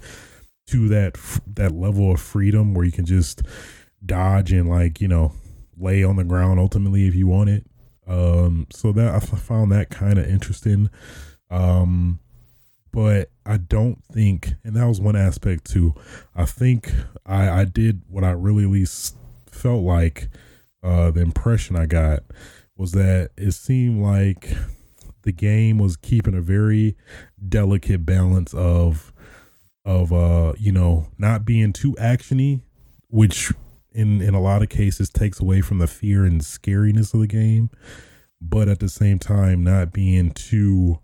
to 0.67 0.89
that 0.89 1.17
that 1.47 1.73
level 1.73 2.13
of 2.13 2.21
freedom 2.21 2.75
where 2.75 2.85
you 2.85 2.93
can 2.93 3.07
just 3.07 3.41
dodge 4.05 4.53
and 4.53 4.69
like 4.69 5.01
you 5.01 5.09
know 5.09 5.33
lay 5.79 6.03
on 6.03 6.17
the 6.17 6.25
ground 6.25 6.59
ultimately 6.59 7.07
if 7.07 7.15
you 7.15 7.27
want 7.27 7.51
it. 7.51 7.67
Um, 8.07 8.67
so 8.71 8.93
that 8.93 9.15
I 9.15 9.19
found 9.19 9.73
that 9.73 9.91
kind 9.91 10.19
of 10.19 10.27
interesting. 10.27 10.91
Um, 11.51 12.21
but 12.93 13.31
I 13.45 13.59
don't 13.59 14.03
think, 14.05 14.55
and 14.65 14.75
that 14.75 14.87
was 14.87 15.01
one 15.01 15.17
aspect 15.17 15.65
too. 15.65 15.95
I 16.35 16.45
think 16.47 16.93
I 17.27 17.61
I 17.61 17.65
did 17.65 18.03
what 18.09 18.25
I 18.25 18.31
really 18.31 18.67
least 18.67 19.17
felt 19.51 19.83
like. 19.83 20.29
Uh, 20.83 21.11
the 21.11 21.21
impression 21.21 21.75
I 21.75 21.87
got 21.87 22.21
was 22.77 22.93
that 22.93 23.31
it 23.37 23.53
seemed 23.53 24.03
like 24.03 24.51
the 25.23 25.33
game 25.33 25.79
was 25.79 25.97
keeping 25.97 26.35
a 26.35 26.41
very 26.41 26.97
delicate 27.49 28.07
balance 28.07 28.55
of 28.55 29.13
of 29.85 30.13
uh 30.13 30.53
you 30.59 30.73
know 30.73 31.09
not 31.19 31.45
being 31.45 31.73
too 31.73 31.95
actiony 31.95 32.61
which 33.09 33.53
in 33.97 34.21
in 34.21 34.35
a 34.35 34.41
lot 34.41 34.63
of 34.63 34.69
cases 34.69 35.09
takes 35.09 35.41
away 35.41 35.61
from 35.61 35.79
the 35.79 35.87
fear 35.87 36.25
and 36.25 36.41
scariness 36.41 37.15
of 37.15 37.21
the 37.21 37.27
game, 37.27 37.71
but 38.41 38.69
at 38.69 38.81
the 38.81 38.89
same 38.89 39.19
time 39.19 39.65
not 39.65 39.93
being 39.93 40.31
too 40.31 41.01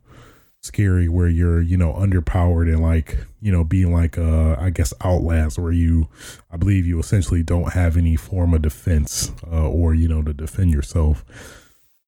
scary 0.61 1.09
where 1.09 1.27
you're 1.27 1.61
you 1.61 1.77
know 1.77 1.93
underpowered 1.95 2.73
and 2.73 2.81
like 2.81 3.27
you 3.41 3.51
know 3.51 3.65
being 3.65 3.93
like 3.93 4.17
uh 4.17 4.55
i 4.61 4.71
guess 4.71 4.95
outlast 5.05 5.59
where 5.59 5.73
you 5.73 6.07
i 6.53 6.57
believe 6.57 6.87
you 6.87 7.01
essentially 7.01 7.43
don't 7.43 7.73
have 7.73 7.97
any 7.97 8.15
form 8.15 8.55
of 8.55 8.63
defense 8.63 9.33
uh, 9.51 9.69
or 9.69 9.93
you 9.93 10.07
know 10.07 10.23
to 10.23 10.33
defend 10.33 10.73
yourself. 10.73 11.25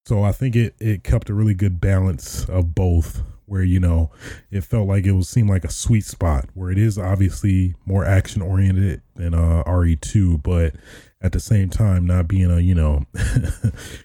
So 0.06 0.22
i 0.22 0.30
think 0.32 0.54
it 0.54 0.76
it 0.78 1.02
kept 1.02 1.30
a 1.30 1.34
really 1.34 1.54
good 1.54 1.80
balance 1.80 2.44
of 2.48 2.74
both 2.74 3.22
where 3.46 3.62
you 3.62 3.80
know 3.80 4.10
it 4.50 4.62
felt 4.62 4.88
like 4.88 5.06
it 5.06 5.12
was 5.12 5.28
seemed 5.28 5.50
like 5.50 5.64
a 5.64 5.70
sweet 5.70 6.04
spot 6.04 6.46
where 6.54 6.70
it 6.70 6.78
is 6.78 6.98
obviously 6.98 7.74
more 7.86 8.04
action 8.04 8.42
oriented 8.42 9.02
than 9.16 9.34
uh 9.34 9.62
RE2 9.66 10.42
but 10.42 10.74
at 11.20 11.32
the 11.32 11.40
same 11.40 11.70
time 11.70 12.06
not 12.06 12.28
being 12.28 12.50
a 12.50 12.60
you 12.60 12.74
know 12.74 13.04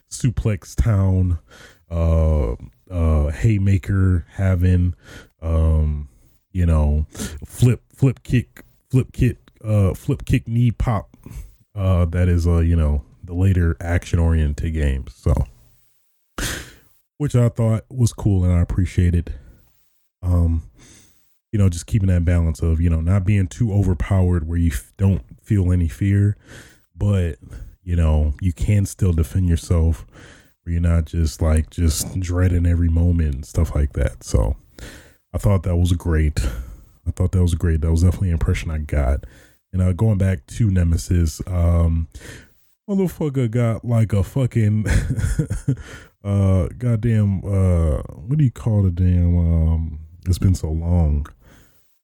suplex 0.10 0.76
town 0.76 1.40
uh 1.90 2.56
uh 2.92 3.30
haymaker 3.32 4.26
having 4.34 4.94
um, 5.42 6.10
you 6.52 6.66
know, 6.66 7.06
flip 7.46 7.82
flip 7.94 8.24
kick 8.24 8.64
flip 8.90 9.12
kick 9.14 9.38
uh 9.64 9.94
flip 9.94 10.26
kick 10.26 10.48
knee 10.48 10.72
pop 10.72 11.16
uh 11.76 12.06
that 12.06 12.28
is 12.28 12.48
uh 12.48 12.60
you 12.60 12.76
know 12.76 13.04
the 13.24 13.34
later 13.34 13.78
action 13.80 14.20
oriented 14.20 14.74
games. 14.74 15.14
So 15.16 15.34
which 17.20 17.36
I 17.36 17.50
thought 17.50 17.86
was 17.90 18.12
cool 18.12 18.44
and 18.44 18.52
I 18.52 18.62
appreciated. 18.62 19.32
Um 20.24 20.64
you 21.52 21.58
know, 21.58 21.70
just 21.70 21.88
keeping 21.88 22.10
that 22.10 22.26
balance 22.26 22.62
of, 22.62 22.80
you 22.80 22.90
know, 22.90 23.02
not 23.02 23.26
being 23.26 23.48
too 23.48 23.74
overpowered 23.74 24.48
where 24.48 24.58
you 24.58 24.72
f- 24.72 24.94
don't 24.98 25.24
feel 25.42 25.72
any 25.72 25.88
fear, 25.88 26.38
but, 26.96 27.40
you 27.84 27.96
know, 27.96 28.36
you 28.40 28.54
can 28.54 28.86
still 28.86 29.14
defend 29.14 29.50
yourself 29.50 30.06
where 30.62 30.74
you're 30.74 30.82
not 30.82 31.06
just 31.06 31.42
like 31.42 31.70
just 31.72 32.20
dreading 32.20 32.68
every 32.68 32.90
moment 32.90 33.34
and 33.34 33.46
stuff 33.46 33.74
like 33.74 33.94
that. 33.94 34.24
So 34.24 34.58
I 35.34 35.40
thought 35.40 35.64
that 35.64 35.78
was 35.78 35.94
great. 35.94 36.40
I 37.08 37.12
thought 37.12 37.32
that 37.32 37.42
was 37.42 37.56
great. 37.56 37.82
That 37.82 37.92
was 37.92 38.04
definitely 38.04 38.30
an 38.30 38.34
impression 38.36 38.70
I 38.70 38.80
got. 38.80 39.26
And 39.74 39.82
uh, 39.82 39.94
going 39.94 40.20
back 40.20 40.46
to 40.48 40.70
Nemesis, 40.70 41.42
um, 41.48 42.08
motherfucker 42.88 43.50
got 43.50 43.84
like 43.84 44.14
a 44.14 44.24
fucking 44.24 44.86
uh 46.24 46.68
goddamn 46.78 47.40
uh 47.46 48.02
what 48.14 48.38
do 48.38 48.44
you 48.44 48.52
call 48.52 48.84
the 48.84 48.92
damn 48.92 49.38
um 49.38 50.00
it's 50.26 50.38
been 50.38 50.56
so 50.56 50.70
long. 50.70 51.26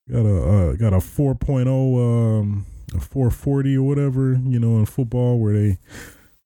Got 0.09 0.25
a 0.25 0.43
uh, 0.43 0.73
got 0.73 0.93
a 0.93 0.97
4.0 0.97 1.67
um 1.67 2.65
a 2.93 2.99
440 2.99 3.77
or 3.77 3.83
whatever 3.83 4.33
you 4.33 4.59
know 4.59 4.77
in 4.77 4.85
football 4.85 5.39
where 5.39 5.53
they 5.53 5.79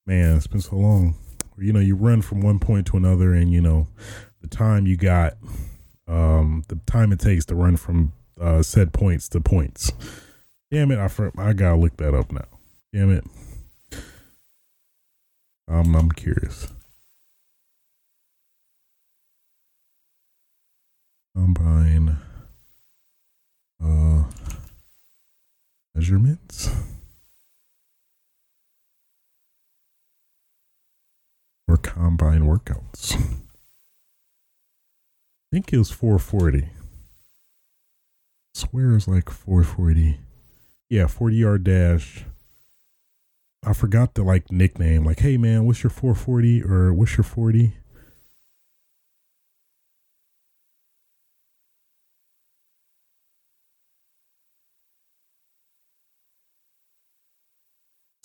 man 0.05 0.38
it's 0.38 0.47
been 0.47 0.61
so 0.61 0.76
long. 0.76 1.15
You 1.57 1.74
know 1.74 1.80
you 1.80 1.95
run 1.95 2.22
from 2.22 2.41
one 2.41 2.59
point 2.59 2.88
to 2.88 2.97
another 2.97 3.34
and 3.34 3.51
you 3.51 3.61
know 3.61 3.88
the 4.41 4.47
time 4.47 4.88
you 4.88 4.97
got 4.97 5.34
um 6.07 6.63
the 6.70 6.80
time 6.86 7.11
it 7.11 7.20
takes 7.20 7.45
to 7.45 7.55
run 7.55 7.78
from 7.78 8.13
uh 8.39 8.63
set 8.63 8.93
points 8.93 9.30
to 9.30 9.41
points. 9.41 9.91
Damn 10.72 10.91
it 10.91 10.97
i 10.97 11.09
i 11.38 11.53
gotta 11.53 11.76
look 11.76 11.97
that 11.97 12.13
up 12.13 12.32
now. 12.32 12.47
Damn 12.93 13.11
it. 13.11 13.26
Um, 15.67 15.95
i'm 15.95 16.11
curious 16.11 16.67
combine 21.36 22.17
uh, 23.84 24.23
measurements 25.93 26.69
or 31.67 31.77
combine 31.77 32.41
workouts. 32.41 33.15
I 35.51 35.55
think 35.55 35.73
it 35.73 35.77
was 35.77 35.91
440. 35.91 36.63
I 36.63 36.67
swear 38.53 38.95
it's 38.95 39.07
like 39.07 39.30
440. 39.30 40.19
Yeah, 40.89 41.07
40 41.07 41.36
yard 41.36 41.63
dash. 41.63 42.25
I 43.63 43.73
forgot 43.73 44.13
the 44.13 44.23
like 44.23 44.51
nickname. 44.51 45.05
Like, 45.05 45.19
hey 45.19 45.38
man, 45.38 45.65
what's 45.65 45.84
your 45.84 45.89
440 45.89 46.63
or 46.63 46.93
what's 46.93 47.17
your 47.17 47.23
40? 47.23 47.73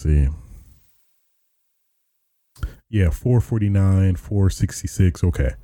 See. 0.04 0.28
Yeah, 2.88 3.10
449, 3.10 4.16
466. 4.16 5.24
Okay. 5.24 5.54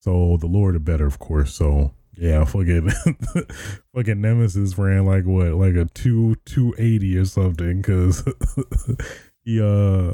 So 0.00 0.36
the 0.36 0.46
Lord 0.46 0.76
of 0.76 0.84
better, 0.84 1.06
of 1.06 1.18
course. 1.18 1.54
So 1.54 1.92
yeah, 2.16 2.44
fucking 2.44 2.90
fucking 3.94 4.20
Nemesis 4.20 4.76
ran 4.78 5.04
like 5.04 5.24
what, 5.24 5.52
like 5.54 5.74
a 5.74 5.86
two 5.86 6.36
two 6.44 6.74
eighty 6.78 7.16
or 7.16 7.24
something, 7.24 7.78
because 7.78 8.22
he 9.44 9.60
uh 9.60 10.12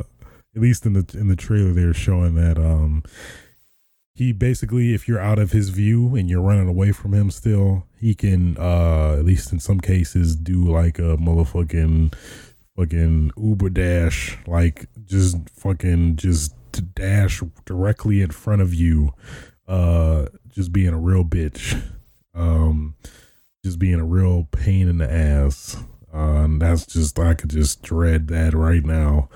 at 0.55 0.61
least 0.61 0.87
in 0.87 0.95
the 0.95 1.07
in 1.15 1.29
the 1.29 1.37
trailer 1.37 1.73
they're 1.73 1.95
showing 1.95 2.35
that 2.35 2.59
um 2.59 3.03
he 4.15 4.33
basically 4.33 4.95
if 4.95 5.07
you're 5.07 5.21
out 5.21 5.39
of 5.39 5.53
his 5.53 5.71
view 5.71 6.15
and 6.17 6.29
you're 6.29 6.43
running 6.43 6.69
away 6.69 6.93
from 6.93 7.15
him 7.15 7.31
still, 7.31 7.87
he 8.01 8.15
can 8.15 8.57
uh 8.59 9.17
at 9.19 9.25
least 9.25 9.53
in 9.53 9.61
some 9.61 9.81
cases 9.81 10.37
do 10.37 10.65
like 10.71 10.99
a 10.99 11.17
motherfucking 11.17 12.15
fucking 12.77 13.31
Uber 13.37 13.71
dash, 13.71 14.39
like 14.47 14.87
just 15.05 15.37
fucking 15.51 16.17
just 16.17 16.55
dash 16.95 17.43
directly 17.65 18.23
in 18.23 18.31
front 18.31 18.63
of 18.63 18.75
you, 18.75 19.13
uh, 19.69 20.27
just 20.49 20.73
being 20.73 20.89
a 20.89 20.99
real 20.99 21.25
bitch, 21.25 21.81
um, 22.35 22.95
just 23.65 23.79
being 23.79 24.01
a 24.01 24.05
real 24.05 24.49
pain 24.51 24.89
in 24.89 24.99
the 24.99 25.13
ass. 25.13 25.77
Uh, 26.13 26.45
and 26.45 26.61
that's 26.61 26.87
just 26.87 27.19
I 27.19 27.35
could 27.35 27.51
just 27.51 27.83
dread 27.83 28.29
that 28.29 28.55
right 28.55 28.85
now. 28.85 29.29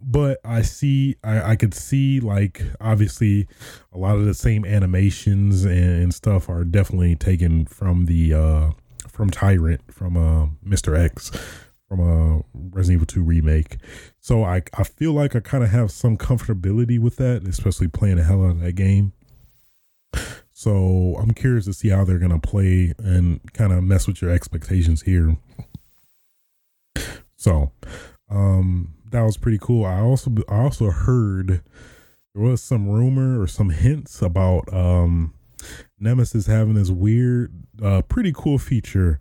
But 0.00 0.38
I 0.44 0.62
see, 0.62 1.16
I, 1.24 1.52
I 1.52 1.56
could 1.56 1.74
see 1.74 2.20
like 2.20 2.62
obviously 2.80 3.48
a 3.92 3.98
lot 3.98 4.16
of 4.16 4.26
the 4.26 4.34
same 4.34 4.64
animations 4.64 5.64
and, 5.64 6.02
and 6.02 6.14
stuff 6.14 6.48
are 6.48 6.64
definitely 6.64 7.16
taken 7.16 7.66
from 7.66 8.06
the 8.06 8.34
uh 8.34 8.70
from 9.08 9.30
Tyrant 9.30 9.92
from 9.92 10.16
uh 10.16 10.46
Mr. 10.64 10.96
X 10.96 11.32
from 11.88 12.00
a 12.00 12.42
Resident 12.52 12.96
Evil 12.96 13.06
2 13.06 13.22
remake. 13.22 13.78
So 14.20 14.44
I 14.44 14.62
I 14.74 14.84
feel 14.84 15.12
like 15.12 15.34
I 15.34 15.40
kind 15.40 15.64
of 15.64 15.70
have 15.70 15.90
some 15.90 16.16
comfortability 16.16 16.98
with 16.98 17.16
that, 17.16 17.46
especially 17.48 17.88
playing 17.88 18.16
the 18.16 18.24
hell 18.24 18.44
out 18.44 18.50
of 18.50 18.60
that 18.60 18.74
game. 18.74 19.12
So 20.52 21.16
I'm 21.18 21.32
curious 21.32 21.64
to 21.64 21.72
see 21.72 21.88
how 21.88 22.04
they're 22.04 22.18
gonna 22.18 22.38
play 22.38 22.92
and 22.98 23.40
kind 23.52 23.72
of 23.72 23.82
mess 23.82 24.06
with 24.06 24.20
your 24.20 24.30
expectations 24.30 25.02
here. 25.02 25.36
So 27.36 27.72
um 28.30 28.94
that 29.10 29.22
was 29.22 29.38
pretty 29.38 29.58
cool. 29.60 29.84
I 29.86 30.00
also 30.00 30.30
I 30.48 30.58
also 30.60 30.90
heard 30.90 31.62
there 32.34 32.42
was 32.42 32.60
some 32.60 32.88
rumor 32.88 33.40
or 33.40 33.46
some 33.46 33.70
hints 33.70 34.20
about 34.20 34.72
um 34.72 35.32
Nemesis 35.98 36.46
having 36.46 36.74
this 36.74 36.90
weird, 36.90 37.52
uh, 37.82 38.02
pretty 38.02 38.32
cool 38.34 38.58
feature 38.58 39.18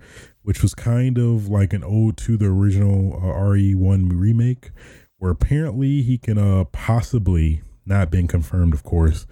which 0.47 0.61
was 0.61 0.73
kind 0.73 1.17
of 1.17 1.49
like 1.49 1.73
an 1.73 1.83
ode 1.83 2.15
to 2.15 2.37
the 2.37 2.45
original 2.45 3.17
uh, 3.17 3.37
RE1 3.37 4.09
remake, 4.13 4.71
where 5.17 5.29
apparently 5.29 6.01
he 6.01 6.17
can 6.17 6.37
uh, 6.37 6.63
possibly, 6.71 7.61
not 7.85 8.09
been 8.09 8.29
confirmed, 8.29 8.73
of 8.73 8.81
course, 8.81 9.27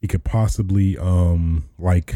he 0.00 0.06
could 0.06 0.22
possibly 0.22 0.96
um 0.96 1.64
like 1.80 2.14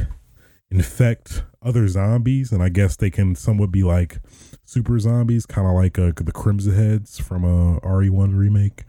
infect 0.70 1.42
other 1.60 1.88
zombies, 1.88 2.52
and 2.52 2.62
I 2.62 2.68
guess 2.68 2.94
they 2.94 3.10
can 3.10 3.34
somewhat 3.34 3.72
be 3.72 3.82
like 3.82 4.20
super 4.64 4.96
zombies, 5.00 5.44
kind 5.44 5.66
of 5.66 5.74
like 5.74 5.98
uh, 5.98 6.12
the 6.14 6.30
Crimson 6.30 6.72
Heads 6.72 7.18
from 7.18 7.42
a 7.42 7.78
uh, 7.78 7.80
RE1 7.80 8.38
remake. 8.38 8.84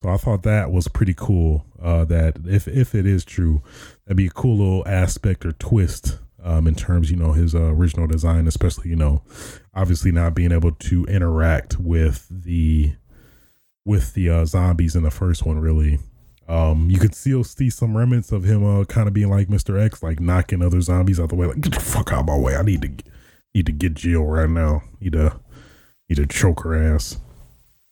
So 0.00 0.10
I 0.10 0.16
thought 0.16 0.44
that 0.44 0.70
was 0.70 0.86
pretty 0.86 1.14
cool. 1.14 1.66
Uh, 1.82 2.04
that 2.04 2.36
if 2.46 2.68
if 2.68 2.94
it 2.94 3.04
is 3.04 3.24
true, 3.24 3.62
that'd 4.06 4.16
be 4.16 4.28
a 4.28 4.30
cool 4.30 4.58
little 4.58 4.86
aspect 4.86 5.44
or 5.44 5.50
twist 5.50 6.19
um, 6.42 6.66
in 6.66 6.74
terms, 6.74 7.10
you 7.10 7.16
know, 7.16 7.32
his 7.32 7.54
uh, 7.54 7.72
original 7.72 8.06
design, 8.06 8.46
especially, 8.46 8.90
you 8.90 8.96
know, 8.96 9.22
obviously 9.74 10.12
not 10.12 10.34
being 10.34 10.52
able 10.52 10.72
to 10.72 11.04
interact 11.06 11.78
with 11.78 12.26
the 12.30 12.92
with 13.84 14.14
the 14.14 14.30
uh, 14.30 14.44
zombies 14.44 14.94
in 14.94 15.02
the 15.02 15.10
first 15.10 15.44
one. 15.44 15.58
Really, 15.58 15.98
um, 16.48 16.90
you 16.90 16.98
could 16.98 17.14
still 17.14 17.44
see 17.44 17.70
some 17.70 17.96
remnants 17.96 18.32
of 18.32 18.44
him, 18.44 18.64
uh, 18.64 18.84
kind 18.84 19.08
of 19.08 19.14
being 19.14 19.30
like 19.30 19.48
Mister 19.48 19.78
X, 19.78 20.02
like 20.02 20.20
knocking 20.20 20.62
other 20.62 20.80
zombies 20.80 21.20
out 21.20 21.28
the 21.28 21.34
way, 21.34 21.46
like 21.46 21.60
get 21.60 21.74
the 21.74 21.80
fuck 21.80 22.12
out 22.12 22.20
of 22.20 22.26
my 22.26 22.36
way. 22.36 22.56
I 22.56 22.62
need 22.62 22.82
to 22.82 23.04
need 23.54 23.66
to 23.66 23.72
get 23.72 23.94
Jill 23.94 24.24
right 24.24 24.48
now. 24.48 24.82
Need 25.00 25.12
to 25.12 25.40
need 26.08 26.16
to 26.16 26.26
choke 26.26 26.64
her 26.64 26.74
ass. 26.74 27.18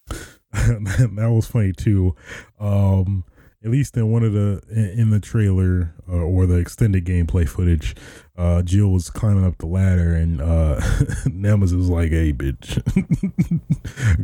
that 0.53 1.31
was 1.31 1.47
funny 1.47 1.73
too. 1.73 2.17
Um, 2.59 3.25
at 3.65 3.71
least 3.71 3.97
in 3.97 4.11
one 4.13 4.23
of 4.23 4.33
the 4.33 4.63
in 4.71 5.11
the 5.11 5.19
trailer 5.19 5.95
uh, 6.09 6.13
or 6.13 6.47
the 6.47 6.57
extended 6.57 7.05
gameplay 7.05 7.49
footage, 7.49 7.97
uh, 8.37 8.63
Jill 8.63 8.91
was 8.91 9.11
climbing 9.11 9.45
up 9.45 9.59
the 9.59 9.67
ladder 9.67 10.15
and 10.15 10.41
uh, 10.41 10.81
Nemesis 11.27 11.77
was 11.77 11.91
like, 11.91 12.11
"Hey, 12.11 12.33
bitch!" 12.33 12.79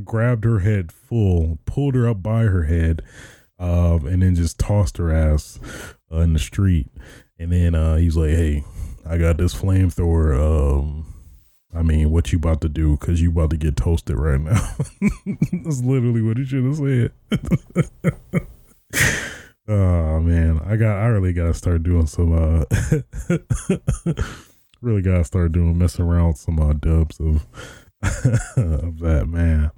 grabbed 0.04 0.44
her 0.44 0.60
head 0.60 0.92
full, 0.92 1.58
pulled 1.66 1.96
her 1.96 2.08
up 2.08 2.22
by 2.22 2.42
her 2.42 2.64
head, 2.64 3.02
um, 3.58 4.06
and 4.06 4.22
then 4.22 4.36
just 4.36 4.58
tossed 4.58 4.98
her 4.98 5.12
ass 5.12 5.58
uh, 6.12 6.18
in 6.18 6.32
the 6.32 6.38
street. 6.38 6.88
And 7.36 7.50
then 7.50 7.74
uh, 7.74 7.96
he's 7.96 8.16
like, 8.16 8.30
"Hey, 8.30 8.62
I 9.04 9.18
got 9.18 9.38
this 9.38 9.54
flamethrower. 9.54 10.38
Um, 10.38 11.12
I 11.74 11.82
mean, 11.82 12.12
what 12.12 12.32
you 12.32 12.38
about 12.38 12.60
to 12.60 12.68
do? 12.68 12.96
Cause 12.98 13.20
you 13.20 13.30
about 13.30 13.50
to 13.50 13.56
get 13.56 13.76
toasted 13.76 14.16
right 14.16 14.40
now." 14.40 14.76
That's 15.64 15.82
literally 15.82 16.22
what 16.22 16.36
he 16.36 16.44
should 16.44 16.62
have 16.62 16.76
said. 16.76 18.46
Oh 19.66 20.20
man, 20.20 20.60
I 20.66 20.76
got 20.76 20.98
I 20.98 21.06
really 21.06 21.32
gotta 21.32 21.54
start 21.54 21.84
doing 21.84 22.06
some 22.06 22.34
uh 22.34 22.64
really 24.82 25.00
gotta 25.00 25.24
start 25.24 25.52
doing 25.52 25.78
messing 25.78 26.04
around 26.04 26.28
with 26.28 26.36
some 26.36 26.60
uh 26.60 26.74
dubs 26.74 27.18
of 27.18 27.46
of 28.58 28.98
that 28.98 29.24
man. 29.26 29.70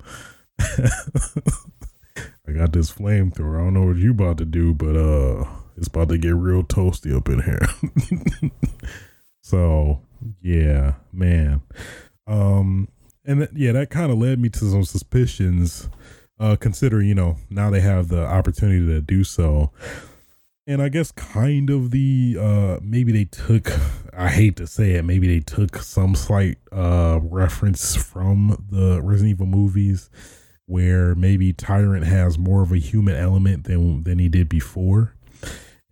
I 2.48 2.50
got 2.52 2.72
this 2.72 2.90
flamethrower. 2.90 3.60
I 3.60 3.64
don't 3.64 3.74
know 3.74 3.84
what 3.84 3.96
you 3.98 4.10
about 4.10 4.38
to 4.38 4.44
do, 4.44 4.74
but 4.74 4.96
uh 4.96 5.44
it's 5.76 5.86
about 5.86 6.08
to 6.08 6.18
get 6.18 6.34
real 6.34 6.64
toasty 6.64 7.16
up 7.16 7.28
in 7.28 7.42
here. 7.42 7.62
So 9.46 10.00
yeah, 10.42 10.94
man. 11.12 11.62
Um, 12.26 12.88
and 13.24 13.38
th- 13.38 13.50
yeah, 13.54 13.70
that 13.72 13.90
kind 13.90 14.10
of 14.10 14.18
led 14.18 14.40
me 14.40 14.48
to 14.48 14.58
some 14.58 14.82
suspicions. 14.82 15.88
Uh, 16.38 16.54
considering 16.54 17.08
you 17.08 17.14
know 17.14 17.36
now 17.48 17.70
they 17.70 17.80
have 17.80 18.08
the 18.08 18.22
opportunity 18.22 18.84
to 18.86 19.00
do 19.00 19.24
so 19.24 19.72
and 20.66 20.82
I 20.82 20.88
guess 20.88 21.12
kind 21.12 21.70
of 21.70 21.90
the 21.90 22.36
uh 22.38 22.78
maybe 22.82 23.12
they 23.12 23.24
took 23.24 23.70
I 24.16 24.28
hate 24.28 24.56
to 24.56 24.66
say 24.66 24.92
it, 24.92 25.04
maybe 25.04 25.26
they 25.26 25.40
took 25.40 25.76
some 25.78 26.14
slight 26.14 26.58
uh 26.72 27.20
reference 27.22 27.94
from 27.94 28.64
the 28.70 29.00
Resident 29.02 29.36
Evil 29.36 29.46
movies 29.46 30.10
where 30.66 31.14
maybe 31.14 31.52
Tyrant 31.52 32.04
has 32.04 32.38
more 32.38 32.62
of 32.62 32.72
a 32.72 32.78
human 32.78 33.14
element 33.14 33.64
than 33.64 34.02
than 34.02 34.18
he 34.18 34.28
did 34.28 34.48
before. 34.48 35.14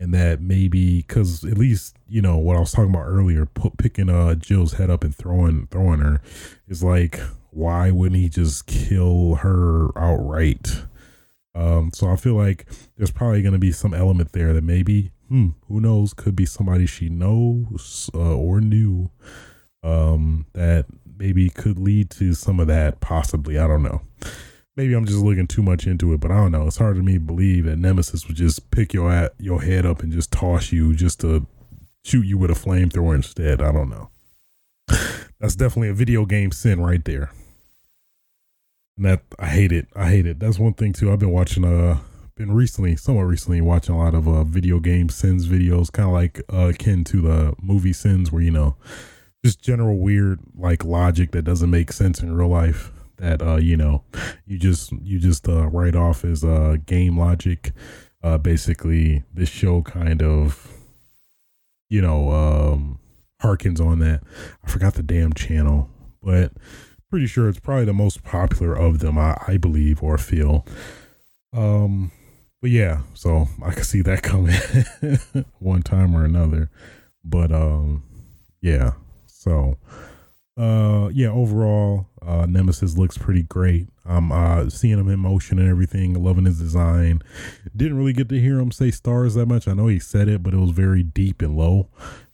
And 0.01 0.12
that 0.12 0.40
maybe 0.40 0.99
because 0.99 1.45
at 1.45 1.57
least 1.57 1.97
you 2.09 2.20
know 2.20 2.36
what 2.36 2.57
I 2.57 2.61
was 2.61 2.72
talking 2.72 2.90
about 2.90 3.07
earlier, 3.07 3.47
put, 3.47 3.78
picking 3.78 4.11
uh 4.11 4.34
Jill's 4.34 4.74
head 4.74 4.90
up 4.90 5.05
and 5.05 5.14
throwing 5.14 5.68
throwing 5.70 6.01
her 6.01 6.20
is 6.66 6.82
like 6.82 7.20
why 7.55 7.90
wouldn't 7.90 8.20
he 8.20 8.28
just 8.28 8.66
kill 8.66 9.36
her 9.36 9.96
outright? 9.96 10.82
Um, 11.55 11.90
so 11.94 12.09
I 12.09 12.16
feel 12.16 12.34
like 12.34 12.66
there's 12.96 13.12
probably 13.12 13.42
going 13.42 13.52
to 13.52 13.61
be 13.61 13.72
some 13.72 13.94
element 13.94 14.32
there 14.32 14.52
that 14.52 14.64
maybe, 14.64 15.12
hmm, 15.28 15.50
who 15.68 15.80
knows, 15.80 16.12
could 16.12 16.34
be 16.34 16.46
somebody 16.46 16.86
she 16.86 17.09
knows 17.09 18.11
uh, 18.12 18.36
or 18.36 18.61
knew 18.61 19.11
um, 19.84 20.46
that 20.55 20.86
maybe 21.16 21.48
could 21.48 21.78
lead 21.78 22.11
to 22.11 22.34
some 22.34 22.59
of 22.59 22.66
that. 22.66 23.00
Possibly, 23.00 23.57
I 23.57 23.68
don't 23.68 23.84
know. 23.84 24.02
Maybe 24.76 24.94
I'm 24.94 25.05
just 25.05 25.20
looking 25.20 25.46
too 25.46 25.62
much 25.62 25.86
into 25.86 26.12
it, 26.12 26.20
but 26.20 26.32
I 26.32 26.36
don't 26.36 26.50
know. 26.50 26.66
It's 26.66 26.78
hard 26.78 26.96
to 26.96 27.02
me 27.02 27.14
to 27.14 27.20
believe 27.20 27.66
that 27.66 27.78
Nemesis 27.78 28.26
would 28.26 28.36
just 28.36 28.72
pick 28.72 28.92
your 28.92 29.12
at 29.12 29.34
your 29.38 29.62
head 29.62 29.86
up 29.86 30.02
and 30.02 30.12
just 30.12 30.32
toss 30.32 30.72
you 30.72 30.96
just 30.96 31.20
to 31.20 31.46
shoot 32.05 32.26
you 32.26 32.36
with 32.36 32.50
a 32.50 32.55
flamethrower 32.55 33.14
instead. 33.14 33.62
I 33.62 33.70
don't 33.70 33.90
know. 33.90 34.11
That's 35.38 35.55
definitely 35.55 35.90
a 35.90 35.94
video 35.94 36.26
game 36.26 36.50
sin 36.50 36.80
right 36.80 37.05
there. 37.05 37.30
And 38.97 39.07
that 39.07 39.22
I 39.38 39.47
hate 39.47 39.72
it. 39.72 39.88
I 39.97 40.09
hate 40.09 40.26
it. 40.26 40.38
That's 40.38 40.59
one 40.59 40.74
thing 40.74 40.92
too. 40.92 41.12
I've 41.12 41.18
been 41.18 41.30
watching 41.30 41.64
uh 41.64 41.99
been 42.36 42.53
recently, 42.53 42.97
somewhat 42.97 43.24
recently, 43.24 43.61
watching 43.61 43.95
a 43.95 43.99
lot 43.99 44.14
of 44.14 44.26
uh 44.28 44.45
video 44.45 44.80
game 44.80 45.09
sins 45.09 45.47
videos, 45.47 45.90
kind 45.90 46.09
of 46.09 46.12
like 46.12 46.42
uh 46.53 46.68
akin 46.68 47.05
to 47.05 47.20
the 47.22 47.55
movie 47.61 47.92
sins, 47.92 48.30
where 48.30 48.42
you 48.42 48.51
know, 48.51 48.76
just 49.45 49.61
general 49.61 49.99
weird 49.99 50.40
like 50.57 50.84
logic 50.84 51.32
that 51.32 51.42
doesn't 51.42 51.70
make 51.70 51.92
sense 51.92 52.20
in 52.22 52.34
real 52.34 52.49
life. 52.49 52.92
That 53.16 53.42
uh 53.42 53.57
you 53.57 53.76
know, 53.76 54.05
you 54.47 54.59
just 54.59 54.92
you 55.03 55.18
just 55.18 55.49
uh 55.49 55.66
write 55.68 55.97
off 55.97 56.24
as 56.24 56.45
uh 56.45 56.76
game 56.86 57.18
logic. 57.18 57.72
Uh, 58.22 58.38
basically, 58.38 59.22
this 59.34 59.51
show 59.51 59.82
kind 59.82 60.22
of, 60.22 60.72
you 61.90 62.01
know, 62.01 62.30
um 62.30 62.99
harkens 63.42 63.80
on 63.84 63.99
that. 63.99 64.22
I 64.64 64.70
forgot 64.70 64.95
the 64.95 65.03
damn 65.03 65.34
channel, 65.34 65.90
but 66.22 66.53
pretty 67.14 67.28
sure 67.28 67.48
it's 67.48 67.60
probably 67.60 67.84
the 67.84 67.92
most 67.92 68.24
popular 68.24 68.74
of 68.74 68.98
them, 68.98 69.16
I, 69.16 69.40
I 69.46 69.56
believe 69.56 70.02
or 70.02 70.18
feel. 70.18 70.66
Um, 71.52 72.10
but 72.60 72.72
yeah, 72.72 73.02
so 73.14 73.46
I 73.64 73.70
can 73.70 73.84
see 73.84 74.00
that 74.00 74.22
coming 74.24 74.56
one 75.60 75.84
time 75.84 76.16
or 76.16 76.24
another. 76.24 76.72
But 77.22 77.52
um, 77.52 78.02
yeah, 78.60 78.94
so 79.28 79.76
uh, 80.58 81.08
yeah, 81.12 81.28
overall, 81.28 82.08
uh, 82.20 82.46
Nemesis 82.46 82.98
looks 82.98 83.16
pretty 83.16 83.42
great. 83.42 83.86
I'm 84.04 84.32
uh 84.32 84.68
seeing 84.68 84.98
him 84.98 85.08
in 85.08 85.20
motion 85.20 85.60
and 85.60 85.68
everything, 85.68 86.20
loving 86.20 86.46
his 86.46 86.58
design. 86.58 87.22
Didn't 87.76 87.96
really 87.96 88.12
get 88.12 88.28
to 88.30 88.40
hear 88.40 88.58
him 88.58 88.72
say 88.72 88.90
stars 88.90 89.34
that 89.34 89.46
much. 89.46 89.68
I 89.68 89.74
know 89.74 89.86
he 89.86 90.00
said 90.00 90.26
it, 90.26 90.42
but 90.42 90.52
it 90.52 90.58
was 90.58 90.70
very 90.70 91.04
deep 91.04 91.42
and 91.42 91.56
low. 91.56 91.90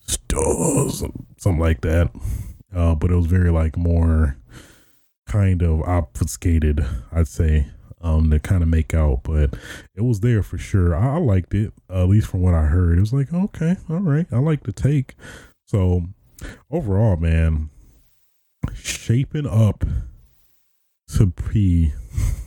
Stars, 0.07 1.05
something 1.37 1.61
like 1.61 1.83
that. 1.83 2.11
Uh, 2.75 2.95
but 2.95 3.11
it 3.11 3.17
was 3.17 3.27
very 3.27 3.51
like 3.51 3.77
more 3.77 4.39
kind 5.31 5.63
of 5.63 5.81
obfuscated, 5.83 6.85
I'd 7.13 7.29
say, 7.29 7.69
um, 8.01 8.31
to 8.31 8.41
kind 8.41 8.65
of 8.65 8.69
make 8.69 8.95
out, 8.95 9.21
but 9.23 9.55
it 9.95 10.01
was 10.01 10.21
there 10.21 10.43
for 10.43 10.59
sure. 10.59 10.97
I, 10.97 11.15
I 11.15 11.19
liked 11.19 11.55
it, 11.55 11.73
uh, 11.89 12.03
at 12.03 12.09
least 12.09 12.27
from 12.27 12.41
what 12.41 12.55
I 12.55 12.63
heard. 12.63 12.99
It 12.99 13.01
was 13.01 13.13
like, 13.13 13.33
okay, 13.33 13.77
all 13.89 14.01
right, 14.01 14.27
I 14.33 14.39
like 14.39 14.65
the 14.65 14.73
take. 14.73 15.15
So 15.67 16.03
overall, 16.69 17.17
man, 17.17 17.71
shaping 18.75 19.47
up 19.47 19.85
to 21.17 21.27
be, 21.27 21.93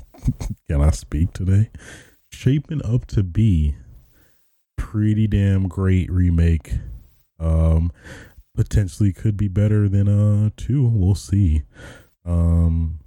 can 0.70 0.82
I 0.82 0.90
speak 0.90 1.32
today? 1.32 1.70
Shaping 2.32 2.82
up 2.84 3.06
to 3.08 3.24
be 3.24 3.76
pretty 4.76 5.28
damn 5.28 5.70
great 5.70 6.12
remake. 6.12 6.74
Um, 7.40 7.94
potentially 8.56 9.14
could 9.14 9.38
be 9.38 9.48
better 9.48 9.88
than 9.88 10.10
uh 10.10 10.50
two. 10.58 10.86
We'll 10.86 11.16
see. 11.16 11.64
Um, 12.26 13.00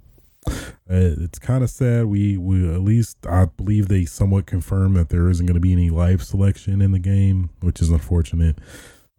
uh, 0.89 1.15
it's 1.19 1.39
kind 1.39 1.63
of 1.63 1.69
sad. 1.69 2.05
We 2.05 2.37
we 2.37 2.73
at 2.73 2.81
least 2.81 3.17
I 3.27 3.45
believe 3.45 3.87
they 3.87 4.05
somewhat 4.05 4.45
confirmed 4.45 4.95
that 4.95 5.09
there 5.09 5.29
isn't 5.29 5.45
going 5.45 5.55
to 5.55 5.61
be 5.61 5.73
any 5.73 5.89
live 5.89 6.23
selection 6.23 6.81
in 6.81 6.91
the 6.91 6.99
game, 6.99 7.49
which 7.59 7.81
is 7.81 7.89
unfortunate. 7.89 8.57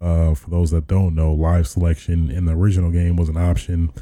Uh, 0.00 0.32
for 0.34 0.48
those 0.48 0.70
that 0.70 0.86
don't 0.86 1.14
know, 1.14 1.32
live 1.32 1.66
selection 1.66 2.30
in 2.30 2.44
the 2.44 2.52
original 2.52 2.90
game 2.90 3.16
was 3.16 3.28
an 3.28 3.36
option 3.36 3.92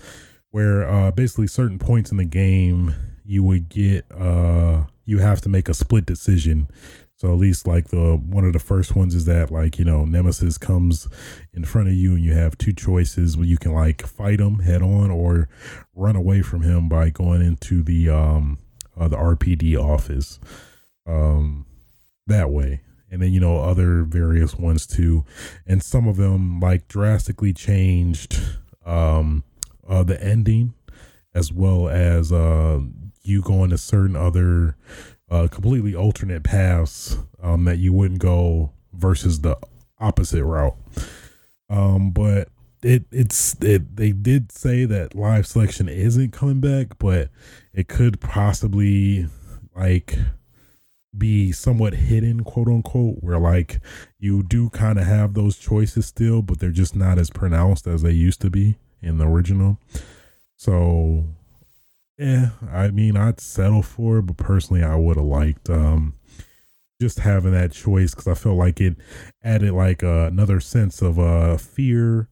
where 0.50 0.88
uh, 0.88 1.10
basically 1.10 1.46
certain 1.46 1.78
points 1.78 2.10
in 2.10 2.18
the 2.18 2.24
game 2.24 2.94
you 3.24 3.42
would 3.42 3.68
get 3.68 4.04
uh, 4.12 4.84
you 5.04 5.18
have 5.18 5.40
to 5.40 5.48
make 5.48 5.68
a 5.68 5.74
split 5.74 6.06
decision 6.06 6.68
so 7.16 7.32
at 7.32 7.38
least 7.38 7.66
like 7.66 7.88
the 7.88 8.16
one 8.16 8.44
of 8.44 8.52
the 8.52 8.58
first 8.58 8.94
ones 8.94 9.14
is 9.14 9.24
that 9.24 9.50
like 9.50 9.78
you 9.78 9.84
know 9.84 10.04
Nemesis 10.04 10.58
comes 10.58 11.08
in 11.54 11.64
front 11.64 11.88
of 11.88 11.94
you 11.94 12.14
and 12.14 12.22
you 12.22 12.34
have 12.34 12.58
two 12.58 12.74
choices 12.74 13.36
where 13.36 13.46
you 13.46 13.56
can 13.56 13.72
like 13.72 14.06
fight 14.06 14.38
him 14.38 14.60
head 14.60 14.82
on 14.82 15.10
or 15.10 15.48
run 15.94 16.14
away 16.14 16.42
from 16.42 16.62
him 16.62 16.88
by 16.88 17.08
going 17.10 17.40
into 17.40 17.82
the 17.82 18.10
um 18.10 18.58
uh, 18.98 19.08
the 19.08 19.16
RPD 19.16 19.76
office 19.76 20.38
um 21.06 21.66
that 22.26 22.50
way. 22.50 22.82
And 23.10 23.22
then 23.22 23.32
you 23.32 23.40
know 23.40 23.60
other 23.60 24.02
various 24.02 24.56
ones 24.56 24.86
too. 24.86 25.24
And 25.66 25.82
some 25.82 26.06
of 26.08 26.16
them 26.16 26.60
like 26.60 26.86
drastically 26.88 27.54
changed 27.54 28.38
um 28.84 29.42
uh 29.88 30.02
the 30.02 30.22
ending 30.22 30.74
as 31.34 31.50
well 31.50 31.88
as 31.88 32.30
uh 32.30 32.80
you 33.22 33.42
going 33.42 33.70
to 33.70 33.78
certain 33.78 34.16
other 34.16 34.76
uh, 35.30 35.48
completely 35.48 35.94
alternate 35.94 36.42
paths 36.42 37.18
um, 37.42 37.64
that 37.64 37.78
you 37.78 37.92
wouldn't 37.92 38.20
go 38.20 38.72
versus 38.92 39.40
the 39.40 39.56
opposite 39.98 40.44
route. 40.44 40.76
Um, 41.68 42.10
but 42.10 42.48
it 42.82 43.04
it's 43.10 43.56
it 43.60 43.96
they 43.96 44.12
did 44.12 44.52
say 44.52 44.84
that 44.84 45.14
live 45.14 45.46
selection 45.46 45.88
isn't 45.88 46.32
coming 46.32 46.60
back, 46.60 46.98
but 46.98 47.30
it 47.72 47.88
could 47.88 48.20
possibly 48.20 49.26
like 49.74 50.16
be 51.16 51.50
somewhat 51.50 51.94
hidden, 51.94 52.44
quote 52.44 52.68
unquote, 52.68 53.16
where 53.20 53.38
like 53.38 53.80
you 54.18 54.42
do 54.42 54.70
kind 54.70 54.98
of 54.98 55.06
have 55.06 55.34
those 55.34 55.56
choices 55.56 56.06
still, 56.06 56.42
but 56.42 56.60
they're 56.60 56.70
just 56.70 56.94
not 56.94 57.18
as 57.18 57.30
pronounced 57.30 57.86
as 57.86 58.02
they 58.02 58.12
used 58.12 58.40
to 58.42 58.50
be 58.50 58.76
in 59.02 59.18
the 59.18 59.26
original. 59.26 59.78
So 60.56 61.24
yeah, 62.18 62.50
I 62.70 62.90
mean, 62.90 63.16
I'd 63.16 63.40
settle 63.40 63.82
for 63.82 64.18
it, 64.18 64.22
but 64.22 64.36
personally, 64.36 64.82
I 64.82 64.96
would 64.96 65.16
have 65.16 65.26
liked 65.26 65.68
um, 65.68 66.14
just 67.00 67.20
having 67.20 67.52
that 67.52 67.72
choice 67.72 68.12
because 68.12 68.26
I 68.26 68.34
felt 68.34 68.56
like 68.56 68.80
it 68.80 68.96
added 69.42 69.72
like 69.72 70.02
uh, 70.02 70.26
another 70.26 70.60
sense 70.60 71.02
of 71.02 71.18
uh, 71.18 71.56
fear, 71.58 72.28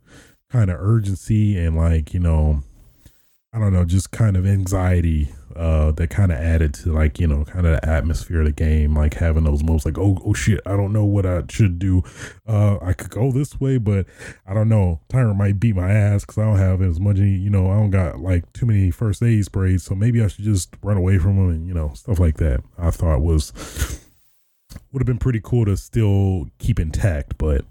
kind 0.51 0.70
of 0.70 0.80
urgency, 0.80 1.59
and 1.59 1.76
like 1.76 2.14
you 2.14 2.20
know, 2.20 2.62
I 3.55 3.61
don't 3.61 3.72
know, 3.72 3.84
just 3.84 4.11
kind 4.11 4.36
of 4.36 4.46
anxiety 4.46 5.32
uh, 5.55 5.92
that 5.92 6.11
kind 6.11 6.32
of 6.32 6.38
added 6.38 6.74
to 6.74 6.92
like 6.92 7.20
you 7.20 7.28
know 7.28 7.44
kind 7.44 7.64
of 7.66 7.80
the 7.80 7.88
atmosphere 7.88 8.40
of 8.40 8.46
the 8.46 8.52
game, 8.52 8.96
like 8.96 9.14
having 9.14 9.44
those 9.44 9.62
moments 9.62 9.84
like 9.84 9.96
oh 9.96 10.18
oh 10.24 10.34
shit, 10.34 10.61
I 10.66 10.76
don't 10.76 10.92
know 10.92 11.05
what 11.05 11.24
I 11.24 11.44
should 11.48 11.78
do. 11.78 12.02
Uh, 12.48 12.78
I 12.82 12.92
could 12.94 13.11
go 13.11 13.30
this 13.30 13.61
way, 13.61 13.78
but 13.78 14.07
I 14.44 14.55
don't 14.55 14.68
know. 14.68 15.00
Tyrant 15.09 15.38
might 15.38 15.61
beat 15.61 15.76
my 15.76 15.88
ass 15.88 16.22
because 16.22 16.38
I 16.38 16.44
don't 16.46 16.59
have 16.59 16.82
as 16.82 16.98
much. 16.98 17.18
You 17.18 17.48
know, 17.48 17.70
I 17.70 17.74
don't 17.76 17.90
got 17.90 18.18
like 18.18 18.52
too 18.52 18.66
many 18.66 18.90
first 18.90 19.22
aid 19.22 19.44
sprays, 19.44 19.84
so 19.84 19.94
maybe 19.94 20.20
I 20.20 20.26
should 20.26 20.44
just 20.44 20.74
run 20.82 20.96
away 20.96 21.18
from 21.18 21.38
him 21.38 21.50
and 21.50 21.68
you 21.68 21.74
know 21.74 21.92
stuff 21.94 22.18
like 22.18 22.38
that. 22.38 22.61
I 22.76 22.90
thought 22.90 23.20
was 23.20 24.00
would 24.92 25.00
have 25.00 25.07
been 25.07 25.18
pretty 25.18 25.40
cool 25.42 25.64
to 25.66 25.76
still 25.76 26.48
keep 26.59 26.80
intact, 26.80 27.38
but 27.38 27.64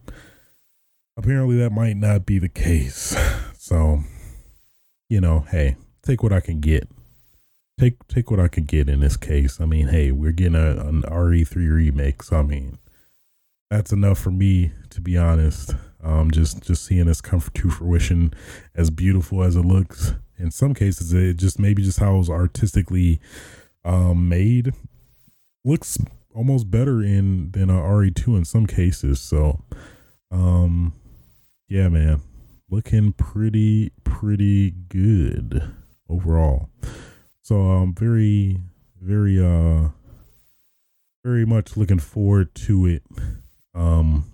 apparently 1.17 1.57
that 1.57 1.71
might 1.71 1.97
not 1.97 2.25
be 2.25 2.39
the 2.39 2.49
case. 2.49 3.17
So, 3.57 4.03
you 5.13 5.21
know, 5.21 5.45
hey, 5.51 5.75
take 6.01 6.23
what 6.23 6.33
I 6.33 6.39
can 6.39 6.59
get 6.59 6.89
take 7.79 8.07
take 8.07 8.31
what 8.31 8.39
I 8.39 8.47
can 8.47 8.63
get 8.63 8.89
in 8.89 8.99
this 8.99 9.15
case. 9.15 9.61
I 9.61 9.65
mean, 9.65 9.87
hey, 9.87 10.11
we're 10.11 10.31
getting 10.31 10.55
a, 10.55 10.71
an 10.87 11.03
RE3 11.03 11.55
remake, 11.55 12.23
so 12.23 12.37
I 12.37 12.41
mean, 12.41 12.79
that's 13.69 13.91
enough 13.91 14.17
for 14.17 14.31
me 14.31 14.71
to 14.89 15.01
be 15.01 15.17
honest. 15.17 15.75
Um, 16.03 16.31
just 16.31 16.63
just 16.63 16.83
seeing 16.83 17.05
this 17.05 17.21
come 17.21 17.41
to 17.41 17.69
fruition, 17.69 18.33
as 18.75 18.89
beautiful 18.89 19.43
as 19.43 19.55
it 19.55 19.65
looks. 19.65 20.15
In 20.39 20.49
some 20.49 20.73
cases, 20.73 21.13
it 21.13 21.37
just 21.37 21.59
maybe 21.59 21.83
just 21.83 21.99
how 21.99 22.15
it 22.15 22.17
was 22.17 22.29
artistically 22.29 23.21
um, 23.85 24.27
made 24.27 24.73
looks 25.63 25.97
almost 26.35 26.71
better 26.71 27.03
in 27.03 27.51
than 27.51 27.69
a 27.69 27.73
RE2 27.73 28.37
in 28.37 28.45
some 28.45 28.65
cases. 28.65 29.19
So, 29.19 29.61
um, 30.31 30.93
yeah, 31.69 31.87
man, 31.87 32.21
looking 32.73 33.13
pretty 33.13 33.91
pretty 34.03 34.71
good 34.71 35.61
overall. 36.09 36.69
So 37.43 37.55
I'm 37.55 37.93
very 37.93 38.57
very 38.99 39.39
uh 39.39 39.89
very 41.23 41.45
much 41.45 41.77
looking 41.77 41.99
forward 41.99 42.55
to 42.55 42.87
it. 42.87 43.03
Um 43.75 44.25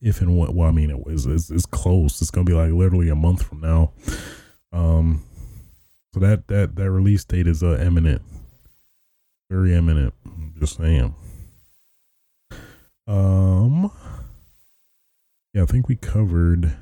if 0.00 0.22
and 0.22 0.38
what 0.38 0.54
well 0.54 0.68
I 0.68 0.70
mean 0.70 0.88
it 0.88 1.04
was 1.04 1.26
it's, 1.26 1.50
it's 1.50 1.66
close. 1.66 2.22
It's 2.22 2.30
gonna 2.30 2.46
be 2.46 2.54
like 2.54 2.72
literally 2.72 3.10
a 3.10 3.14
month 3.14 3.42
from 3.42 3.60
now. 3.60 3.92
Um 4.72 5.22
so 6.14 6.20
that 6.20 6.48
that 6.48 6.76
that 6.76 6.90
release 6.90 7.24
date 7.24 7.46
is 7.46 7.62
uh 7.62 7.78
imminent. 7.78 8.22
Very 9.50 9.74
imminent. 9.74 10.14
I'm 10.24 10.54
just 10.58 10.78
saying. 10.78 11.14
Um 13.06 13.90
yeah, 15.52 15.62
I 15.62 15.66
think 15.66 15.88
we 15.88 15.96
covered 15.96 16.74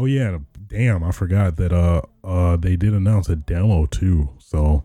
Oh 0.00 0.04
yeah, 0.04 0.38
damn, 0.68 1.02
I 1.02 1.10
forgot 1.10 1.56
that 1.56 1.72
uh 1.72 2.02
uh 2.22 2.56
they 2.56 2.76
did 2.76 2.94
announce 2.94 3.28
a 3.28 3.34
demo 3.34 3.86
too. 3.86 4.28
So 4.38 4.84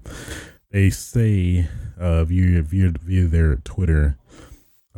they 0.72 0.89
say 0.89 1.68
uh 1.99 2.24
via 2.24 2.64
via 2.64 2.93
via 2.99 3.28
their 3.28 3.57
Twitter, 3.57 4.18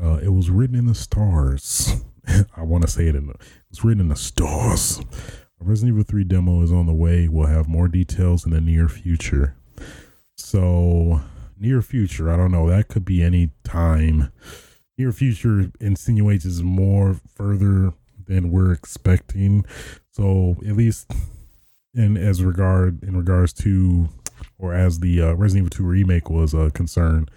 uh 0.01 0.19
it 0.23 0.29
was 0.29 0.49
written 0.49 0.77
in 0.77 0.85
the 0.85 0.95
stars. 0.95 2.01
I 2.55 2.63
want 2.63 2.85
to 2.85 2.89
say 2.89 3.07
it 3.07 3.15
in 3.15 3.27
the, 3.27 3.35
it's 3.69 3.83
written 3.83 3.99
in 3.99 4.07
the 4.07 4.15
stars. 4.15 5.01
A 5.59 5.65
Resident 5.65 5.95
Evil 5.95 6.05
3 6.05 6.23
demo 6.23 6.61
is 6.61 6.71
on 6.71 6.85
the 6.85 6.93
way. 6.93 7.27
We'll 7.27 7.47
have 7.47 7.67
more 7.67 7.89
details 7.89 8.45
in 8.45 8.51
the 8.51 8.61
near 8.61 8.87
future. 8.87 9.57
So 10.37 11.21
near 11.59 11.81
future, 11.81 12.31
I 12.31 12.37
don't 12.37 12.51
know. 12.51 12.69
That 12.69 12.87
could 12.87 13.03
be 13.03 13.21
any 13.21 13.51
time. 13.65 14.31
Near 14.97 15.11
future 15.11 15.71
insinuates 15.81 16.45
is 16.45 16.63
more 16.63 17.19
further 17.35 17.93
than 18.27 18.51
we're 18.51 18.71
expecting. 18.71 19.65
So 20.11 20.57
at 20.67 20.75
least 20.75 21.11
in 21.93 22.17
as 22.17 22.43
regard 22.43 23.03
in 23.03 23.15
regards 23.17 23.53
to 23.53 24.09
or 24.57 24.73
as 24.73 24.99
the 24.99 25.21
uh, 25.21 25.33
Resident 25.33 25.73
Evil 25.73 25.77
2 25.77 25.83
remake 25.83 26.29
was 26.29 26.53
uh, 26.53 26.69
concern, 26.73 27.27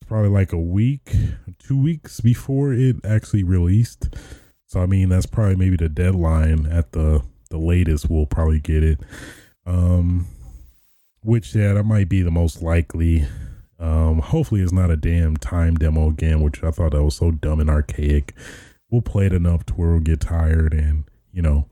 it's 0.00 0.08
probably 0.08 0.30
like 0.30 0.52
a 0.52 0.58
week, 0.58 1.12
two 1.58 1.80
weeks 1.80 2.20
before 2.20 2.72
it 2.72 2.96
actually 3.04 3.42
released. 3.42 4.14
So 4.66 4.80
I 4.80 4.86
mean 4.86 5.08
that's 5.08 5.26
probably 5.26 5.56
maybe 5.56 5.76
the 5.76 5.88
deadline 5.88 6.66
at 6.66 6.92
the 6.92 7.22
the 7.50 7.58
latest 7.58 8.10
we'll 8.10 8.26
probably 8.26 8.60
get 8.60 8.82
it. 8.82 9.00
Um 9.66 10.26
which 11.22 11.54
yeah, 11.54 11.74
that 11.74 11.84
might 11.84 12.08
be 12.08 12.22
the 12.22 12.30
most 12.30 12.60
likely. 12.62 13.26
Um 13.78 14.18
hopefully 14.18 14.62
it's 14.62 14.72
not 14.72 14.90
a 14.90 14.96
damn 14.96 15.36
time 15.36 15.76
demo 15.76 16.08
again, 16.08 16.40
which 16.42 16.62
I 16.64 16.70
thought 16.70 16.92
that 16.92 17.04
was 17.04 17.16
so 17.16 17.30
dumb 17.30 17.60
and 17.60 17.70
archaic. 17.70 18.34
We'll 18.94 19.02
play 19.02 19.26
it 19.26 19.32
enough 19.32 19.66
to 19.66 19.74
where 19.74 19.90
we'll 19.90 19.98
get 19.98 20.20
tired 20.20 20.72
and, 20.72 21.02
you 21.32 21.42
know, 21.42 21.66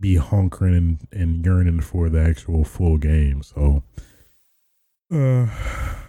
be 0.00 0.16
hunkering 0.16 0.74
and, 0.74 1.06
and 1.12 1.44
yearning 1.44 1.82
for 1.82 2.08
the 2.08 2.18
actual 2.18 2.64
full 2.64 2.96
game. 2.96 3.42
So, 3.42 3.82
uh, 5.12 5.48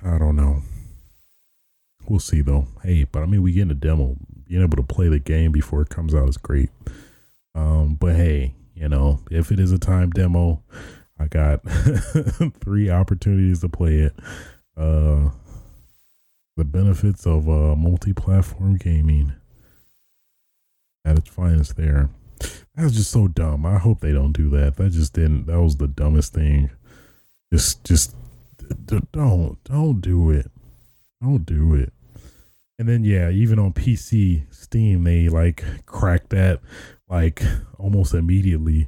I 0.05 0.17
don't 0.17 0.37
know. 0.37 0.61
We'll 2.07 2.21
see 2.21 2.39
though. 2.39 2.69
Hey, 2.81 3.03
but 3.03 3.23
I 3.23 3.25
mean, 3.25 3.41
we 3.41 3.51
get 3.51 3.63
in 3.63 3.71
a 3.71 3.73
demo. 3.73 4.15
Being 4.47 4.61
able 4.61 4.77
to 4.77 4.83
play 4.83 5.09
the 5.09 5.19
game 5.19 5.51
before 5.51 5.81
it 5.81 5.89
comes 5.89 6.15
out 6.15 6.29
is 6.29 6.37
great. 6.37 6.69
Um, 7.53 7.95
but 7.95 8.15
hey, 8.15 8.55
you 8.73 8.87
know, 8.87 9.19
if 9.29 9.51
it 9.51 9.59
is 9.59 9.73
a 9.73 9.77
time 9.77 10.11
demo, 10.11 10.63
I 11.19 11.27
got 11.27 11.59
three 12.61 12.89
opportunities 12.89 13.59
to 13.59 13.67
play 13.67 13.95
it. 13.95 14.15
Uh, 14.77 15.31
the 16.55 16.63
benefits 16.63 17.27
of 17.27 17.49
uh, 17.49 17.75
multi-platform 17.75 18.77
gaming 18.77 19.33
at 21.05 21.17
its 21.17 21.29
finest 21.29 21.75
there. 21.75 22.09
That's 22.75 22.93
just 22.93 23.11
so 23.11 23.27
dumb. 23.27 23.65
I 23.65 23.77
hope 23.77 23.99
they 23.99 24.11
don't 24.11 24.33
do 24.33 24.49
that. 24.51 24.77
That 24.77 24.91
just 24.91 25.13
didn't. 25.13 25.45
That 25.45 25.61
was 25.61 25.77
the 25.77 25.87
dumbest 25.87 26.33
thing. 26.33 26.71
Just, 27.51 27.83
just 27.83 28.15
don't, 29.11 29.63
don't 29.63 30.01
do 30.01 30.31
it. 30.31 30.49
Don't 31.21 31.45
do 31.45 31.75
it. 31.75 31.93
And 32.79 32.89
then 32.89 33.03
yeah, 33.03 33.29
even 33.29 33.59
on 33.59 33.73
PC, 33.73 34.51
Steam, 34.53 35.03
they 35.03 35.29
like 35.29 35.63
cracked 35.85 36.31
that 36.31 36.59
like 37.07 37.43
almost 37.77 38.13
immediately. 38.13 38.87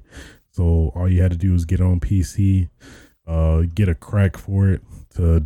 So 0.52 0.92
all 0.96 1.08
you 1.08 1.22
had 1.22 1.32
to 1.32 1.38
do 1.38 1.54
was 1.54 1.66
get 1.66 1.82
on 1.82 2.00
PC, 2.00 2.70
uh, 3.28 3.64
get 3.74 3.88
a 3.88 3.96
crack 3.96 4.38
for 4.38 4.70
it 4.70 4.82
to 5.16 5.46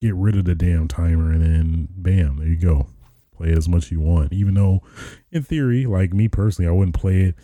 get 0.00 0.14
rid 0.14 0.36
of 0.36 0.46
the 0.46 0.54
damn 0.54 0.88
timer, 0.88 1.30
and 1.30 1.42
then 1.42 1.88
bam, 1.90 2.38
there 2.38 2.48
you 2.48 2.56
go 2.56 2.86
play 3.40 3.52
as 3.52 3.68
much 3.68 3.84
as 3.84 3.92
you 3.92 4.00
want. 4.00 4.32
Even 4.32 4.54
though, 4.54 4.82
in 5.32 5.42
theory, 5.42 5.86
like 5.86 6.12
me 6.12 6.28
personally, 6.28 6.68
I 6.68 6.72
wouldn't 6.72 6.94
play 6.94 7.22
it 7.22 7.34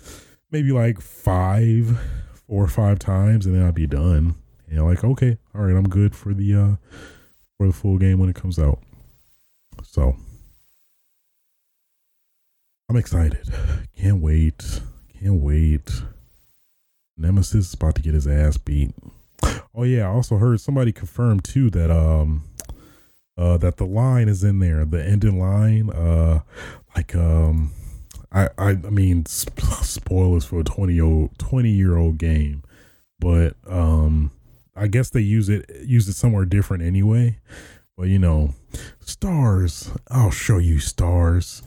maybe 0.50 0.72
like 0.72 1.00
five, 1.00 1.98
four 2.46 2.64
or 2.64 2.68
five 2.68 2.98
times, 2.98 3.46
and 3.46 3.54
then 3.54 3.62
I'd 3.62 3.74
be 3.74 3.86
done. 3.86 4.36
And 4.68 4.84
like, 4.84 5.04
okay, 5.04 5.38
all 5.54 5.62
right, 5.62 5.76
I'm 5.76 5.88
good 5.88 6.14
for 6.14 6.34
the 6.34 6.54
uh 6.54 6.76
for 7.56 7.66
the 7.66 7.72
full 7.72 7.98
game 7.98 8.18
when 8.18 8.28
it 8.28 8.36
comes 8.36 8.58
out. 8.58 8.80
So 9.82 10.16
I'm 12.88 12.96
excited. 12.96 13.48
Can't 13.96 14.20
wait. 14.20 14.80
Can't 15.20 15.40
wait. 15.40 16.02
Nemesis 17.16 17.68
is 17.68 17.74
about 17.74 17.94
to 17.94 18.02
get 18.02 18.14
his 18.14 18.26
ass 18.26 18.58
beat. 18.58 18.92
Oh 19.74 19.84
yeah, 19.84 20.02
I 20.02 20.12
also 20.12 20.36
heard 20.36 20.60
somebody 20.60 20.92
confirm 20.92 21.40
too 21.40 21.70
that 21.70 21.90
um 21.90 22.44
uh, 23.38 23.56
that 23.58 23.76
the 23.76 23.86
line 23.86 24.28
is 24.28 24.42
in 24.42 24.60
there, 24.60 24.84
the 24.84 25.04
ending 25.04 25.38
line. 25.38 25.90
Uh, 25.90 26.40
like 26.94 27.14
um, 27.14 27.72
I 28.32 28.48
I, 28.58 28.70
I 28.70 28.90
mean, 28.90 29.26
sp- 29.26 29.60
spoilers 29.82 30.44
for 30.44 30.60
a 30.60 30.64
20 30.64 31.00
old 31.00 31.38
20 31.38 31.70
year 31.70 31.96
old 31.96 32.18
game, 32.18 32.62
but 33.18 33.56
um, 33.66 34.30
I 34.74 34.86
guess 34.86 35.10
they 35.10 35.20
use 35.20 35.48
it 35.48 35.68
use 35.82 36.08
it 36.08 36.14
somewhere 36.14 36.44
different 36.44 36.82
anyway. 36.82 37.38
But 37.96 38.08
you 38.08 38.18
know, 38.18 38.54
stars. 39.00 39.90
I'll 40.10 40.30
show 40.30 40.58
you 40.58 40.78
stars. 40.78 41.62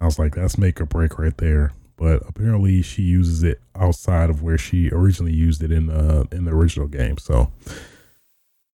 I 0.00 0.04
was 0.04 0.18
like, 0.18 0.34
that's 0.34 0.58
make 0.58 0.80
or 0.80 0.86
break 0.86 1.18
right 1.18 1.36
there. 1.38 1.72
But 1.96 2.22
apparently, 2.28 2.82
she 2.82 3.02
uses 3.02 3.42
it 3.42 3.60
outside 3.74 4.28
of 4.28 4.42
where 4.42 4.58
she 4.58 4.90
originally 4.90 5.32
used 5.32 5.62
it 5.62 5.72
in 5.72 5.90
uh 5.90 6.24
in 6.30 6.44
the 6.44 6.52
original 6.52 6.88
game. 6.88 7.18
So 7.18 7.52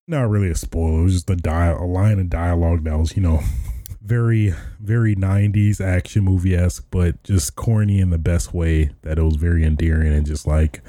not 0.07 0.28
really 0.28 0.50
a 0.50 0.55
spoiler. 0.55 1.00
It 1.00 1.05
was 1.05 1.24
just 1.24 1.30
a 1.30 1.76
a 1.78 1.84
line 1.84 2.18
of 2.18 2.30
dialogue 2.30 2.84
that 2.84 2.98
was, 2.98 3.16
you 3.16 3.22
know, 3.22 3.40
very 4.03 4.53
very 4.80 5.14
90s 5.14 5.80
action 5.80 6.24
movie 6.24 6.57
esque, 6.57 6.86
but 6.90 7.22
just 7.22 7.55
corny 7.57 8.00
in 8.00 8.11
the 8.11 8.18
best 8.18 8.53
way. 8.53 8.90
That 9.03 9.18
it 9.18 9.22
was 9.22 9.36
very 9.36 9.64
endearing 9.64 10.12
and 10.12 10.26
just 10.26 10.46
like, 10.46 10.82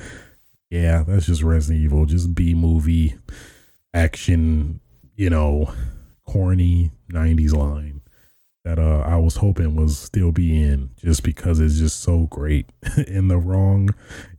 yeah, 0.70 1.03
that's 1.03 1.28
just 1.28 1.43
Resident 1.43 1.84
Evil, 1.84 2.05
just 2.05 2.34
B 2.36 2.53
movie 2.53 3.16
action, 3.93 4.80
you 5.16 5.30
know, 5.30 5.74
corny 6.26 6.91
90s 7.11 7.53
line 7.53 8.01
that 8.64 8.80
uh 8.80 9.03
I 9.05 9.18
was 9.18 9.38
hoping 9.38 9.76
was 9.76 9.97
still 9.97 10.32
be 10.32 10.61
in 10.61 10.91
just 10.95 11.24
because 11.24 11.59
it's 11.59 11.78
just 11.78 11.99
so 12.01 12.28
great 12.28 12.70
in 13.07 13.28
the 13.28 13.38
wrong 13.38 13.89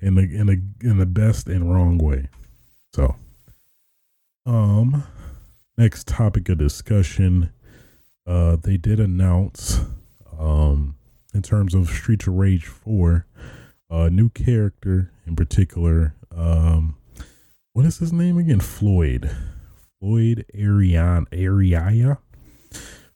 in 0.01 0.15
the 0.15 0.23
in 0.23 0.47
the 0.47 0.63
in 0.81 0.99
the 0.99 1.07
best 1.07 1.47
and 1.47 1.73
wrong 1.73 1.99
way. 1.99 2.29
So 2.95 3.17
um, 4.47 5.05
next 5.77 6.07
topic 6.07 6.49
of 6.49 6.59
discussion. 6.59 7.51
Uh, 8.27 8.57
they 8.57 8.77
did 8.77 9.01
announce, 9.01 9.81
um, 10.39 10.97
in 11.35 11.43
terms 11.43 11.75
of 11.75 11.89
Streets 11.89 12.27
of 12.27 12.35
Rage 12.35 12.67
4, 12.67 13.27
a 13.91 14.11
new 14.11 14.29
character 14.31 15.13
in 15.27 15.37
particular. 15.37 16.15
Um, 16.35 16.97
what 17.73 17.87
is 17.87 17.99
his 17.99 18.13
name 18.13 18.39
again? 18.39 18.61
Floyd. 18.61 19.31
Floyd 20.01 20.45
Arian 20.55 21.27
Iraia. 21.33 22.19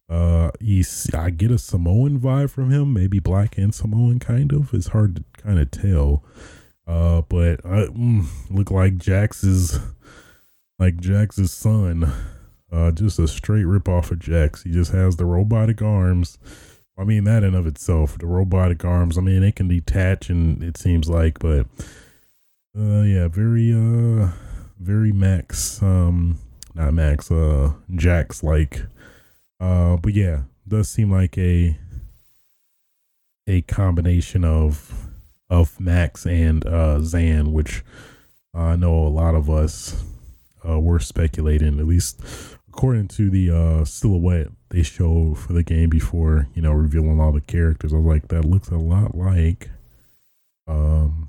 Uh, 0.08 0.50
he's 0.58 1.12
I 1.14 1.30
get 1.30 1.50
a 1.50 1.58
Samoan 1.58 2.18
vibe 2.18 2.50
from 2.50 2.70
him, 2.70 2.94
maybe 2.94 3.18
black 3.18 3.58
and 3.58 3.74
Samoan 3.74 4.18
kind 4.18 4.52
of. 4.52 4.72
It's 4.72 4.88
hard 4.88 5.16
to 5.16 5.24
kind 5.42 5.58
of 5.58 5.70
tell. 5.70 6.24
Uh, 6.86 7.22
but 7.28 7.64
I 7.66 7.86
mm, 7.88 8.26
look 8.48 8.70
like 8.70 8.96
Jax 8.96 9.44
is 9.44 9.78
like 10.78 10.96
Jax's 11.00 11.52
son. 11.52 12.12
Uh, 12.70 12.90
just 12.90 13.18
a 13.18 13.26
straight 13.26 13.64
rip 13.64 13.88
off 13.88 14.10
of 14.10 14.18
Jax. 14.18 14.62
He 14.62 14.70
just 14.70 14.92
has 14.92 15.16
the 15.16 15.24
robotic 15.24 15.80
arms. 15.80 16.38
I 16.98 17.04
mean, 17.04 17.24
that 17.24 17.42
in 17.42 17.54
of 17.54 17.66
itself, 17.66 18.18
the 18.18 18.26
robotic 18.26 18.84
arms. 18.84 19.16
I 19.16 19.22
mean, 19.22 19.42
it 19.42 19.56
can 19.56 19.68
detach, 19.68 20.28
and 20.28 20.62
it 20.62 20.76
seems 20.76 21.08
like, 21.08 21.38
but 21.38 21.66
uh, 22.78 23.02
yeah, 23.02 23.28
very 23.28 23.72
uh, 23.72 24.32
very 24.78 25.12
Max, 25.12 25.82
um, 25.82 26.38
not 26.74 26.92
Max, 26.92 27.30
uh, 27.30 27.72
Jax 27.94 28.42
like. 28.42 28.84
Uh, 29.60 29.96
but 29.96 30.12
yeah, 30.12 30.42
does 30.66 30.88
seem 30.88 31.10
like 31.10 31.38
a 31.38 31.76
a 33.46 33.62
combination 33.62 34.44
of 34.44 35.08
of 35.48 35.80
Max 35.80 36.26
and 36.26 36.66
uh 36.66 37.00
Zan, 37.00 37.52
which 37.52 37.82
I 38.52 38.76
know 38.76 38.94
a 38.94 39.08
lot 39.08 39.34
of 39.34 39.48
us 39.48 40.04
uh, 40.68 40.78
we're 40.78 40.98
speculating, 40.98 41.78
at 41.78 41.86
least 41.86 42.20
according 42.68 43.08
to 43.08 43.30
the 43.30 43.50
uh, 43.50 43.84
silhouette 43.84 44.48
they 44.70 44.82
show 44.82 45.34
for 45.34 45.52
the 45.52 45.62
game 45.62 45.88
before, 45.88 46.46
you 46.54 46.62
know, 46.62 46.72
revealing 46.72 47.20
all 47.20 47.32
the 47.32 47.40
characters. 47.40 47.92
I 47.92 47.96
was 47.96 48.06
like, 48.06 48.28
that 48.28 48.44
looks 48.44 48.68
a 48.68 48.76
lot 48.76 49.14
like 49.16 49.70
um, 50.68 51.28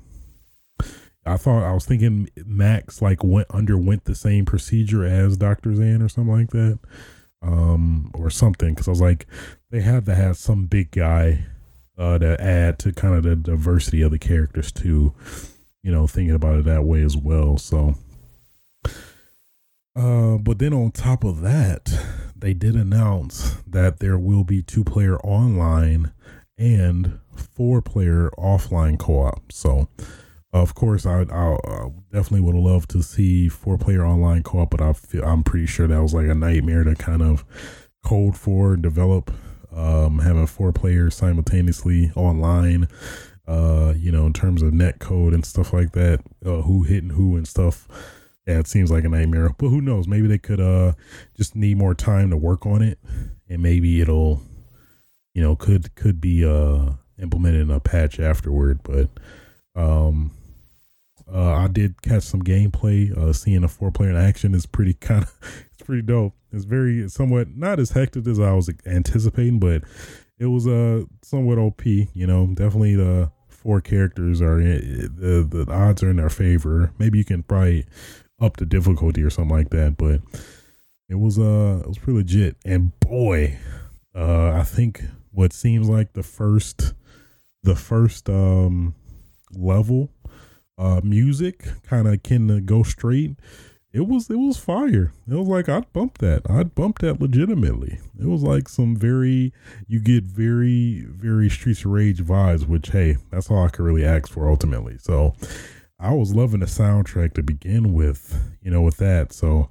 I 1.24 1.36
thought 1.36 1.64
I 1.64 1.72
was 1.72 1.86
thinking 1.86 2.28
Max 2.44 3.02
like 3.02 3.24
went 3.24 3.50
underwent 3.50 4.04
the 4.04 4.14
same 4.14 4.44
procedure 4.44 5.04
as 5.04 5.36
Doctor 5.36 5.74
Zan 5.74 6.02
or 6.02 6.08
something 6.08 6.32
like 6.32 6.50
that, 6.50 6.78
um, 7.42 8.10
or 8.14 8.30
something. 8.30 8.74
Because 8.74 8.88
I 8.88 8.90
was 8.90 9.00
like, 9.00 9.26
they 9.70 9.80
had 9.80 10.06
to 10.06 10.14
have 10.14 10.36
some 10.36 10.66
big 10.66 10.90
guy 10.90 11.44
uh, 11.98 12.18
to 12.18 12.40
add 12.40 12.78
to 12.80 12.92
kind 12.92 13.14
of 13.14 13.22
the 13.24 13.36
diversity 13.36 14.02
of 14.02 14.10
the 14.10 14.18
characters 14.18 14.70
too. 14.70 15.14
You 15.82 15.90
know, 15.90 16.06
thinking 16.06 16.34
about 16.34 16.58
it 16.58 16.64
that 16.66 16.84
way 16.84 17.02
as 17.02 17.16
well. 17.16 17.56
So, 17.56 17.94
uh, 20.00 20.38
but 20.38 20.58
then 20.58 20.72
on 20.72 20.90
top 20.90 21.24
of 21.24 21.42
that, 21.42 21.92
they 22.34 22.54
did 22.54 22.74
announce 22.74 23.56
that 23.66 23.98
there 23.98 24.16
will 24.16 24.44
be 24.44 24.62
two 24.62 24.82
player 24.82 25.18
online 25.18 26.12
and 26.56 27.18
four 27.34 27.82
player 27.82 28.30
offline 28.38 28.98
co 28.98 29.20
op. 29.24 29.52
So, 29.52 29.88
of 30.54 30.74
course, 30.74 31.04
I, 31.04 31.26
I, 31.30 31.54
I 31.54 31.90
definitely 32.10 32.40
would 32.40 32.54
love 32.54 32.88
to 32.88 33.02
see 33.02 33.50
four 33.50 33.76
player 33.76 34.02
online 34.02 34.42
co 34.42 34.60
op, 34.60 34.70
but 34.70 34.80
I 34.80 34.94
feel 34.94 35.22
I'm 35.22 35.42
pretty 35.42 35.66
sure 35.66 35.86
that 35.86 36.02
was 36.02 36.14
like 36.14 36.28
a 36.28 36.34
nightmare 36.34 36.84
to 36.84 36.94
kind 36.94 37.20
of 37.20 37.44
code 38.02 38.38
for 38.38 38.72
and 38.72 38.82
develop. 38.82 39.30
Um, 39.70 40.18
having 40.20 40.46
four 40.46 40.72
players 40.72 41.14
simultaneously 41.14 42.10
online, 42.16 42.88
uh, 43.46 43.92
you 43.96 44.10
know, 44.10 44.26
in 44.26 44.32
terms 44.32 44.62
of 44.62 44.72
net 44.72 44.98
code 44.98 45.34
and 45.34 45.44
stuff 45.44 45.72
like 45.72 45.92
that, 45.92 46.20
uh, 46.44 46.62
who 46.62 46.84
hitting 46.84 47.10
who 47.10 47.36
and 47.36 47.46
stuff. 47.46 47.86
Yeah, 48.50 48.58
it 48.58 48.66
seems 48.66 48.90
like 48.90 49.04
a 49.04 49.08
nightmare, 49.08 49.50
but 49.56 49.68
who 49.68 49.80
knows? 49.80 50.08
Maybe 50.08 50.26
they 50.26 50.38
could 50.38 50.60
uh 50.60 50.94
just 51.36 51.54
need 51.54 51.78
more 51.78 51.94
time 51.94 52.30
to 52.30 52.36
work 52.36 52.66
on 52.66 52.82
it, 52.82 52.98
and 53.48 53.62
maybe 53.62 54.00
it'll, 54.00 54.42
you 55.34 55.40
know, 55.40 55.54
could 55.54 55.94
could 55.94 56.20
be 56.20 56.44
uh 56.44 56.94
implemented 57.22 57.60
in 57.60 57.70
a 57.70 57.78
patch 57.78 58.18
afterward. 58.18 58.80
But 58.82 59.08
um, 59.76 60.32
uh, 61.32 61.52
I 61.52 61.68
did 61.68 62.02
catch 62.02 62.24
some 62.24 62.42
gameplay. 62.42 63.16
Uh, 63.16 63.32
seeing 63.32 63.62
a 63.62 63.68
four 63.68 63.92
player 63.92 64.10
in 64.10 64.16
action 64.16 64.52
is 64.52 64.66
pretty 64.66 64.94
kind 65.00 65.22
of 65.22 65.66
it's 65.72 65.82
pretty 65.82 66.02
dope. 66.02 66.34
It's 66.50 66.64
very 66.64 67.08
somewhat 67.08 67.56
not 67.56 67.78
as 67.78 67.90
hectic 67.92 68.26
as 68.26 68.40
I 68.40 68.52
was 68.52 68.68
anticipating, 68.84 69.60
but 69.60 69.84
it 70.40 70.46
was 70.46 70.66
uh 70.66 71.04
somewhat 71.22 71.58
OP. 71.58 71.86
You 71.86 72.26
know, 72.26 72.48
definitely 72.48 72.96
the 72.96 73.30
four 73.46 73.80
characters 73.80 74.42
are 74.42 74.58
in, 74.58 75.14
the 75.16 75.64
the 75.64 75.70
odds 75.70 76.02
are 76.02 76.10
in 76.10 76.16
their 76.16 76.30
favor. 76.30 76.92
Maybe 76.98 77.18
you 77.18 77.24
can 77.24 77.44
probably 77.44 77.86
up 78.40 78.56
the 78.56 78.66
difficulty 78.66 79.22
or 79.22 79.30
something 79.30 79.56
like 79.56 79.70
that, 79.70 79.96
but 79.96 80.20
it 81.08 81.16
was 81.16 81.38
uh 81.38 81.80
it 81.82 81.88
was 81.88 81.98
pretty 81.98 82.18
legit. 82.18 82.56
And 82.64 82.98
boy, 83.00 83.58
uh 84.14 84.50
I 84.52 84.62
think 84.62 85.02
what 85.32 85.52
seems 85.52 85.88
like 85.88 86.12
the 86.12 86.22
first 86.22 86.94
the 87.62 87.76
first 87.76 88.28
um 88.28 88.94
level 89.52 90.10
uh 90.78 91.00
music 91.02 91.66
kind 91.82 92.08
of 92.08 92.22
can 92.22 92.64
go 92.64 92.82
straight 92.82 93.36
it 93.92 94.06
was 94.06 94.30
it 94.30 94.36
was 94.36 94.56
fire. 94.56 95.12
It 95.28 95.34
was 95.34 95.48
like 95.48 95.68
i'd 95.68 95.92
bump 95.92 96.18
that. 96.18 96.48
I'd 96.48 96.74
bump 96.74 97.00
that 97.00 97.20
legitimately. 97.20 97.98
It 98.20 98.26
was 98.26 98.42
like 98.42 98.68
some 98.68 98.94
very 98.94 99.52
you 99.88 100.00
get 100.00 100.24
very 100.24 101.06
very 101.08 101.50
streets 101.50 101.84
of 101.84 101.90
rage 101.90 102.22
vibes 102.22 102.68
which 102.68 102.90
hey 102.90 103.16
that's 103.30 103.50
all 103.50 103.64
i 103.64 103.68
could 103.68 103.84
really 103.84 104.04
ask 104.04 104.28
for 104.28 104.48
ultimately. 104.48 104.96
So 104.98 105.34
i 106.00 106.12
was 106.12 106.34
loving 106.34 106.60
the 106.60 106.66
soundtrack 106.66 107.34
to 107.34 107.42
begin 107.42 107.92
with 107.92 108.56
you 108.62 108.70
know 108.70 108.82
with 108.82 108.96
that 108.96 109.32
so 109.32 109.70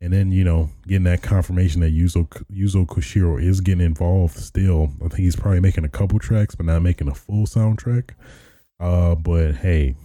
and 0.00 0.12
then 0.12 0.30
you 0.30 0.44
know 0.44 0.70
getting 0.86 1.04
that 1.04 1.22
confirmation 1.22 1.80
that 1.80 1.94
Yuzo 1.94 2.28
Yuzo 2.52 2.86
Koshiro 2.86 3.42
is 3.42 3.60
getting 3.60 3.84
involved 3.84 4.36
still. 4.36 4.90
I 5.04 5.08
think 5.08 5.20
he's 5.20 5.36
probably 5.36 5.60
making 5.60 5.84
a 5.84 5.88
couple 5.88 6.18
tracks, 6.18 6.54
but 6.54 6.66
not 6.66 6.82
making 6.82 7.08
a 7.08 7.14
full 7.14 7.46
soundtrack. 7.46 8.10
Uh, 8.78 9.16
but 9.16 9.56
hey, 9.56 9.96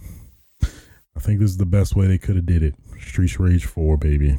I 0.64 1.20
think 1.20 1.40
this 1.40 1.52
is 1.52 1.58
the 1.58 1.66
best 1.66 1.96
way 1.96 2.08
they 2.08 2.18
could 2.18 2.36
have 2.36 2.46
did 2.46 2.64
it. 2.64 2.76
Streets 3.00 3.40
Rage 3.40 3.66
Four, 3.66 3.98
baby. 3.98 4.38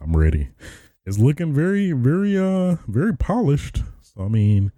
I'm 0.00 0.16
ready. 0.16 0.48
It's 1.04 1.18
looking 1.18 1.52
very, 1.52 1.92
very, 1.92 2.38
uh, 2.38 2.76
very 2.86 3.16
polished. 3.16 3.82
So 4.02 4.22
I 4.22 4.28
mean, 4.28 4.70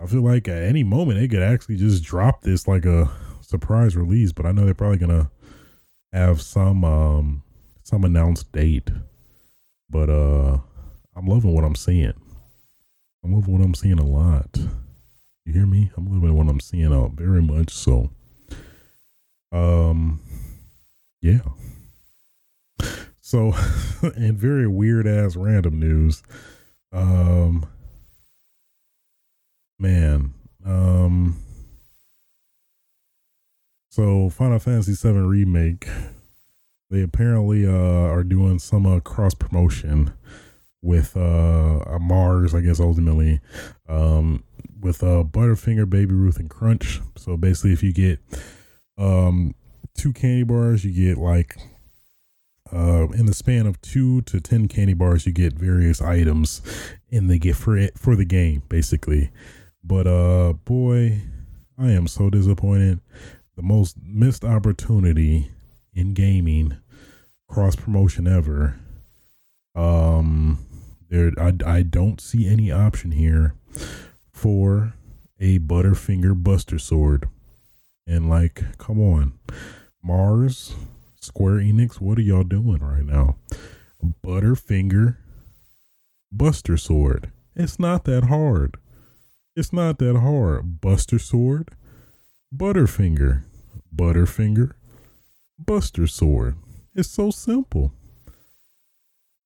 I 0.00 0.06
feel 0.06 0.22
like 0.22 0.48
at 0.48 0.62
any 0.62 0.82
moment 0.82 1.20
they 1.20 1.28
could 1.28 1.42
actually 1.42 1.76
just 1.76 2.02
drop 2.02 2.42
this 2.42 2.66
like 2.66 2.84
a 2.84 3.10
surprise 3.50 3.96
release. 3.96 4.32
But 4.32 4.46
I 4.46 4.52
know 4.52 4.64
they're 4.64 4.74
probably 4.74 4.98
gonna 4.98 5.30
have 6.12 6.40
some 6.40 6.84
um 6.84 7.42
some 7.82 8.04
announced 8.04 8.50
date 8.52 8.90
but 9.90 10.08
uh 10.08 10.58
I'm 11.16 11.26
loving 11.26 11.52
what 11.52 11.64
I'm 11.64 11.74
seeing. 11.74 12.14
I'm 13.22 13.34
loving 13.34 13.52
what 13.52 13.64
I'm 13.64 13.74
seeing 13.74 13.98
a 13.98 14.06
lot. 14.06 14.56
You 15.44 15.52
hear 15.52 15.66
me? 15.66 15.90
I'm 15.96 16.06
loving 16.06 16.34
what 16.34 16.48
I'm 16.48 16.60
seeing 16.60 16.92
out 16.94 17.12
very 17.12 17.42
much 17.42 17.70
so. 17.70 18.10
Um 19.52 20.20
yeah. 21.20 21.40
So 23.20 23.52
and 24.02 24.38
very 24.38 24.68
weird 24.68 25.06
ass 25.06 25.36
random 25.36 25.80
news. 25.80 26.22
Um 26.92 27.66
man, 29.78 30.34
um 30.64 31.42
so 33.90 34.30
Final 34.30 34.58
Fantasy 34.58 34.94
7 34.94 35.26
remake 35.26 35.86
they 36.90 37.02
apparently 37.02 37.66
uh, 37.66 37.70
are 37.70 38.24
doing 38.24 38.58
some 38.58 38.84
uh, 38.84 38.98
cross 39.00 39.32
promotion 39.32 40.12
with 40.82 41.16
uh, 41.16 41.98
Mars, 42.00 42.54
I 42.54 42.60
guess 42.60 42.80
ultimately, 42.80 43.40
um, 43.88 44.44
with 44.80 45.02
uh, 45.02 45.22
Butterfinger, 45.24 45.88
Baby 45.88 46.14
Ruth, 46.14 46.38
and 46.38 46.50
Crunch. 46.50 47.00
So 47.16 47.36
basically, 47.36 47.72
if 47.72 47.82
you 47.82 47.92
get 47.92 48.18
um, 48.98 49.54
two 49.94 50.12
candy 50.12 50.42
bars, 50.42 50.84
you 50.84 50.92
get 50.92 51.18
like 51.18 51.56
uh, 52.72 53.08
in 53.10 53.26
the 53.26 53.34
span 53.34 53.66
of 53.66 53.80
two 53.82 54.22
to 54.22 54.40
ten 54.40 54.66
candy 54.66 54.94
bars, 54.94 55.26
you 55.26 55.32
get 55.32 55.52
various 55.52 56.00
items 56.00 56.60
in 57.08 57.28
the 57.28 57.38
gift 57.38 57.60
for 57.60 57.76
it 57.76 57.98
for 57.98 58.16
the 58.16 58.24
game, 58.24 58.62
basically. 58.68 59.30
But 59.84 60.06
uh, 60.06 60.54
boy, 60.64 61.20
I 61.78 61.90
am 61.90 62.08
so 62.08 62.30
disappointed. 62.30 63.00
The 63.60 63.66
most 63.66 63.98
missed 64.02 64.42
opportunity 64.42 65.50
in 65.92 66.14
gaming 66.14 66.78
cross 67.46 67.76
promotion 67.76 68.26
ever. 68.26 68.80
Um, 69.74 70.60
there, 71.10 71.32
I, 71.38 71.52
I 71.66 71.82
don't 71.82 72.22
see 72.22 72.48
any 72.48 72.72
option 72.72 73.10
here 73.10 73.52
for 74.32 74.94
a 75.38 75.58
Butterfinger 75.58 76.42
Buster 76.42 76.78
Sword. 76.78 77.28
And 78.06 78.30
like, 78.30 78.78
come 78.78 78.98
on, 78.98 79.34
Mars, 80.02 80.74
Square 81.20 81.56
Enix, 81.56 82.00
what 82.00 82.16
are 82.16 82.22
y'all 82.22 82.44
doing 82.44 82.78
right 82.78 83.04
now? 83.04 83.36
Butterfinger 84.24 85.18
Buster 86.32 86.78
Sword. 86.78 87.30
It's 87.54 87.78
not 87.78 88.04
that 88.04 88.24
hard. 88.24 88.78
It's 89.54 89.70
not 89.70 89.98
that 89.98 90.16
hard. 90.18 90.80
Buster 90.80 91.18
Sword, 91.18 91.68
Butterfinger, 92.56 93.44
Butterfinger, 93.94 94.72
Buster 95.58 96.06
Sword. 96.06 96.56
It's 96.94 97.08
so 97.08 97.30
simple. 97.30 97.92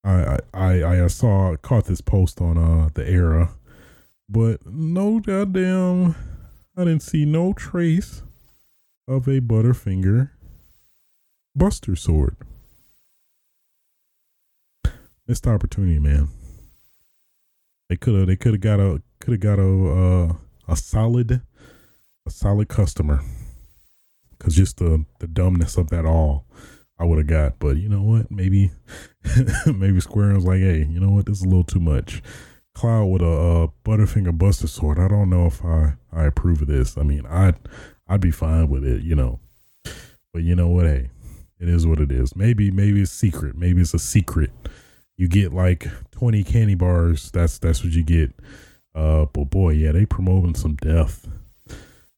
I 0.04 0.38
I 0.52 1.02
I 1.02 1.06
saw 1.06 1.56
caught 1.56 1.86
this 1.86 2.00
post 2.00 2.40
on 2.40 2.58
uh 2.58 2.90
the 2.94 3.08
era, 3.08 3.50
but 4.28 4.66
no 4.66 5.20
goddamn, 5.20 6.14
I 6.76 6.84
didn't 6.84 7.02
see 7.02 7.24
no 7.24 7.52
trace 7.52 8.22
of 9.08 9.26
a 9.28 9.40
Butterfinger 9.40 10.30
Buster 11.56 11.96
Sword. 11.96 12.36
Missed 15.26 15.46
opportunity, 15.46 15.98
man. 15.98 16.28
They 17.88 17.96
could 17.96 18.14
have 18.14 18.26
they 18.26 18.36
could 18.36 18.52
have 18.52 18.60
got 18.60 18.80
a 18.80 19.02
could 19.20 19.32
have 19.32 19.40
got 19.40 19.58
a 19.58 19.88
uh, 19.88 20.34
a 20.68 20.76
solid 20.76 21.40
a 22.26 22.30
solid 22.30 22.68
customer. 22.68 23.22
Cause 24.44 24.54
just 24.54 24.76
the 24.76 25.06
the 25.20 25.26
dumbness 25.26 25.78
of 25.78 25.88
that 25.88 26.04
all 26.04 26.44
I 26.98 27.04
would 27.06 27.16
have 27.16 27.26
got. 27.26 27.58
But 27.58 27.78
you 27.78 27.88
know 27.88 28.02
what? 28.02 28.30
Maybe 28.30 28.72
maybe 29.66 30.00
Square 30.00 30.34
was 30.34 30.44
like, 30.44 30.60
hey, 30.60 30.86
you 30.86 31.00
know 31.00 31.10
what? 31.10 31.24
This 31.24 31.38
is 31.38 31.44
a 31.44 31.48
little 31.48 31.64
too 31.64 31.80
much. 31.80 32.22
Cloud 32.74 33.06
with 33.06 33.22
a, 33.22 33.24
a 33.24 33.68
Butterfinger 33.88 34.36
Buster 34.36 34.66
Sword. 34.66 34.98
I 34.98 35.08
don't 35.08 35.30
know 35.30 35.46
if 35.46 35.64
I 35.64 35.94
I 36.12 36.24
approve 36.24 36.60
of 36.60 36.68
this. 36.68 36.98
I 36.98 37.04
mean, 37.04 37.24
I'd 37.26 37.56
I'd 38.06 38.20
be 38.20 38.30
fine 38.30 38.68
with 38.68 38.84
it, 38.84 39.02
you 39.02 39.14
know. 39.14 39.40
But 40.34 40.42
you 40.42 40.54
know 40.54 40.68
what? 40.68 40.84
Hey, 40.84 41.08
it 41.58 41.70
is 41.70 41.86
what 41.86 41.98
it 41.98 42.12
is. 42.12 42.36
Maybe 42.36 42.70
maybe 42.70 43.00
it's 43.00 43.12
secret. 43.12 43.56
Maybe 43.56 43.80
it's 43.80 43.94
a 43.94 43.98
secret. 43.98 44.50
You 45.16 45.26
get 45.26 45.54
like 45.54 45.86
twenty 46.10 46.44
candy 46.44 46.74
bars. 46.74 47.30
That's 47.30 47.58
that's 47.58 47.82
what 47.82 47.94
you 47.94 48.02
get. 48.02 48.34
Uh, 48.94 49.24
but 49.32 49.44
boy, 49.46 49.70
yeah, 49.70 49.92
they 49.92 50.04
promoting 50.04 50.54
some 50.54 50.74
death. 50.74 51.26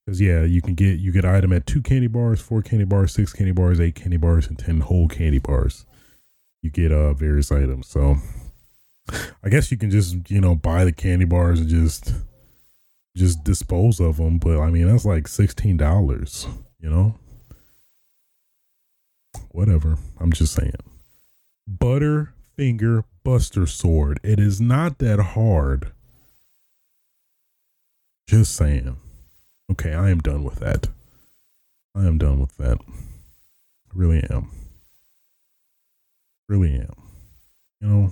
Cause 0.07 0.21
yeah, 0.21 0.45
you 0.45 0.63
can 0.63 0.75
get 0.75 1.01
you 1.01 1.11
get 1.11 1.25
item 1.25 1.53
at 1.53 1.67
two 1.67 1.83
candy 1.83 2.07
bars, 2.07 2.41
four 2.41 2.63
candy 2.63 2.85
bars, 2.85 3.13
six 3.13 3.33
candy 3.33 3.51
bars, 3.51 3.81
eight 3.81 3.97
candy 3.97 4.17
bars, 4.17 4.47
and 4.47 4.57
ten 4.57 4.81
whole 4.81 5.09
candy 5.09 5.39
bars. 5.39 5.85
You 6.63 6.71
get 6.71 6.93
uh 6.93 7.13
various 7.13 7.51
items. 7.51 7.89
So 7.89 8.17
I 9.43 9.49
guess 9.49 9.73
you 9.73 9.77
can 9.77 9.91
just 9.91 10.31
you 10.31 10.41
know 10.41 10.55
buy 10.55 10.85
the 10.85 10.93
candy 10.93 11.25
bars 11.25 11.59
and 11.59 11.69
just 11.69 12.13
just 13.17 13.43
dispose 13.43 13.99
of 13.99 14.19
them. 14.19 14.39
But 14.39 14.61
I 14.61 14.71
mean 14.71 14.87
that's 14.87 15.05
like 15.05 15.27
sixteen 15.27 15.77
dollars. 15.77 16.47
You 16.79 16.89
know, 16.89 17.15
whatever. 19.51 19.99
I'm 20.21 20.33
just 20.33 20.55
saying. 20.55 20.73
Butterfinger 21.69 23.03
Buster 23.25 23.67
Sword. 23.67 24.21
It 24.23 24.39
is 24.39 24.61
not 24.61 24.99
that 24.99 25.19
hard. 25.19 25.91
Just 28.29 28.55
saying. 28.55 28.99
Okay, 29.71 29.93
I 29.93 30.11
am 30.11 30.21
done 30.21 30.45
with 30.45 30.57
that. 30.61 30.89
I 31.95 32.07
am 32.07 32.19
done 32.19 32.41
with 32.41 32.57
that. 32.59 32.79
I 32.89 33.93
really 33.93 34.23
am. 34.31 34.51
Really 36.49 36.75
am. 36.75 36.95
You 37.81 37.89
know, 37.89 38.11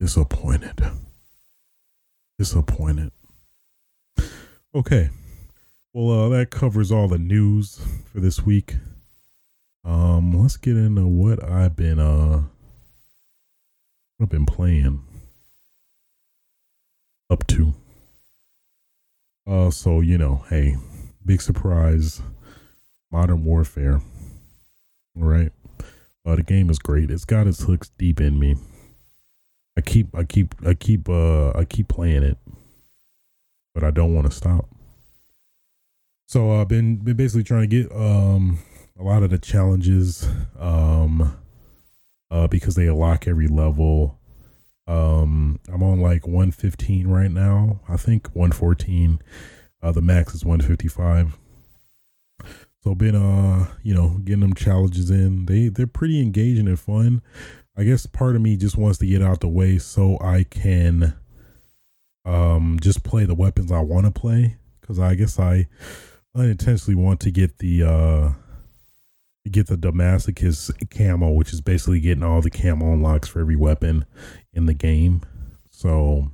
disappointed. 0.00 0.84
Disappointed. 2.38 3.12
Okay. 4.74 5.10
Well, 5.94 6.26
uh, 6.26 6.28
that 6.30 6.50
covers 6.50 6.90
all 6.90 7.08
the 7.08 7.18
news 7.18 7.80
for 8.12 8.20
this 8.20 8.44
week. 8.44 8.76
Um, 9.84 10.32
let's 10.40 10.56
get 10.56 10.76
into 10.76 11.06
what 11.06 11.42
I've 11.42 11.76
been 11.76 11.98
uh 11.98 12.42
what 14.16 14.26
I've 14.26 14.30
been 14.30 14.46
playing 14.46 15.02
up 17.28 17.46
to. 17.48 17.74
Uh 19.46 19.70
so 19.70 20.00
you 20.00 20.18
know, 20.18 20.44
hey, 20.48 20.76
big 21.24 21.42
surprise, 21.42 22.22
Modern 23.10 23.44
Warfare. 23.44 24.00
All 25.16 25.24
right. 25.24 25.52
Uh 26.24 26.36
the 26.36 26.42
game 26.42 26.70
is 26.70 26.78
great. 26.78 27.10
It's 27.10 27.24
got 27.24 27.46
its 27.46 27.62
hooks 27.62 27.90
deep 27.98 28.20
in 28.20 28.38
me. 28.38 28.56
I 29.76 29.80
keep 29.80 30.14
I 30.16 30.24
keep 30.24 30.54
I 30.66 30.74
keep 30.74 31.08
uh 31.08 31.50
I 31.50 31.64
keep 31.64 31.88
playing 31.88 32.22
it. 32.22 32.38
But 33.74 33.84
I 33.84 33.90
don't 33.90 34.14
want 34.14 34.30
to 34.30 34.36
stop. 34.36 34.68
So 36.26 36.60
I've 36.60 36.68
been 36.68 36.96
been 36.96 37.16
basically 37.16 37.44
trying 37.44 37.68
to 37.68 37.82
get 37.82 37.92
um 37.94 38.58
a 38.98 39.02
lot 39.02 39.22
of 39.22 39.30
the 39.30 39.38
challenges 39.38 40.28
um 40.58 41.36
uh 42.30 42.46
because 42.46 42.76
they 42.76 42.86
unlock 42.86 43.26
every 43.26 43.48
level. 43.48 44.18
Um 44.92 45.58
I'm 45.72 45.82
on 45.82 46.00
like 46.00 46.26
115 46.26 47.08
right 47.08 47.30
now. 47.30 47.80
I 47.88 47.96
think 47.96 48.28
114. 48.34 49.20
Uh 49.82 49.92
the 49.92 50.02
max 50.02 50.34
is 50.34 50.44
155. 50.44 51.38
So 52.82 52.94
been 52.94 53.14
uh, 53.14 53.68
you 53.82 53.94
know, 53.94 54.18
getting 54.24 54.40
them 54.40 54.54
challenges 54.54 55.10
in. 55.10 55.46
They 55.46 55.68
they're 55.68 55.86
pretty 55.86 56.20
engaging 56.20 56.68
and 56.68 56.78
fun. 56.78 57.22
I 57.76 57.84
guess 57.84 58.04
part 58.06 58.36
of 58.36 58.42
me 58.42 58.56
just 58.56 58.76
wants 58.76 58.98
to 58.98 59.06
get 59.06 59.22
out 59.22 59.40
the 59.40 59.48
way 59.48 59.78
so 59.78 60.18
I 60.20 60.44
can 60.44 61.14
um 62.24 62.78
just 62.80 63.02
play 63.02 63.24
the 63.24 63.34
weapons 63.34 63.72
I 63.72 63.80
want 63.80 64.06
to 64.06 64.12
play 64.12 64.56
cuz 64.82 64.98
I 64.98 65.14
guess 65.14 65.38
I 65.38 65.68
unintentionally 66.36 67.00
want 67.00 67.20
to 67.20 67.30
get 67.30 67.58
the 67.58 67.82
uh 67.82 68.32
get 69.50 69.66
the 69.66 69.76
Damascus 69.76 70.70
camo, 70.90 71.32
which 71.32 71.52
is 71.52 71.60
basically 71.60 72.00
getting 72.00 72.22
all 72.22 72.40
the 72.40 72.50
camo 72.50 72.92
unlocks 72.92 73.28
for 73.28 73.40
every 73.40 73.56
weapon 73.56 74.04
in 74.52 74.66
the 74.66 74.74
game. 74.74 75.22
So, 75.70 76.30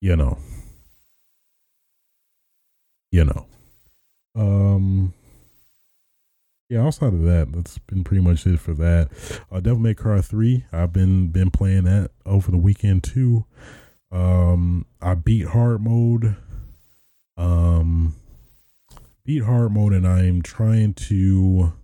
you 0.00 0.16
know, 0.16 0.38
you 3.10 3.24
know, 3.24 3.46
um, 4.34 5.14
yeah. 6.68 6.84
Outside 6.84 7.14
of 7.14 7.22
that, 7.22 7.52
that's 7.52 7.78
been 7.78 8.04
pretty 8.04 8.22
much 8.22 8.46
it 8.46 8.60
for 8.60 8.74
that. 8.74 9.08
Uh, 9.50 9.60
Devil 9.60 9.78
May 9.78 9.94
Cry 9.94 10.20
three. 10.20 10.64
I've 10.72 10.92
been 10.92 11.28
been 11.28 11.50
playing 11.50 11.84
that 11.84 12.10
over 12.26 12.50
the 12.50 12.58
weekend 12.58 13.04
too. 13.04 13.46
Um, 14.12 14.86
I 15.00 15.14
beat 15.14 15.46
hard 15.46 15.82
mode. 15.82 16.36
Um, 17.36 18.14
beat 19.28 19.44
hard 19.44 19.72
mode 19.72 19.92
and 19.92 20.08
I'm 20.08 20.40
trying 20.40 20.94
to 20.94 21.74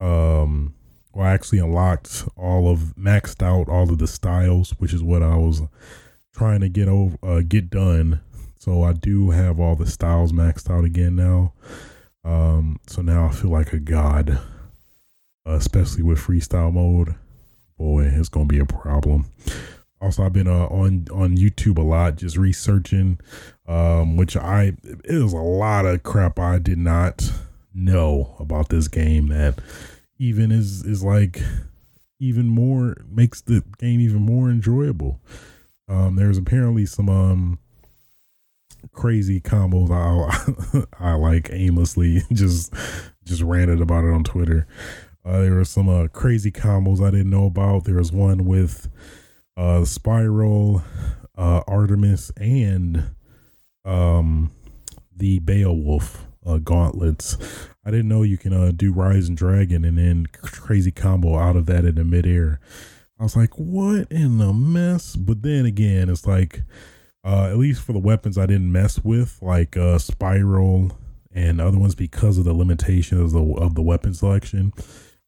um 0.00 0.74
well 1.16 1.26
I 1.26 1.32
actually 1.32 1.58
unlocked 1.58 2.28
all 2.36 2.70
of 2.70 2.94
maxed 2.96 3.42
out 3.42 3.68
all 3.68 3.90
of 3.90 3.98
the 3.98 4.06
styles, 4.06 4.70
which 4.78 4.92
is 4.92 5.02
what 5.02 5.22
I 5.22 5.36
was 5.36 5.62
trying 6.34 6.60
to 6.60 6.68
get 6.68 6.88
over 6.88 7.16
uh, 7.22 7.40
get 7.40 7.70
done. 7.70 8.20
So 8.58 8.82
I 8.82 8.92
do 8.92 9.30
have 9.30 9.58
all 9.58 9.76
the 9.76 9.86
styles 9.86 10.32
maxed 10.32 10.70
out 10.70 10.84
again 10.84 11.16
now. 11.16 11.52
Um 12.24 12.78
so 12.86 13.02
now 13.02 13.26
I 13.26 13.32
feel 13.32 13.50
like 13.50 13.72
a 13.72 13.80
god. 13.80 14.38
Uh, 15.46 15.52
especially 15.54 16.02
with 16.02 16.18
freestyle 16.18 16.72
mode. 16.72 17.14
Boy, 17.78 18.04
it's 18.06 18.28
gonna 18.28 18.46
be 18.46 18.58
a 18.58 18.64
problem. 18.64 19.26
Also, 20.00 20.24
I've 20.24 20.32
been 20.32 20.48
uh, 20.48 20.66
on 20.66 21.06
on 21.12 21.36
YouTube 21.36 21.78
a 21.78 21.82
lot, 21.82 22.16
just 22.16 22.36
researching, 22.36 23.20
um, 23.66 24.16
which 24.16 24.36
I 24.36 24.72
it 24.82 25.22
was 25.22 25.32
a 25.32 25.36
lot 25.36 25.86
of 25.86 26.02
crap 26.02 26.40
I 26.40 26.58
did 26.58 26.78
not 26.78 27.30
know 27.72 28.34
about 28.40 28.70
this 28.70 28.88
game 28.88 29.28
that 29.28 29.60
even 30.18 30.50
is 30.50 30.84
is 30.84 31.02
like 31.02 31.40
even 32.18 32.48
more 32.48 32.96
makes 33.08 33.40
the 33.40 33.62
game 33.78 34.00
even 34.00 34.22
more 34.22 34.48
enjoyable. 34.48 35.20
Um, 35.88 36.16
there's 36.16 36.38
apparently 36.38 36.86
some 36.86 37.08
um 37.08 37.58
crazy 38.92 39.40
combos 39.40 39.90
I 39.90 40.86
I 41.00 41.14
like 41.14 41.50
aimlessly 41.52 42.22
just 42.32 42.72
just 43.24 43.42
ranted 43.42 43.80
about 43.80 44.04
it 44.04 44.12
on 44.12 44.24
Twitter. 44.24 44.66
Uh, 45.24 45.40
there 45.40 45.54
were 45.54 45.64
some 45.64 45.88
uh, 45.88 46.06
crazy 46.08 46.52
combos 46.52 47.04
I 47.04 47.10
didn't 47.10 47.30
know 47.30 47.46
about. 47.46 47.84
There 47.84 47.96
was 47.96 48.12
one 48.12 48.44
with 48.44 48.88
uh, 49.56 49.84
Spiral, 49.84 50.84
uh, 51.36 51.62
Artemis, 51.66 52.30
and 52.36 53.10
um, 53.84 54.52
the 55.16 55.40
Beowulf 55.40 56.26
uh, 56.46 56.58
gauntlets. 56.58 57.36
I 57.86 57.90
didn't 57.90 58.08
know 58.08 58.22
you 58.22 58.36
can 58.36 58.52
uh, 58.52 58.72
do 58.74 58.92
Rise 58.92 59.28
and 59.28 59.36
Dragon 59.36 59.84
and 59.84 59.96
then 59.96 60.26
crazy 60.32 60.90
combo 60.90 61.38
out 61.38 61.56
of 61.56 61.66
that 61.66 61.84
in 61.84 61.94
the 61.94 62.04
midair. 62.04 62.60
I 63.18 63.22
was 63.22 63.36
like, 63.36 63.54
what 63.54 64.10
in 64.10 64.38
the 64.38 64.52
mess? 64.52 65.14
But 65.16 65.42
then 65.42 65.64
again, 65.64 66.10
it's 66.10 66.26
like, 66.26 66.62
uh, 67.24 67.48
at 67.50 67.56
least 67.56 67.82
for 67.82 67.92
the 67.92 67.98
weapons 67.98 68.36
I 68.36 68.46
didn't 68.46 68.72
mess 68.72 69.02
with, 69.02 69.38
like 69.40 69.76
uh, 69.76 69.98
Spiral 69.98 70.98
and 71.32 71.60
other 71.60 71.78
ones 71.78 71.94
because 71.94 72.36
of 72.36 72.44
the 72.44 72.52
limitations 72.52 73.32
of 73.32 73.46
the, 73.46 73.54
of 73.54 73.74
the 73.74 73.82
weapon 73.82 74.12
selection 74.12 74.72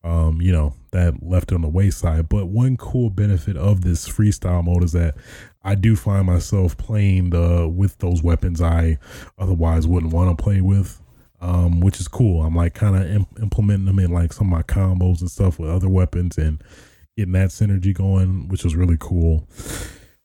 um, 0.04 0.40
you 0.40 0.52
know, 0.52 0.74
that 0.92 1.22
left 1.22 1.52
it 1.52 1.56
on 1.56 1.62
the 1.62 1.68
wayside. 1.68 2.28
But 2.28 2.46
one 2.46 2.76
cool 2.76 3.11
benefit 3.11 3.56
of 3.56 3.82
this 3.82 4.09
freestyle 4.09 4.64
mode 4.64 4.84
is 4.84 4.92
that 4.92 5.16
I 5.62 5.74
do 5.74 5.96
find 5.96 6.26
myself 6.26 6.76
playing 6.76 7.30
the 7.30 7.68
with 7.68 7.98
those 7.98 8.22
weapons 8.22 8.62
I 8.62 8.98
otherwise 9.38 9.86
wouldn't 9.86 10.12
want 10.12 10.36
to 10.36 10.42
play 10.42 10.61
with. 10.61 11.00
Um, 11.41 11.80
which 11.80 12.01
is 12.01 12.09
cool. 12.09 12.43
I'm 12.43 12.57
like 12.57 12.74
kind 12.74 12.97
of 12.97 13.09
imp- 13.09 13.39
implementing 13.41 13.86
them 13.86 14.01
in 14.01 14.11
like 14.11 14.32
some 14.32 14.49
of 14.49 14.51
my 14.51 14.62
combos 14.62 15.20
and 15.20 15.30
stuff 15.30 15.59
with 15.59 15.70
other 15.70 15.89
weapons 15.89 16.36
and 16.36 16.61
getting 17.16 17.32
that 17.32 17.51
synergy 17.51 17.95
going, 17.95 18.49
which 18.49 18.64
was 18.64 18.74
really 18.74 18.97
cool. 18.99 19.49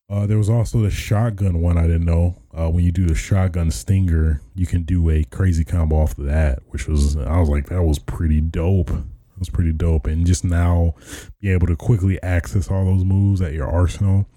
Uh, 0.09 0.27
there 0.27 0.37
was 0.37 0.49
also 0.49 0.81
the 0.81 0.91
shotgun 0.91 1.61
one 1.61 1.77
I 1.77 1.83
didn't 1.83 2.05
know. 2.05 2.35
Uh, 2.53 2.69
when 2.69 2.83
you 2.83 2.91
do 2.91 3.07
the 3.07 3.15
shotgun 3.15 3.71
stinger, 3.71 4.41
you 4.53 4.65
can 4.67 4.83
do 4.83 5.09
a 5.09 5.23
crazy 5.23 5.63
combo 5.63 5.95
off 5.97 6.17
of 6.17 6.25
that, 6.25 6.59
which 6.67 6.87
was 6.87 7.15
I 7.17 7.39
was 7.39 7.49
like 7.49 7.67
that 7.69 7.83
was 7.83 7.99
pretty 7.99 8.41
dope 8.41 8.87
That 8.87 9.39
was 9.39 9.49
pretty 9.49 9.71
dope. 9.71 10.05
And 10.05 10.25
just 10.25 10.43
now 10.43 10.93
be 11.39 11.49
able 11.49 11.67
to 11.67 11.75
quickly 11.75 12.21
access 12.21 12.69
all 12.69 12.85
those 12.85 13.03
moves 13.03 13.41
at 13.41 13.53
your 13.53 13.67
arsenal. 13.67 14.27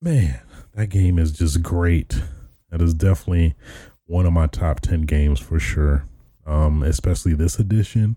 Man, 0.00 0.40
that 0.74 0.88
game 0.88 1.18
is 1.18 1.32
just 1.32 1.62
great. 1.62 2.20
That 2.70 2.80
is 2.80 2.94
definitely 2.94 3.54
one 4.06 4.26
of 4.26 4.32
my 4.32 4.46
top 4.46 4.80
10 4.80 5.02
games 5.02 5.40
for 5.40 5.58
sure. 5.58 6.06
Um, 6.46 6.82
especially 6.82 7.34
this 7.34 7.58
edition. 7.58 8.16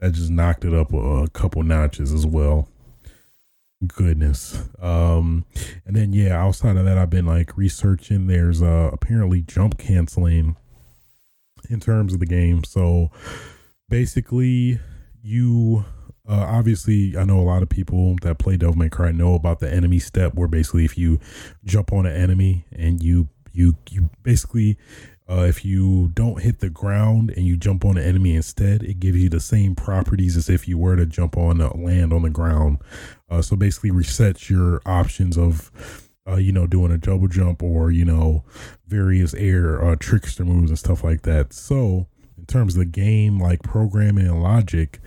That 0.00 0.12
just 0.12 0.30
knocked 0.30 0.64
it 0.64 0.74
up 0.74 0.92
a, 0.92 0.96
a 0.96 1.28
couple 1.30 1.62
notches 1.62 2.12
as 2.12 2.26
well. 2.26 2.68
Goodness. 3.86 4.68
Um, 4.80 5.44
and 5.84 5.96
then 5.96 6.12
yeah, 6.12 6.36
outside 6.36 6.76
of 6.76 6.84
that, 6.84 6.98
I've 6.98 7.10
been 7.10 7.26
like 7.26 7.56
researching. 7.56 8.26
There's 8.26 8.62
uh 8.62 8.90
apparently 8.92 9.42
jump 9.42 9.78
canceling 9.78 10.56
in 11.68 11.80
terms 11.80 12.14
of 12.14 12.20
the 12.20 12.26
game. 12.26 12.64
So 12.64 13.10
basically 13.88 14.78
you 15.22 15.84
uh, 16.28 16.46
obviously 16.48 17.16
I 17.16 17.24
know 17.24 17.38
a 17.40 17.42
lot 17.42 17.62
of 17.62 17.68
people 17.68 18.16
that 18.22 18.38
play 18.38 18.56
Devil 18.56 18.76
May 18.76 18.88
Cry 18.88 19.12
know 19.12 19.34
about 19.34 19.60
the 19.60 19.72
enemy 19.72 19.98
step 19.98 20.34
where 20.34 20.48
basically 20.48 20.84
if 20.84 20.96
you 20.96 21.18
jump 21.64 21.92
on 21.92 22.06
an 22.06 22.14
enemy 22.14 22.64
and 22.72 23.02
you 23.02 23.28
you 23.52 23.76
you 23.90 24.10
basically 24.22 24.78
uh, 25.28 25.44
if 25.48 25.64
you 25.64 26.10
don't 26.14 26.42
hit 26.42 26.60
the 26.60 26.70
ground 26.70 27.32
and 27.36 27.46
you 27.46 27.56
jump 27.56 27.84
on 27.84 27.96
an 27.96 28.04
enemy 28.04 28.34
instead, 28.36 28.82
it 28.82 29.00
gives 29.00 29.18
you 29.18 29.28
the 29.28 29.40
same 29.40 29.74
properties 29.74 30.36
as 30.36 30.50
if 30.50 30.68
you 30.68 30.76
were 30.76 30.96
to 30.96 31.06
jump 31.06 31.36
on 31.36 31.58
the 31.58 31.68
land 31.76 32.12
on 32.12 32.22
the 32.22 32.30
ground. 32.30 32.78
Uh, 33.30 33.40
so 33.40 33.56
basically 33.56 33.90
resets 33.90 34.50
your 34.50 34.82
options 34.84 35.38
of 35.38 35.70
uh, 36.26 36.36
you 36.36 36.52
know, 36.52 36.66
doing 36.66 36.90
a 36.90 36.98
double 36.98 37.28
jump 37.28 37.62
or, 37.62 37.90
you 37.90 38.04
know, 38.04 38.44
various 38.86 39.34
air 39.34 39.84
uh, 39.84 39.96
trickster 39.98 40.44
moves 40.44 40.70
and 40.70 40.78
stuff 40.78 41.04
like 41.04 41.22
that. 41.22 41.52
So 41.52 42.06
in 42.38 42.46
terms 42.46 42.74
of 42.74 42.78
the 42.78 42.86
game, 42.86 43.38
like 43.38 43.62
programming 43.62 44.26
and 44.26 44.42
logic, 44.42 45.00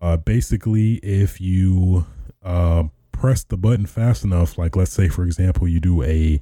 uh, 0.00 0.16
basically, 0.16 0.94
if 0.94 1.40
you 1.40 2.06
uh, 2.42 2.84
press 3.12 3.44
the 3.44 3.56
button 3.56 3.86
fast 3.86 4.24
enough, 4.24 4.58
like 4.58 4.74
let's 4.74 4.92
say, 4.92 5.08
for 5.08 5.24
example, 5.24 5.68
you 5.68 5.78
do 5.78 6.02
a, 6.02 6.40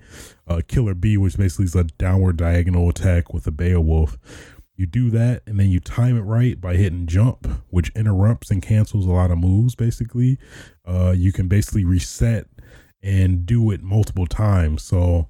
a 0.50 0.62
killer 0.62 0.94
Bee, 0.94 1.16
which 1.16 1.36
basically 1.36 1.66
is 1.66 1.76
a 1.76 1.84
downward 1.84 2.36
diagonal 2.36 2.88
attack 2.88 3.32
with 3.32 3.46
a 3.46 3.50
Beowulf, 3.50 4.18
you 4.74 4.86
do 4.86 5.10
that 5.10 5.42
and 5.46 5.60
then 5.60 5.70
you 5.70 5.78
time 5.78 6.16
it 6.16 6.22
right 6.22 6.60
by 6.60 6.74
hitting 6.74 7.06
jump, 7.06 7.46
which 7.68 7.90
interrupts 7.90 8.50
and 8.50 8.62
cancels 8.62 9.06
a 9.06 9.10
lot 9.10 9.30
of 9.30 9.38
moves. 9.38 9.74
Basically, 9.74 10.38
uh, 10.86 11.14
you 11.16 11.32
can 11.32 11.48
basically 11.48 11.84
reset 11.84 12.46
and 13.02 13.46
do 13.46 13.70
it 13.70 13.82
multiple 13.82 14.26
times. 14.26 14.82
So, 14.82 15.28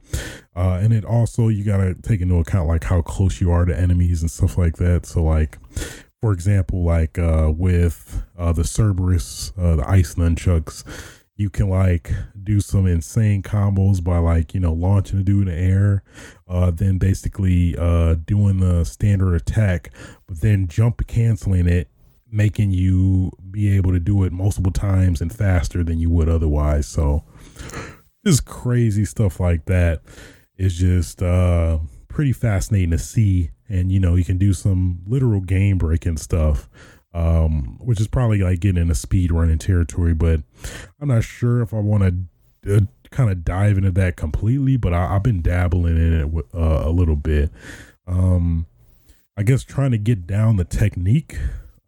uh, 0.57 0.79
and 0.83 0.93
it 0.93 1.05
also 1.05 1.49
you 1.49 1.65
gotta 1.65 1.95
take 1.95 2.21
into 2.21 2.37
account 2.37 2.69
like 2.69 2.85
how 2.85 3.03
close 3.03 3.41
you 3.41 3.51
are 3.51 3.65
to 3.65 3.79
enemies 3.79 4.23
and 4.23 4.31
stuff 4.31 4.57
like 4.57 4.77
that. 4.77 5.05
So, 5.05 5.23
like 5.23 5.59
for 6.21 6.33
example, 6.33 6.85
like 6.85 7.19
uh, 7.19 7.53
with 7.55 8.23
uh, 8.39 8.53
the 8.53 8.65
Cerberus, 8.65 9.53
uh, 9.59 9.77
the 9.77 9.89
ice 9.89 10.15
nunchucks, 10.15 10.85
you 11.41 11.49
can 11.49 11.71
like 11.71 12.13
do 12.43 12.61
some 12.61 12.87
insane 12.87 13.43
combos 13.43 14.05
by 14.05 14.19
like 14.19 14.53
you 14.53 14.61
know 14.61 14.75
launching 14.75 15.21
a 15.21 15.23
dude 15.23 15.49
in 15.49 15.55
the 15.55 15.59
air, 15.59 16.03
uh, 16.47 16.71
then 16.71 16.99
basically 16.99 17.75
uh, 17.79 18.15
doing 18.27 18.61
the 18.61 18.85
standard 18.85 19.35
attack, 19.35 19.91
but 20.27 20.43
then 20.43 20.69
jump 20.69 21.07
canceling 21.07 21.67
it, 21.67 21.89
making 22.31 22.73
you 22.73 23.33
be 23.51 23.75
able 23.75 23.91
to 23.91 23.99
do 23.99 24.23
it 24.25 24.33
multiple 24.33 24.71
times 24.71 25.23
and 25.23 25.35
faster 25.35 25.83
than 25.83 25.99
you 25.99 26.11
would 26.11 26.29
otherwise. 26.29 26.87
So, 26.87 27.25
just 28.27 28.45
crazy 28.45 29.07
stuff 29.07 29.41
like 29.41 29.65
that 29.65 30.03
is 30.59 30.77
just 30.77 31.23
uh, 31.23 31.79
pretty 32.09 32.35
fascinating 32.35 32.91
to 32.91 32.99
see 32.99 33.51
and 33.67 33.91
you 33.91 33.99
know 33.99 34.15
you 34.15 34.25
can 34.25 34.37
do 34.37 34.53
some 34.53 35.01
literal 35.07 35.41
game 35.41 35.79
breaking 35.79 36.19
stuff 36.19 36.69
um, 37.13 37.79
which 37.81 38.01
is 38.01 38.07
probably 38.07 38.39
like 38.39 38.61
getting 38.61 38.83
into 38.83 38.95
speed 38.95 39.33
running 39.33 39.59
territory 39.59 40.15
but 40.15 40.41
i'm 41.01 41.09
not 41.09 41.25
sure 41.25 41.61
if 41.61 41.75
i 41.75 41.79
want 41.79 42.29
to 42.63 42.77
uh, 42.77 42.81
kind 43.11 43.31
of 43.31 43.45
dive 43.45 43.77
into 43.79 43.91
that 43.91 44.17
completely 44.17 44.77
but 44.77 44.93
I, 44.93 45.15
have 45.15 45.23
been 45.23 45.43
dabbling 45.43 45.97
in 45.97 46.13
it 46.13 46.45
uh, 46.55 46.83
a 46.85 46.91
little 46.91 47.17
bit. 47.17 47.51
Um, 48.07 48.67
i 49.37 49.43
guess 49.43 49.65
trying 49.65 49.91
to 49.93 49.99
get 49.99 50.27
down 50.27 50.57
the 50.57 50.65
technique 50.65 51.37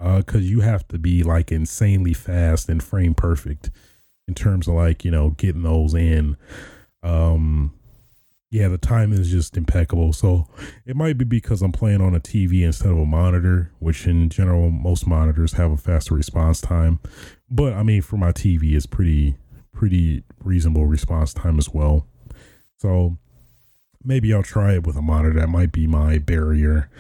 uh, 0.00 0.18
because 0.18 0.40
uh, 0.40 0.44
you 0.44 0.60
have 0.60 0.86
to 0.88 0.98
be 0.98 1.22
like 1.22 1.52
insanely 1.52 2.14
fast 2.14 2.68
and 2.68 2.82
frame 2.82 3.14
perfect 3.14 3.70
in 4.26 4.34
terms 4.34 4.66
of 4.66 4.74
like 4.74 5.04
you 5.04 5.10
know 5.10 5.30
getting 5.30 5.62
those 5.62 5.94
in. 5.94 6.36
Um 7.02 7.72
yeah, 8.53 8.68
the 8.68 8.76
timing 8.76 9.18
is 9.18 9.30
just 9.30 9.57
impeccable. 9.57 10.12
So 10.12 10.46
it 10.84 10.94
might 10.94 11.16
be 11.16 11.24
because 11.24 11.62
I'm 11.62 11.72
playing 11.72 12.03
on 12.03 12.14
a 12.14 12.20
TV 12.20 12.64
instead 12.64 12.90
of 12.90 12.98
a 12.98 13.07
monitor, 13.07 13.72
which 13.78 14.07
in 14.07 14.28
general 14.28 14.70
most 14.70 15.07
monitors 15.07 15.55
have 15.55 15.70
a 15.70 15.78
faster 15.78 16.14
response 16.14 16.61
time. 16.61 17.00
But 17.50 17.72
I 17.72 17.82
mean, 17.82 18.03
for 18.03 18.18
my 18.18 18.30
TV, 18.30 18.74
it's 18.74 18.84
pretty 18.84 19.36
pretty 19.72 20.22
reasonable 20.44 20.84
response 20.84 21.32
time 21.32 21.59
as 21.59 21.70
well. 21.70 22.07
So 22.76 23.16
maybe 24.05 24.34
I'll 24.34 24.42
try 24.42 24.74
it 24.74 24.86
with 24.86 24.96
a 24.96 25.03
monitor. 25.03 25.40
That 25.40 25.48
might 25.48 25.72
be 25.72 25.86
my 25.86 26.18
barrier 26.18 26.90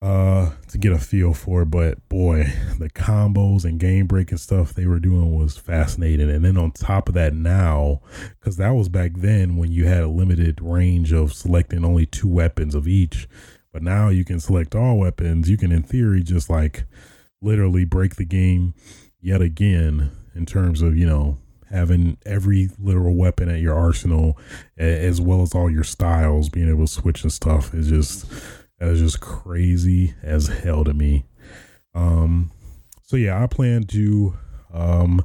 uh 0.00 0.52
to 0.68 0.78
get 0.78 0.92
a 0.92 0.98
feel 0.98 1.34
for 1.34 1.64
but 1.64 2.08
boy 2.08 2.44
the 2.78 2.88
combos 2.90 3.64
and 3.64 3.80
game 3.80 4.06
breaking 4.06 4.38
stuff 4.38 4.72
they 4.72 4.86
were 4.86 5.00
doing 5.00 5.36
was 5.36 5.56
fascinating. 5.56 6.30
And 6.30 6.44
then 6.44 6.56
on 6.56 6.70
top 6.70 7.08
of 7.08 7.14
that 7.14 7.34
now 7.34 8.00
because 8.38 8.56
that 8.58 8.70
was 8.70 8.88
back 8.88 9.12
then 9.16 9.56
when 9.56 9.72
you 9.72 9.86
had 9.86 10.04
a 10.04 10.08
limited 10.08 10.60
range 10.60 11.12
of 11.12 11.32
selecting 11.32 11.84
only 11.84 12.06
two 12.06 12.28
weapons 12.28 12.76
of 12.76 12.86
each 12.86 13.28
but 13.72 13.82
now 13.82 14.08
you 14.08 14.24
can 14.24 14.40
select 14.40 14.74
all 14.74 14.98
weapons. 14.98 15.50
You 15.50 15.56
can 15.56 15.72
in 15.72 15.82
theory 15.82 16.22
just 16.22 16.48
like 16.48 16.84
literally 17.40 17.84
break 17.84 18.16
the 18.16 18.24
game 18.24 18.74
yet 19.20 19.40
again 19.42 20.10
in 20.34 20.46
terms 20.46 20.82
of 20.82 20.96
you 20.96 21.06
know 21.06 21.38
having 21.70 22.16
every 22.24 22.70
literal 22.78 23.14
weapon 23.14 23.48
at 23.48 23.60
your 23.60 23.74
arsenal 23.74 24.38
as 24.78 25.20
well 25.20 25.42
as 25.42 25.54
all 25.54 25.70
your 25.70 25.84
styles 25.84 26.48
being 26.48 26.68
able 26.68 26.86
to 26.86 26.92
switch 26.92 27.22
and 27.22 27.32
stuff. 27.32 27.74
Is 27.74 27.88
just 27.88 28.26
that 28.78 28.88
is 28.88 29.00
just 29.00 29.20
crazy 29.20 30.14
as 30.22 30.46
hell 30.48 30.84
to 30.84 30.94
me. 30.94 31.26
Um, 31.94 32.52
so 33.02 33.16
yeah, 33.16 33.42
I 33.42 33.46
plan 33.46 33.84
to 33.84 34.36
um 34.72 35.24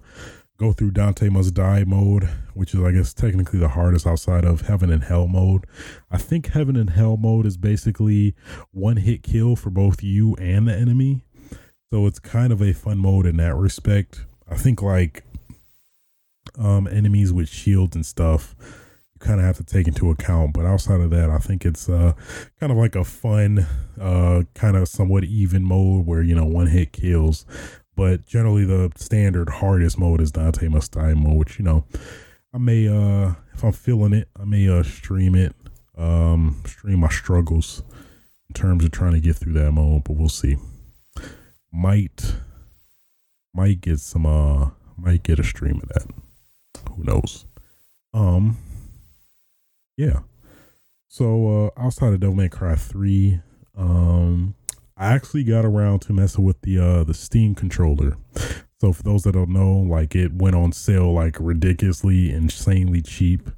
go 0.57 0.71
through 0.71 0.91
Dante 0.91 1.29
Must 1.29 1.53
Die 1.53 1.83
mode, 1.83 2.29
which 2.53 2.73
is 2.73 2.81
I 2.81 2.91
guess 2.91 3.13
technically 3.13 3.59
the 3.59 3.69
hardest 3.69 4.07
outside 4.07 4.45
of 4.45 4.61
Heaven 4.61 4.91
and 4.91 5.03
Hell 5.03 5.27
mode. 5.27 5.65
I 6.09 6.17
think 6.17 6.47
Heaven 6.47 6.75
and 6.75 6.91
Hell 6.91 7.17
mode 7.17 7.45
is 7.45 7.57
basically 7.57 8.35
one 8.71 8.97
hit 8.97 9.23
kill 9.23 9.55
for 9.55 9.69
both 9.69 10.01
you 10.01 10.35
and 10.35 10.67
the 10.67 10.75
enemy. 10.75 11.25
So 11.91 12.07
it's 12.07 12.19
kind 12.19 12.51
of 12.51 12.61
a 12.61 12.73
fun 12.73 12.97
mode 12.97 13.25
in 13.25 13.37
that 13.37 13.55
respect. 13.55 14.25
I 14.49 14.55
think 14.55 14.81
like 14.81 15.23
um 16.57 16.87
enemies 16.87 17.33
with 17.33 17.49
shields 17.49 17.95
and 17.95 18.05
stuff 18.05 18.55
kind 19.23 19.39
of 19.39 19.45
have 19.45 19.57
to 19.57 19.63
take 19.63 19.87
into 19.87 20.11
account. 20.11 20.53
But 20.53 20.65
outside 20.65 21.01
of 21.01 21.09
that, 21.11 21.29
I 21.29 21.37
think 21.37 21.65
it's 21.65 21.89
uh, 21.89 22.13
kind 22.59 22.71
of 22.71 22.77
like 22.77 22.95
a 22.95 23.03
fun, 23.03 23.65
uh, 23.99 24.43
kind 24.53 24.77
of 24.77 24.87
somewhat 24.87 25.23
even 25.23 25.63
mode 25.63 26.05
where 26.05 26.21
you 26.21 26.35
know 26.35 26.45
one 26.45 26.67
hit 26.67 26.91
kills. 26.91 27.45
But 27.95 28.25
generally, 28.25 28.65
the 28.65 28.91
standard 28.95 29.49
hardest 29.49 29.97
mode 29.97 30.19
is 30.21 30.31
Dante 30.31 30.67
Must 30.67 30.91
Die 30.91 31.13
mode, 31.13 31.37
which 31.37 31.59
you 31.59 31.65
know 31.65 31.85
I 32.53 32.59
may, 32.59 32.87
uh, 32.87 33.33
if 33.53 33.63
I'm 33.63 33.71
feeling 33.71 34.13
it, 34.13 34.27
I 34.39 34.45
may 34.45 34.69
uh, 34.69 34.83
stream 34.83 35.33
it, 35.33 35.55
um, 35.97 36.61
stream 36.65 36.99
my 36.99 37.09
struggles 37.09 37.81
in 38.47 38.53
terms 38.53 38.85
of 38.85 38.91
trying 38.91 39.13
to 39.13 39.19
get 39.19 39.37
through 39.37 39.53
that 39.53 39.71
mode. 39.71 40.03
But 40.03 40.17
we'll 40.17 40.29
see. 40.29 40.57
Might, 41.71 42.35
might 43.55 43.81
get 43.81 43.99
some, 43.99 44.27
uh, 44.27 44.69
might 44.97 45.23
get 45.23 45.39
a 45.39 45.43
stream 45.43 45.81
of 45.81 45.89
that. 45.89 46.05
Who 46.91 47.03
knows? 47.03 47.45
Um, 48.13 48.57
yeah. 49.97 50.19
So 51.07 51.69
uh, 51.77 51.79
outside 51.79 52.13
of 52.13 52.19
Devil 52.19 52.35
May 52.35 52.49
Cry 52.49 52.75
three, 52.75 53.41
um, 53.77 54.55
I 54.97 55.13
actually 55.13 55.43
got 55.43 55.65
around 55.65 55.99
to 56.01 56.13
messing 56.13 56.43
with 56.43 56.61
the 56.61 56.79
uh, 56.79 57.03
the 57.03 57.13
Steam 57.13 57.55
controller. 57.55 58.17
So 58.79 58.91
for 58.91 59.03
those 59.03 59.23
that 59.23 59.33
don't 59.33 59.49
know, 59.49 59.73
like 59.73 60.15
it 60.15 60.33
went 60.33 60.55
on 60.55 60.71
sale 60.71 61.13
like 61.13 61.37
ridiculously, 61.39 62.31
insanely 62.31 63.01
cheap. 63.01 63.49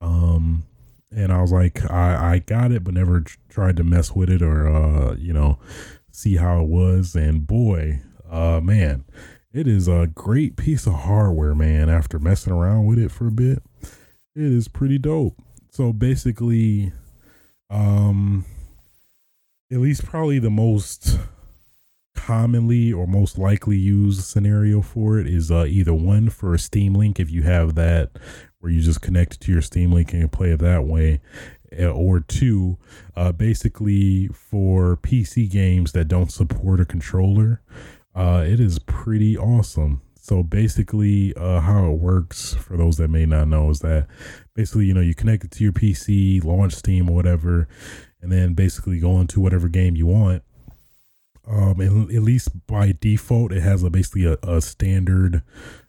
Um, 0.00 0.64
and 1.10 1.32
I 1.32 1.40
was 1.40 1.52
like, 1.52 1.88
I 1.90 2.34
I 2.34 2.38
got 2.40 2.72
it, 2.72 2.84
but 2.84 2.94
never 2.94 3.24
tried 3.48 3.76
to 3.78 3.84
mess 3.84 4.14
with 4.14 4.28
it 4.28 4.42
or 4.42 4.68
uh, 4.68 5.14
you 5.14 5.32
know, 5.32 5.58
see 6.10 6.36
how 6.36 6.60
it 6.60 6.68
was. 6.68 7.14
And 7.14 7.46
boy, 7.46 8.02
uh, 8.28 8.60
man, 8.60 9.04
it 9.52 9.66
is 9.66 9.88
a 9.88 10.10
great 10.12 10.56
piece 10.56 10.86
of 10.86 10.94
hardware, 10.94 11.54
man. 11.54 11.88
After 11.88 12.18
messing 12.18 12.52
around 12.52 12.86
with 12.86 12.98
it 12.98 13.10
for 13.10 13.28
a 13.28 13.32
bit, 13.32 13.62
it 13.82 14.52
is 14.52 14.68
pretty 14.68 14.98
dope. 14.98 15.40
So 15.78 15.92
basically, 15.92 16.92
um, 17.70 18.44
at 19.70 19.78
least 19.78 20.04
probably 20.04 20.40
the 20.40 20.50
most 20.50 21.20
commonly 22.16 22.92
or 22.92 23.06
most 23.06 23.38
likely 23.38 23.76
used 23.76 24.24
scenario 24.24 24.82
for 24.82 25.20
it 25.20 25.28
is 25.28 25.52
uh, 25.52 25.66
either 25.68 25.94
one 25.94 26.30
for 26.30 26.52
a 26.52 26.58
Steam 26.58 26.94
Link 26.94 27.20
if 27.20 27.30
you 27.30 27.44
have 27.44 27.76
that, 27.76 28.10
where 28.58 28.72
you 28.72 28.80
just 28.80 29.02
connect 29.02 29.34
it 29.34 29.40
to 29.42 29.52
your 29.52 29.62
Steam 29.62 29.92
Link 29.92 30.12
and 30.12 30.32
play 30.32 30.50
it 30.50 30.58
that 30.58 30.82
way, 30.82 31.20
eh, 31.70 31.86
or 31.86 32.18
two, 32.18 32.76
uh, 33.14 33.30
basically 33.30 34.26
for 34.34 34.96
PC 34.96 35.48
games 35.48 35.92
that 35.92 36.08
don't 36.08 36.32
support 36.32 36.80
a 36.80 36.84
controller. 36.84 37.62
Uh, 38.16 38.44
it 38.44 38.58
is 38.58 38.80
pretty 38.80 39.38
awesome. 39.38 40.02
So 40.28 40.42
basically, 40.42 41.32
uh, 41.36 41.60
how 41.60 41.86
it 41.86 42.00
works 42.00 42.52
for 42.52 42.76
those 42.76 42.98
that 42.98 43.08
may 43.08 43.24
not 43.24 43.48
know 43.48 43.70
is 43.70 43.80
that 43.80 44.08
basically, 44.54 44.84
you 44.84 44.92
know, 44.92 45.00
you 45.00 45.14
connect 45.14 45.44
it 45.44 45.50
to 45.52 45.64
your 45.64 45.72
PC, 45.72 46.44
launch 46.44 46.74
Steam 46.74 47.08
or 47.08 47.16
whatever, 47.16 47.66
and 48.20 48.30
then 48.30 48.52
basically 48.52 49.00
go 49.00 49.20
into 49.20 49.40
whatever 49.40 49.68
game 49.68 49.96
you 49.96 50.06
want. 50.06 50.42
Um, 51.46 51.80
and 51.80 52.10
at 52.14 52.22
least 52.22 52.66
by 52.66 52.94
default, 53.00 53.52
it 53.52 53.62
has 53.62 53.82
a 53.82 53.88
basically 53.88 54.26
a, 54.26 54.36
a 54.42 54.60
standard 54.60 55.42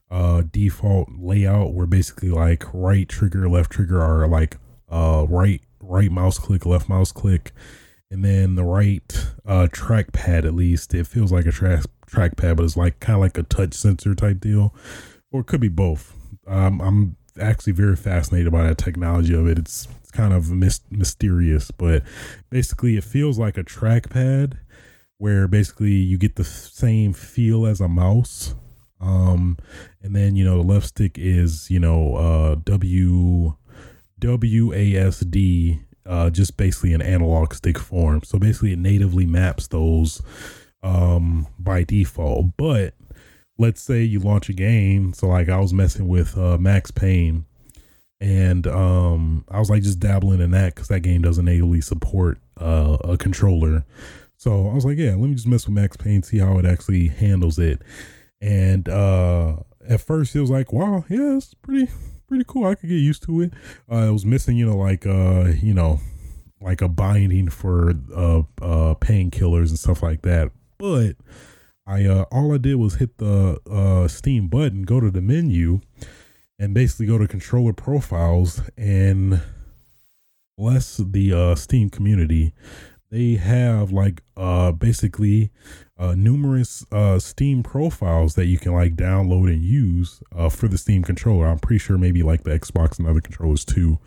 uh 0.10 0.42
default 0.50 1.08
layout 1.20 1.74
where 1.74 1.86
basically 1.86 2.30
like 2.30 2.64
right 2.74 3.10
trigger, 3.10 3.50
left 3.50 3.72
trigger 3.72 4.02
are 4.02 4.26
like 4.26 4.56
uh 4.90 5.26
right 5.28 5.62
right 5.82 6.14
mouse 6.14 6.40
click, 6.40 6.66
left 6.66 6.88
mouse 6.88 7.12
click, 7.12 7.52
and 8.10 8.24
then 8.24 8.56
the 8.56 8.64
right 8.64 9.34
uh 9.46 9.68
trackpad 9.70 10.46
at 10.46 10.54
least 10.54 10.94
it 10.94 11.08
feels 11.08 11.34
like 11.34 11.46
a 11.46 11.52
track 11.52 11.84
trackpad, 12.10 12.58
but 12.58 12.64
it's 12.64 12.78
like 12.78 13.00
kind 13.00 13.16
of 13.16 13.22
like 13.22 13.38
a 13.38 13.44
touch 13.44 13.74
sensor 13.74 14.16
type 14.16 14.40
deal, 14.40 14.74
or 15.32 15.42
it 15.42 15.48
could 15.48 15.62
be 15.62 15.70
both. 15.70 16.16
Um, 16.48 16.82
I'm 16.82 17.16
actually 17.40 17.74
very 17.74 17.96
fascinated 17.96 18.52
by 18.52 18.64
that 18.64 18.78
technology 18.78 19.34
of 19.34 19.48
it. 19.48 19.60
It's, 19.60 19.88
it's 20.02 20.12
kind 20.12 20.34
of 20.34 20.50
mis- 20.52 20.82
mysterious, 20.90 21.72
but 21.72 22.04
basically, 22.50 22.98
it 22.98 23.04
feels 23.04 23.38
like 23.38 23.58
a 23.58 23.64
trackpad 23.64 24.58
where 25.18 25.48
basically 25.48 25.92
you 25.92 26.18
get 26.18 26.36
the 26.36 26.44
same 26.44 27.14
feel 27.14 27.66
as 27.66 27.82
a 27.82 27.88
mouse. 27.88 28.56
Um, 29.02 29.58
and 30.02 30.16
then 30.16 30.36
you 30.36 30.44
know 30.44 30.58
the 30.58 30.68
left 30.68 30.88
stick 30.88 31.18
is 31.18 31.72
you 31.72 31.80
know 31.80 32.16
uh 32.16 32.56
W 32.66 33.56
W 34.20 34.74
A 34.74 34.96
S 34.96 35.22
D 35.22 35.80
uh, 36.06 36.30
just 36.30 36.58
basically 36.58 36.94
an 36.94 37.02
analog 37.02 37.54
stick 37.54 37.78
form. 37.78 38.22
So 38.24 38.40
basically, 38.40 38.74
it 38.74 38.80
natively 38.80 39.26
maps 39.26 39.68
those 39.68 40.22
um, 40.84 41.48
by 41.58 41.84
default. 41.84 42.58
But 42.58 42.94
let's 43.58 43.82
say 43.82 44.04
you 44.04 44.20
launch 44.20 44.50
a 44.50 44.54
game. 44.54 45.14
So 45.14 45.28
like 45.28 45.50
I 45.50 45.60
was 45.60 45.74
messing 45.74 46.08
with 46.08 46.38
uh, 46.38 46.58
Max 46.58 46.92
Payne, 46.92 47.46
and 48.20 48.66
um, 48.68 49.46
I 49.50 49.60
was 49.60 49.70
like 49.70 49.84
just 49.84 50.00
dabbling 50.00 50.42
in 50.42 50.52
that 50.52 50.76
because 50.76 50.88
that 50.90 51.02
game 51.02 51.22
doesn't 51.22 51.46
natively 51.46 51.82
support 51.82 52.40
uh, 52.58 52.98
a 53.04 53.18
controller. 53.18 53.86
So 54.40 54.70
I 54.70 54.74
was 54.74 54.86
like, 54.86 54.98
yeah, 54.98 55.12
let 55.12 55.28
me 55.30 55.36
just 55.36 55.48
mess 55.48 55.66
with 55.68 55.76
Max 55.76 55.98
Payne, 55.98 56.24
see 56.24 56.38
how 56.38 56.58
it 56.60 56.66
actually 56.66 57.10
handles 57.10 57.60
it. 57.60 57.82
And 58.42 58.88
uh 58.88 59.58
at 59.88 60.00
first 60.00 60.34
it 60.34 60.40
was 60.40 60.50
like, 60.50 60.72
wow, 60.72 61.04
yeah, 61.10 61.36
it's 61.36 61.54
pretty 61.56 61.92
pretty 62.28 62.46
cool. 62.48 62.66
I 62.66 62.76
could 62.76 62.88
get 62.88 62.96
used 62.96 63.24
to 63.24 63.42
it. 63.42 63.54
Uh 63.92 64.08
it 64.08 64.12
was 64.12 64.26
missing, 64.26 64.56
you 64.56 64.66
know, 64.66 64.78
like 64.78 65.06
uh, 65.06 65.52
you 65.62 65.74
know, 65.74 66.00
like 66.62 66.82
a 66.82 66.88
binding 66.88 67.50
for 67.50 67.90
uh 68.16 68.40
uh 68.62 68.96
painkillers 68.96 69.70
and 69.70 69.80
stuff 69.80 70.02
like 70.02 70.22
that. 70.22 70.52
But 70.80 71.18
I 71.86 72.06
uh 72.06 72.24
all 72.32 72.54
I 72.54 72.58
did 72.58 72.76
was 72.76 72.96
hit 72.96 73.18
the 73.18 73.60
uh 73.70 74.08
Steam 74.08 74.48
button, 74.48 74.84
go 74.84 75.02
to 75.02 75.12
the 75.12 75.22
menu, 75.22 75.82
and 76.58 76.74
basically 76.74 77.06
go 77.06 77.18
to 77.18 77.28
controller 77.28 77.74
profiles 77.74 78.62
and 78.78 79.42
bless 80.58 80.98
the 80.98 81.34
uh 81.34 81.56
Steam 81.56 81.90
community. 81.90 82.54
They 83.12 83.34
have 83.36 83.92
like 83.92 84.22
uh 84.38 84.72
basically 84.72 85.52
uh 85.98 86.16
numerous 86.16 86.86
uh 86.94 87.20
steam 87.20 87.62
profiles 87.62 88.36
that 88.36 88.46
you 88.46 88.58
can 88.58 88.74
like 88.74 88.96
download 88.96 89.52
and 89.52 89.62
use 89.62 90.24
uh 90.34 90.48
for 90.48 90.70
the 90.70 90.78
steam 90.78 91.04
controller. 91.04 91.48
I'm 91.48 91.60
pretty 91.60 91.80
sure 91.80 91.98
maybe 91.98 92.24
like 92.24 92.44
the 92.44 92.52
xbox 92.58 93.00
and 93.00 93.08
other 93.08 93.20
controllers 93.20 93.66
too 93.66 93.98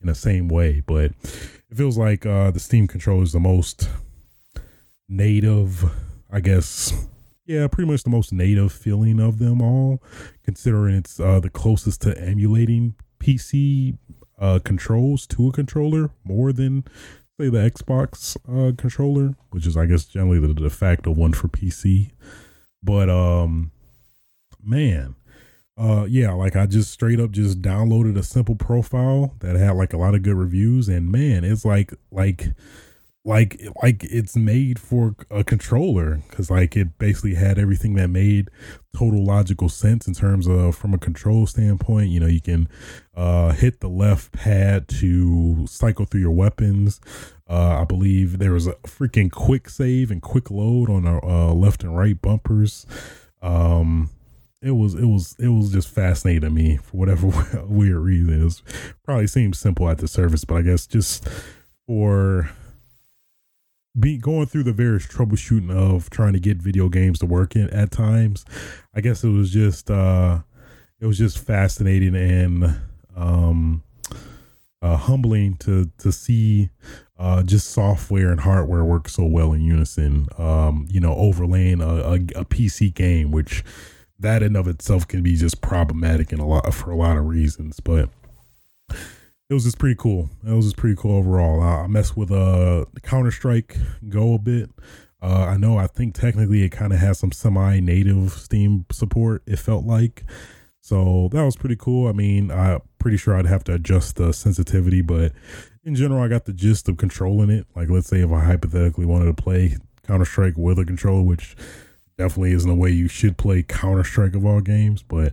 in 0.00 0.08
the 0.08 0.14
same 0.14 0.48
way. 0.48 0.82
But 0.84 1.12
it 1.70 1.76
feels 1.76 1.96
like 1.96 2.26
uh 2.26 2.50
the 2.50 2.58
steam 2.58 2.88
controller 2.88 3.22
is 3.22 3.32
the 3.32 3.38
most 3.38 3.88
native 5.08 5.84
i 6.30 6.40
guess 6.40 7.08
yeah 7.46 7.66
pretty 7.66 7.90
much 7.90 8.02
the 8.02 8.10
most 8.10 8.32
native 8.32 8.72
feeling 8.72 9.20
of 9.20 9.38
them 9.38 9.60
all 9.60 10.02
considering 10.44 10.96
it's 10.96 11.20
uh 11.20 11.40
the 11.40 11.50
closest 11.50 12.02
to 12.02 12.18
emulating 12.20 12.94
pc 13.18 13.96
uh 14.38 14.58
controls 14.64 15.26
to 15.26 15.48
a 15.48 15.52
controller 15.52 16.10
more 16.24 16.52
than 16.52 16.84
say 17.38 17.50
the 17.50 17.58
Xbox 17.58 18.36
uh, 18.48 18.74
controller, 18.76 19.34
which 19.50 19.66
is 19.66 19.76
I 19.76 19.86
guess 19.86 20.04
generally 20.04 20.40
the 20.40 20.54
de 20.54 20.70
facto 20.70 21.10
one 21.10 21.32
for 21.32 21.48
PC. 21.48 22.10
But 22.82 23.10
um, 23.10 23.72
man, 24.62 25.16
uh, 25.76 26.06
yeah, 26.08 26.32
like 26.32 26.56
I 26.56 26.66
just 26.66 26.90
straight 26.90 27.20
up 27.20 27.32
just 27.32 27.60
downloaded 27.60 28.16
a 28.16 28.22
simple 28.22 28.54
profile 28.54 29.34
that 29.40 29.56
had 29.56 29.72
like 29.72 29.92
a 29.92 29.98
lot 29.98 30.14
of 30.14 30.22
good 30.22 30.36
reviews, 30.36 30.88
and 30.88 31.10
man, 31.10 31.44
it's 31.44 31.64
like 31.64 31.92
like 32.10 32.48
like 33.26 33.60
like 33.82 34.04
it's 34.04 34.36
made 34.36 34.78
for 34.78 35.16
a 35.32 35.42
controller 35.42 36.22
because 36.28 36.48
like 36.48 36.76
it 36.76 36.96
basically 36.96 37.34
had 37.34 37.58
everything 37.58 37.94
that 37.94 38.08
made 38.08 38.48
total 38.96 39.22
logical 39.22 39.68
sense 39.68 40.06
in 40.06 40.14
terms 40.14 40.46
of 40.46 40.76
from 40.76 40.94
a 40.94 40.98
control 40.98 41.44
standpoint. 41.44 42.08
You 42.08 42.20
know 42.20 42.28
you 42.28 42.40
can 42.40 42.68
uh 43.16 43.52
hit 43.52 43.80
the 43.80 43.88
left 43.88 44.30
pad 44.32 44.86
to 45.00 45.66
cycle 45.66 46.04
through 46.04 46.20
your 46.20 46.30
weapons. 46.30 47.00
Uh 47.50 47.80
i 47.80 47.84
believe 47.84 48.38
there 48.38 48.52
was 48.52 48.68
a 48.68 48.74
freaking 48.84 49.30
quick 49.30 49.68
save 49.68 50.12
and 50.12 50.22
quick 50.22 50.48
load 50.48 50.88
on 50.88 51.04
our 51.04 51.22
uh, 51.24 51.52
left 51.52 51.82
and 51.82 51.96
right 51.96 52.20
bumpers. 52.22 52.86
Um 53.42 54.10
it 54.62 54.70
was 54.70 54.94
it 54.94 55.06
was 55.06 55.34
it 55.40 55.48
was 55.48 55.72
just 55.72 55.88
fascinating 55.88 56.42
to 56.42 56.50
me 56.50 56.76
for 56.76 56.96
whatever 56.96 57.26
weird 57.66 57.98
reason. 57.98 58.40
It 58.40 58.44
was 58.44 58.62
probably 59.02 59.26
seems 59.26 59.58
simple 59.58 59.88
at 59.88 59.98
the 59.98 60.06
surface 60.06 60.44
but 60.44 60.54
i 60.56 60.62
guess 60.62 60.86
just 60.86 61.28
for 61.86 62.50
be 63.98 64.18
going 64.18 64.46
through 64.46 64.64
the 64.64 64.72
various 64.72 65.06
troubleshooting 65.06 65.70
of 65.70 66.10
trying 66.10 66.34
to 66.34 66.40
get 66.40 66.58
video 66.58 66.88
games 66.88 67.18
to 67.20 67.26
work 67.26 67.56
in 67.56 67.70
at 67.70 67.90
times. 67.90 68.44
I 68.94 69.00
guess 69.00 69.24
it 69.24 69.30
was 69.30 69.50
just 69.50 69.90
uh 69.90 70.40
it 71.00 71.06
was 71.06 71.18
just 71.18 71.38
fascinating 71.38 72.14
and 72.14 72.78
um 73.16 73.82
uh 74.82 74.96
humbling 74.96 75.56
to 75.58 75.90
to 75.98 76.12
see 76.12 76.70
uh 77.18 77.42
just 77.42 77.70
software 77.70 78.30
and 78.30 78.40
hardware 78.40 78.84
work 78.84 79.08
so 79.08 79.24
well 79.24 79.52
in 79.52 79.62
unison. 79.62 80.26
Um 80.36 80.86
you 80.90 81.00
know 81.00 81.14
overlaying 81.14 81.80
a, 81.80 81.88
a, 81.88 82.14
a 82.14 82.44
pc 82.44 82.92
game 82.92 83.30
which 83.30 83.64
that 84.18 84.42
in 84.42 84.56
of 84.56 84.66
itself 84.66 85.06
can 85.06 85.22
be 85.22 85.36
just 85.36 85.60
problematic 85.60 86.32
in 86.32 86.38
a 86.38 86.46
lot 86.46 86.72
for 86.72 86.90
a 86.90 86.96
lot 86.96 87.16
of 87.16 87.26
reasons. 87.26 87.80
But 87.80 88.08
it 89.48 89.54
was 89.54 89.64
just 89.64 89.78
pretty 89.78 89.94
cool. 89.96 90.28
It 90.46 90.52
was 90.52 90.66
just 90.66 90.76
pretty 90.76 90.96
cool 90.96 91.16
overall. 91.16 91.62
I, 91.62 91.86
messed 91.86 92.16
with 92.16 92.32
uh 92.32 92.84
Counter 93.02 93.30
Strike 93.30 93.76
Go 94.08 94.34
a 94.34 94.38
bit. 94.38 94.70
Uh, 95.22 95.46
I 95.46 95.56
know. 95.56 95.78
I 95.78 95.86
think 95.86 96.14
technically 96.14 96.62
it 96.62 96.70
kind 96.70 96.92
of 96.92 96.98
has 96.98 97.18
some 97.18 97.32
semi-native 97.32 98.32
Steam 98.32 98.84
support. 98.92 99.42
It 99.46 99.58
felt 99.58 99.84
like, 99.84 100.24
so 100.80 101.28
that 101.32 101.42
was 101.42 101.56
pretty 101.56 101.76
cool. 101.76 102.06
I 102.06 102.12
mean, 102.12 102.50
I'm 102.50 102.80
pretty 102.98 103.16
sure 103.16 103.34
I'd 103.34 103.46
have 103.46 103.64
to 103.64 103.74
adjust 103.74 104.16
the 104.16 104.32
sensitivity, 104.32 105.00
but 105.00 105.32
in 105.84 105.94
general, 105.94 106.22
I 106.22 106.28
got 106.28 106.44
the 106.44 106.52
gist 106.52 106.88
of 106.88 106.98
controlling 106.98 107.50
it. 107.50 107.66
Like, 107.74 107.88
let's 107.88 108.08
say 108.08 108.20
if 108.20 108.30
I 108.30 108.44
hypothetically 108.44 109.06
wanted 109.06 109.34
to 109.34 109.42
play 109.42 109.76
Counter 110.06 110.24
Strike 110.26 110.56
with 110.56 110.78
a 110.78 110.84
controller, 110.84 111.22
which 111.22 111.56
definitely 112.18 112.52
isn't 112.52 112.68
the 112.68 112.76
way 112.76 112.90
you 112.90 113.08
should 113.08 113.38
play 113.38 113.62
Counter 113.62 114.04
Strike 114.04 114.34
of 114.34 114.44
all 114.44 114.60
games, 114.60 115.02
but 115.02 115.32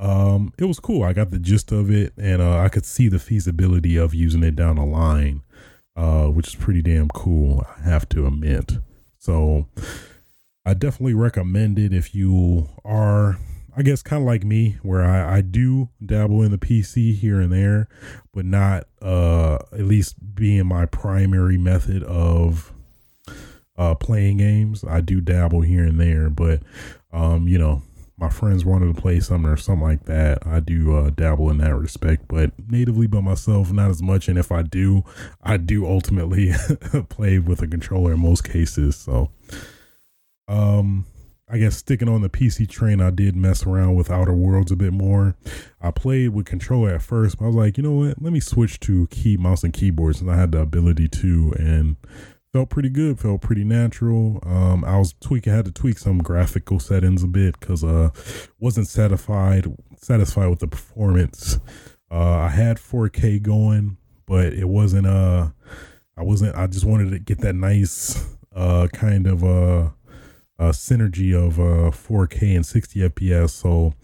um, 0.00 0.52
it 0.58 0.64
was 0.64 0.80
cool. 0.80 1.02
I 1.02 1.12
got 1.12 1.30
the 1.30 1.38
gist 1.38 1.70
of 1.72 1.90
it, 1.90 2.14
and 2.16 2.40
uh, 2.40 2.58
I 2.58 2.68
could 2.70 2.86
see 2.86 3.08
the 3.08 3.18
feasibility 3.18 3.96
of 3.96 4.14
using 4.14 4.42
it 4.42 4.56
down 4.56 4.76
the 4.76 4.84
line, 4.84 5.42
uh, 5.94 6.26
which 6.26 6.48
is 6.48 6.54
pretty 6.54 6.80
damn 6.80 7.08
cool. 7.08 7.64
I 7.78 7.82
have 7.82 8.08
to 8.10 8.26
admit. 8.26 8.78
So, 9.18 9.68
I 10.64 10.74
definitely 10.74 11.14
recommend 11.14 11.78
it 11.78 11.92
if 11.92 12.14
you 12.14 12.68
are, 12.84 13.38
I 13.76 13.82
guess, 13.82 14.02
kind 14.02 14.22
of 14.22 14.26
like 14.26 14.42
me, 14.42 14.78
where 14.82 15.04
I, 15.04 15.36
I 15.36 15.40
do 15.42 15.90
dabble 16.04 16.42
in 16.42 16.50
the 16.50 16.58
PC 16.58 17.14
here 17.14 17.38
and 17.38 17.52
there, 17.52 17.86
but 18.32 18.46
not 18.46 18.84
uh, 19.02 19.58
at 19.72 19.84
least 19.84 20.34
being 20.34 20.66
my 20.66 20.86
primary 20.86 21.58
method 21.58 22.02
of 22.04 22.72
uh, 23.76 23.94
playing 23.94 24.38
games. 24.38 24.82
I 24.82 25.00
do 25.00 25.20
dabble 25.20 25.62
here 25.62 25.84
and 25.84 26.00
there, 26.00 26.30
but 26.30 26.62
um, 27.12 27.48
you 27.48 27.58
know, 27.58 27.82
my 28.20 28.28
friends 28.28 28.66
wanted 28.66 28.94
to 28.94 29.00
play 29.00 29.18
something 29.18 29.50
or 29.50 29.56
something 29.56 29.82
like 29.82 30.04
that, 30.04 30.46
I 30.46 30.60
do 30.60 30.94
uh, 30.94 31.10
dabble 31.10 31.48
in 31.50 31.58
that 31.58 31.74
respect. 31.74 32.28
But 32.28 32.52
natively 32.68 33.06
by 33.06 33.20
myself, 33.20 33.72
not 33.72 33.90
as 33.90 34.02
much. 34.02 34.28
And 34.28 34.38
if 34.38 34.52
I 34.52 34.62
do, 34.62 35.02
I 35.42 35.56
do 35.56 35.86
ultimately 35.86 36.52
play 37.08 37.38
with 37.38 37.62
a 37.62 37.66
controller 37.66 38.12
in 38.12 38.20
most 38.20 38.44
cases. 38.44 38.96
So, 38.96 39.30
um, 40.48 41.06
I 41.52 41.58
guess 41.58 41.76
sticking 41.76 42.08
on 42.08 42.20
the 42.20 42.28
PC 42.28 42.68
train, 42.68 43.00
I 43.00 43.10
did 43.10 43.34
mess 43.34 43.66
around 43.66 43.96
with 43.96 44.10
Outer 44.10 44.34
Worlds 44.34 44.70
a 44.70 44.76
bit 44.76 44.92
more. 44.92 45.34
I 45.80 45.90
played 45.90 46.28
with 46.28 46.46
controller 46.46 46.94
at 46.94 47.02
first, 47.02 47.38
but 47.38 47.46
I 47.46 47.48
was 47.48 47.56
like, 47.56 47.76
you 47.76 47.82
know 47.82 47.92
what? 47.92 48.22
Let 48.22 48.32
me 48.32 48.38
switch 48.38 48.78
to 48.80 49.08
key 49.08 49.36
mouse 49.36 49.64
and 49.64 49.72
keyboard 49.72 50.16
since 50.16 50.30
I 50.30 50.36
had 50.36 50.52
the 50.52 50.60
ability 50.60 51.08
to, 51.08 51.52
and 51.58 51.96
felt 52.52 52.68
pretty 52.70 52.88
good 52.88 53.18
felt 53.18 53.40
pretty 53.40 53.64
natural. 53.64 54.40
Um 54.44 54.84
i 54.84 54.98
was 54.98 55.14
tweaking 55.20 55.52
had 55.52 55.64
to 55.66 55.72
tweak 55.72 55.98
some 55.98 56.18
graphical 56.18 56.78
settings 56.78 57.22
a 57.22 57.28
bit 57.28 57.58
because 57.58 57.84
uh 57.84 58.10
wasn't 58.58 58.88
satisfied 58.88 59.66
satisfied 59.96 60.48
with 60.48 60.60
the 60.60 60.68
performance. 60.68 61.60
Uh 62.10 62.38
i 62.38 62.48
had 62.48 62.76
4k 62.76 63.40
going 63.42 63.96
but 64.26 64.52
it 64.52 64.68
wasn't 64.68 65.06
uh 65.06 65.48
i 66.16 66.22
wasn't 66.22 66.54
i 66.56 66.66
just 66.66 66.84
wanted 66.84 67.10
to 67.10 67.18
get 67.18 67.38
that 67.40 67.54
nice 67.54 68.36
uh 68.54 68.88
kind 68.92 69.26
of 69.26 69.44
uh 69.44 69.90
uh, 70.60 70.72
synergy 70.72 71.34
of 71.34 71.58
uh, 71.58 71.90
4K 71.90 72.54
and 72.54 72.66
60 72.66 73.00
FPS. 73.00 73.50
So 73.50 73.94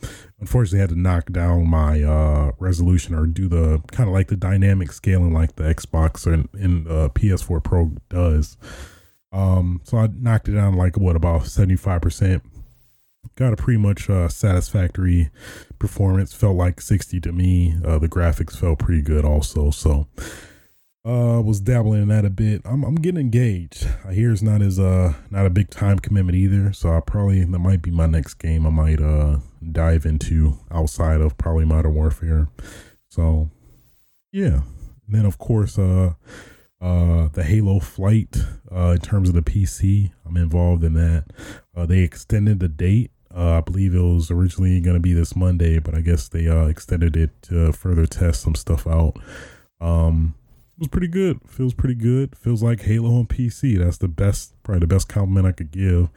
unfortunately, 0.40 0.78
I 0.78 0.82
had 0.82 0.90
to 0.90 0.98
knock 0.98 1.30
down 1.30 1.68
my 1.68 2.02
uh, 2.02 2.52
resolution 2.58 3.14
or 3.14 3.26
do 3.26 3.46
the 3.46 3.82
kind 3.92 4.08
of 4.08 4.14
like 4.14 4.28
the 4.28 4.36
dynamic 4.36 4.90
scaling 4.90 5.34
like 5.34 5.56
the 5.56 5.64
Xbox 5.64 6.26
and, 6.26 6.48
and 6.54 6.88
uh, 6.88 7.10
PS4 7.10 7.62
Pro 7.62 7.92
does. 8.08 8.56
Um, 9.32 9.82
so 9.84 9.98
I 9.98 10.06
knocked 10.06 10.48
it 10.48 10.52
down 10.52 10.74
like 10.76 10.96
what 10.96 11.14
about 11.14 11.42
75%. 11.42 12.40
Got 13.34 13.52
a 13.52 13.56
pretty 13.56 13.78
much 13.78 14.08
uh, 14.08 14.28
satisfactory 14.28 15.28
performance. 15.78 16.32
Felt 16.32 16.56
like 16.56 16.80
60 16.80 17.20
to 17.20 17.32
me. 17.32 17.76
Uh, 17.84 17.98
the 17.98 18.08
graphics 18.08 18.56
felt 18.56 18.78
pretty 18.78 19.02
good 19.02 19.26
also. 19.26 19.70
So 19.70 20.06
uh, 21.06 21.40
was 21.40 21.60
dabbling 21.60 22.02
in 22.02 22.08
that 22.08 22.24
a 22.24 22.30
bit. 22.30 22.62
I'm 22.64 22.82
I'm 22.82 22.96
getting 22.96 23.20
engaged. 23.20 23.86
I 24.04 24.12
hear 24.12 24.32
it's 24.32 24.42
not 24.42 24.60
as 24.60 24.80
uh 24.80 25.14
not 25.30 25.46
a 25.46 25.50
big 25.50 25.70
time 25.70 26.00
commitment 26.00 26.36
either. 26.36 26.72
So 26.72 26.90
I 26.90 27.00
probably 27.00 27.44
that 27.44 27.58
might 27.58 27.80
be 27.80 27.92
my 27.92 28.06
next 28.06 28.34
game 28.34 28.66
I 28.66 28.70
might 28.70 29.00
uh 29.00 29.38
dive 29.70 30.04
into 30.04 30.58
outside 30.70 31.20
of 31.20 31.38
probably 31.38 31.64
Modern 31.64 31.94
Warfare. 31.94 32.48
So 33.08 33.50
yeah. 34.32 34.62
And 35.06 35.14
then 35.14 35.26
of 35.26 35.38
course 35.38 35.78
uh 35.78 36.14
uh 36.80 37.28
the 37.28 37.44
Halo 37.44 37.78
flight 37.78 38.36
uh 38.72 38.96
in 38.96 38.98
terms 38.98 39.28
of 39.28 39.36
the 39.36 39.42
PC. 39.42 40.10
I'm 40.26 40.36
involved 40.36 40.82
in 40.82 40.94
that. 40.94 41.26
Uh 41.76 41.86
they 41.86 42.00
extended 42.00 42.58
the 42.58 42.68
date. 42.68 43.12
Uh, 43.32 43.58
I 43.58 43.60
believe 43.60 43.94
it 43.94 44.00
was 44.00 44.30
originally 44.30 44.80
going 44.80 44.96
to 44.96 45.00
be 45.00 45.12
this 45.12 45.36
Monday, 45.36 45.78
but 45.78 45.94
I 45.94 46.00
guess 46.00 46.26
they 46.26 46.48
uh 46.48 46.66
extended 46.66 47.16
it 47.16 47.30
to 47.42 47.72
further 47.72 48.06
test 48.06 48.40
some 48.40 48.56
stuff 48.56 48.88
out. 48.88 49.14
Um 49.80 50.34
was 50.78 50.88
pretty 50.88 51.08
good. 51.08 51.40
Feels 51.48 51.74
pretty 51.74 51.94
good. 51.94 52.36
Feels 52.36 52.62
like 52.62 52.82
Halo 52.82 53.16
on 53.16 53.26
PC. 53.26 53.78
That's 53.78 53.98
the 53.98 54.08
best, 54.08 54.54
probably 54.62 54.80
the 54.80 54.86
best 54.86 55.08
compliment 55.08 55.46
I 55.46 55.52
could 55.52 55.70
give, 55.70 56.08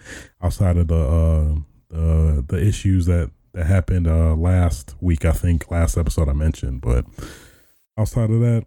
outside 0.41 0.77
of 0.77 0.87
the 0.87 0.95
uh, 0.95 1.55
the 1.89 2.45
the 2.47 2.61
issues 2.67 3.05
that 3.05 3.31
that 3.53 3.65
happened 3.65 4.07
uh, 4.07 4.35
last 4.35 4.95
week. 5.01 5.25
I 5.25 5.31
think 5.31 5.71
last 5.71 5.97
episode 5.97 6.29
I 6.29 6.33
mentioned, 6.33 6.81
but 6.81 7.05
outside 7.97 8.29
of 8.29 8.39
that, 8.41 8.65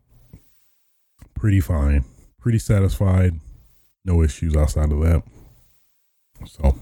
pretty 1.34 1.60
fine. 1.60 2.04
Pretty 2.40 2.58
satisfied. 2.58 3.38
no 4.04 4.22
issues 4.22 4.56
outside 4.56 4.90
of 4.90 5.00
that. 5.00 5.22
So, 6.46 6.76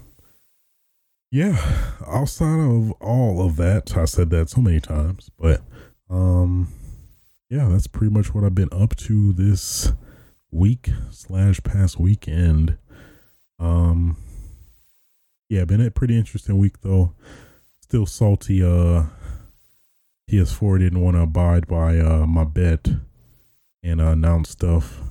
yeah, 1.29 1.55
outside 2.07 2.59
of 2.59 2.91
all 2.93 3.45
of 3.45 3.57
that, 3.57 3.95
I 3.95 4.05
said 4.05 4.31
that 4.31 4.49
so 4.49 4.59
many 4.61 4.79
times, 4.79 5.29
but 5.37 5.61
um, 6.09 6.67
yeah, 7.51 7.67
that's 7.69 7.87
pretty 7.87 8.13
much 8.13 8.33
what 8.33 8.45
I've 8.45 8.55
been 8.55 8.69
up 8.71 8.95
to 8.95 9.33
this 9.33 9.91
week 10.51 10.89
slash 11.09 11.61
past 11.61 11.99
weekend. 11.99 12.77
Um, 13.59 14.15
yeah, 15.49 15.65
been 15.65 15.81
a 15.81 15.91
pretty 15.91 16.17
interesting 16.17 16.57
week 16.57 16.79
though. 16.81 17.13
Still 17.81 18.05
salty. 18.05 18.63
Uh, 18.63 19.03
PS4 20.29 20.79
didn't 20.79 21.01
want 21.01 21.17
to 21.17 21.23
abide 21.23 21.67
by 21.67 21.99
uh 21.99 22.25
my 22.25 22.45
bet 22.45 22.87
and 23.83 23.99
uh, 23.99 24.05
announce 24.05 24.51
stuff 24.51 25.01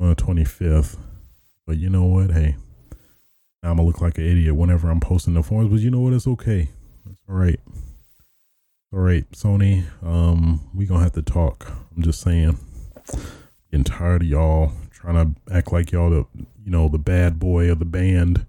on 0.00 0.08
the 0.08 0.16
25th. 0.16 0.96
But 1.66 1.76
you 1.76 1.90
know 1.90 2.04
what? 2.04 2.30
Hey, 2.30 2.56
I'm 3.62 3.76
gonna 3.76 3.84
look 3.84 4.00
like 4.00 4.16
an 4.16 4.24
idiot 4.24 4.56
whenever 4.56 4.88
I'm 4.88 5.00
posting 5.00 5.34
the 5.34 5.42
forms. 5.42 5.68
But 5.68 5.80
you 5.80 5.90
know 5.90 6.00
what? 6.00 6.14
It's 6.14 6.26
okay. 6.26 6.70
It's 7.04 7.20
all 7.28 7.34
right. 7.34 7.60
All 8.96 9.02
right, 9.02 9.30
Sony. 9.32 9.84
Um, 10.02 10.70
we 10.74 10.86
gonna 10.86 11.02
have 11.02 11.12
to 11.12 11.22
talk. 11.22 11.70
I'm 11.94 12.02
just 12.02 12.22
saying. 12.22 12.56
Getting 13.70 13.84
tired 13.84 14.22
of 14.22 14.28
y'all 14.28 14.72
trying 14.90 15.34
to 15.34 15.54
act 15.54 15.70
like 15.70 15.92
y'all 15.92 16.08
the 16.08 16.26
you 16.64 16.70
know 16.70 16.88
the 16.88 16.96
bad 16.96 17.38
boy 17.38 17.70
of 17.70 17.78
the 17.78 17.84
band, 17.84 18.46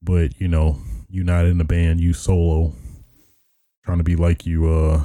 but 0.00 0.40
you 0.40 0.48
know 0.48 0.78
you 1.10 1.22
not 1.22 1.44
in 1.44 1.58
the 1.58 1.64
band. 1.64 2.00
You 2.00 2.14
solo. 2.14 2.72
Trying 3.84 3.98
to 3.98 4.04
be 4.04 4.16
like 4.16 4.46
you. 4.46 4.66
Uh, 4.66 5.02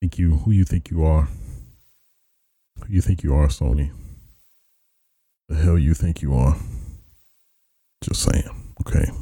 think 0.00 0.18
you 0.18 0.38
who 0.38 0.50
you 0.50 0.64
think 0.64 0.90
you 0.90 1.04
are. 1.04 1.28
Who 2.80 2.92
you 2.92 3.00
think 3.00 3.22
you 3.22 3.36
are, 3.36 3.46
Sony? 3.46 3.92
The 5.48 5.54
hell 5.54 5.78
you 5.78 5.94
think 5.94 6.22
you 6.22 6.34
are? 6.34 6.56
Just 8.02 8.22
saying. 8.22 8.74
Okay. 8.80 9.12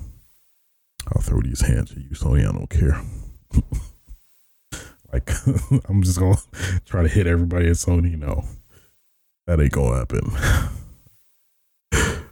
I'll 1.08 1.20
throw 1.20 1.42
these 1.42 1.60
hands 1.60 1.92
at 1.92 1.98
you, 1.98 2.16
Sony. 2.16 2.48
I 2.48 2.52
don't 2.52 2.70
care. 2.70 2.98
like 5.12 5.30
I'm 5.88 6.02
just 6.02 6.18
gonna 6.18 6.36
try 6.86 7.02
to 7.02 7.08
hit 7.08 7.26
everybody 7.26 7.66
at 7.66 7.76
Sony. 7.76 8.18
No, 8.18 8.44
that 9.46 9.60
ain't 9.60 9.72
gonna 9.72 9.98
happen. 9.98 10.30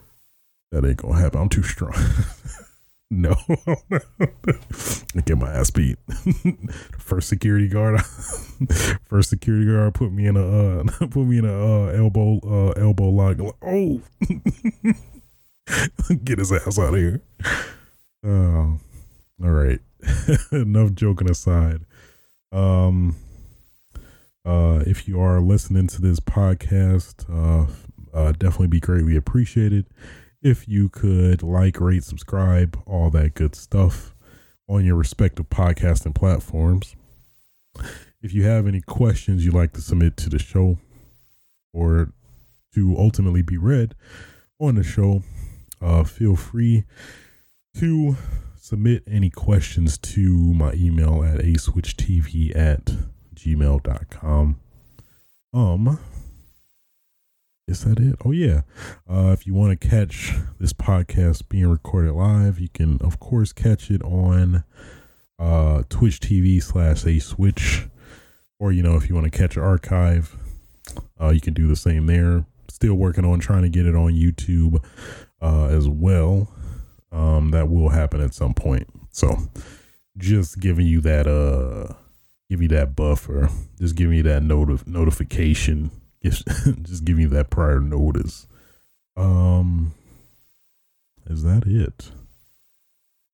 that 0.71 0.85
ain't 0.85 0.97
gonna 0.97 1.19
happen. 1.19 1.41
I'm 1.41 1.49
too 1.49 1.63
strong. 1.63 1.95
no, 3.11 3.35
I 3.91 5.21
get 5.25 5.39
my 5.39 5.51
ass 5.51 5.71
beat. 5.71 5.99
first 6.99 7.29
security 7.29 7.69
guard, 7.69 8.01
first 9.05 9.31
security 9.31 9.67
guard 9.67 9.95
put 9.95 10.13
me 10.13 10.27
in 10.27 10.37
a 10.37 10.81
uh, 10.81 10.85
put 11.09 11.25
me 11.25 11.39
in 11.39 11.45
a 11.45 11.53
uh, 11.53 11.87
elbow 11.93 12.41
uh, 12.45 12.71
elbow 12.81 13.09
lock. 13.09 13.39
Oh, 13.63 14.01
get 16.25 16.39
his 16.39 16.53
ass 16.53 16.79
out 16.79 16.95
of 16.95 17.01
here. 17.01 17.23
Oh, 18.25 18.79
all 19.43 19.51
right. 19.51 19.81
Enough 20.53 20.95
joking 20.95 21.31
aside. 21.31 21.85
Um, 22.53 23.17
uh, 24.45 24.83
if 24.87 25.07
you 25.07 25.21
are 25.21 25.41
listening 25.41 25.87
to 25.89 26.01
this 26.01 26.21
podcast, 26.21 27.25
uh, 27.29 27.71
uh, 28.13 28.33
definitely 28.33 28.69
be 28.69 28.81
greatly 28.81 29.17
appreciated 29.17 29.87
if 30.43 30.67
you 30.67 30.89
could 30.89 31.43
like, 31.43 31.81
rate, 31.81 32.05
subscribe, 32.05 32.81
all 32.87 33.11
that 33.11 33.35
good 33.35 33.55
stuff 33.55 34.15
on 34.69 34.85
your 34.85 34.97
respective 34.97 35.49
podcasting 35.51 36.15
platforms. 36.15 36.95
If 38.23 38.33
you 38.33 38.45
have 38.45 38.67
any 38.67 38.81
questions 38.81 39.45
you'd 39.45 39.55
like 39.55 39.73
to 39.75 39.81
submit 39.81 40.17
to 40.19 40.31
the 40.31 40.39
show 40.39 40.79
or 41.73 42.13
to 42.75 42.97
ultimately 42.97 43.43
be 43.43 43.59
read 43.59 43.95
on 44.59 44.77
the 44.77 44.83
show, 44.83 45.23
uh, 45.81 46.05
feel 46.05 46.37
free 46.37 46.85
to 47.77 48.17
submit 48.71 49.03
any 49.11 49.29
questions 49.29 49.99
to 49.99 50.55
my 50.55 50.73
email 50.75 51.25
at 51.25 51.41
aswitchtv 51.41 52.57
at 52.57 52.85
gmail.com. 53.35 54.61
Um, 55.53 55.99
is 57.67 57.83
that 57.83 57.99
it? 57.99 58.15
Oh, 58.25 58.31
yeah. 58.31 58.61
Uh, 59.11 59.33
if 59.33 59.45
you 59.45 59.55
want 59.55 59.81
to 59.81 59.89
catch 59.89 60.35
this 60.61 60.73
podcast 60.73 61.49
being 61.49 61.67
recorded 61.67 62.13
live, 62.13 62.61
you 62.61 62.69
can, 62.69 62.99
of 63.01 63.19
course, 63.19 63.53
catch 63.53 63.91
it 63.91 64.03
on 64.05 64.63
uh, 65.41 65.83
Twitch 65.89 66.21
TV 66.21 66.63
slash 66.63 67.05
A 67.05 67.19
Switch. 67.19 67.89
Or, 68.61 68.71
you 68.71 68.85
know, 68.85 68.95
if 68.95 69.09
you 69.09 69.17
want 69.17 69.25
to 69.25 69.37
catch 69.37 69.57
an 69.57 69.65
archive, 69.65 70.37
uh, 71.21 71.31
you 71.31 71.41
can 71.41 71.55
do 71.55 71.67
the 71.67 71.75
same 71.75 72.07
there. 72.07 72.45
Still 72.69 72.95
working 72.95 73.25
on 73.25 73.41
trying 73.41 73.63
to 73.63 73.69
get 73.69 73.87
it 73.87 73.97
on 73.97 74.13
YouTube 74.13 74.81
uh, 75.43 75.67
as 75.67 75.89
well. 75.89 76.53
Um, 77.13 77.51
that 77.51 77.69
will 77.69 77.89
happen 77.89 78.21
at 78.21 78.35
some 78.35 78.55
point. 78.55 78.87
So 79.11 79.37
just 80.17 80.61
giving 80.61 80.87
you 80.87 81.01
that 81.01 81.27
uh 81.27 81.95
give 82.49 82.63
you 82.63 82.69
that 82.69 82.95
buffer. 82.95 83.51
Just 83.79 83.97
giving 83.97 84.19
you 84.19 84.23
that 84.25 84.43
notif- 84.43 84.87
notification. 84.87 85.91
Just 86.23 86.47
just 86.83 87.07
giving 87.07 87.23
you 87.23 87.29
that 87.31 87.49
prior 87.49 87.81
notice. 87.81 88.47
Um 89.17 89.95
is 91.27 91.43
that 91.45 91.67
it? 91.67 92.11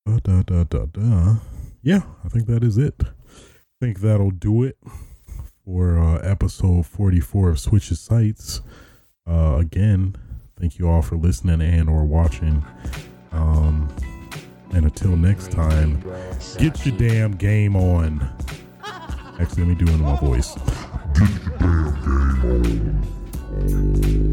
Da, 0.07 0.19
da, 0.23 0.43
da, 0.43 0.63
da, 0.63 0.85
da. 0.87 1.37
Yeah, 1.83 2.03
I 2.25 2.29
think 2.29 2.47
that 2.47 2.63
is 2.63 2.79
it. 2.79 2.95
I 3.03 3.05
think 3.81 3.99
that'll 4.01 4.31
do 4.31 4.63
it 4.63 4.77
for 5.65 5.99
uh, 5.99 6.19
episode 6.19 6.87
44 6.87 7.51
of 7.51 7.59
Switches 7.59 7.99
Sites. 7.99 8.61
Uh, 9.29 9.57
again, 9.59 10.15
thank 10.59 10.79
you 10.79 10.89
all 10.89 11.03
for 11.03 11.17
listening 11.17 11.61
and 11.61 11.89
or 11.89 12.05
watching. 12.05 12.65
Um, 13.37 13.89
and 14.73 14.85
until 14.85 15.17
next 15.17 15.53
time, 15.53 16.03
get 16.59 16.85
your 16.85 16.97
damn 16.97 17.33
game 17.33 17.77
on. 17.77 18.29
Actually, 19.39 19.65
let 19.65 19.69
me 19.69 19.75
do 19.75 19.85
it 19.85 19.95
in 19.95 20.01
my 20.01 20.17
voice. 20.17 20.55
Get 21.15 21.31
your 21.45 21.59
damn 21.59 22.41
game 22.41 23.03
on. 23.53 24.26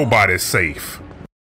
Nobody's 0.00 0.42
safe. 0.42 0.99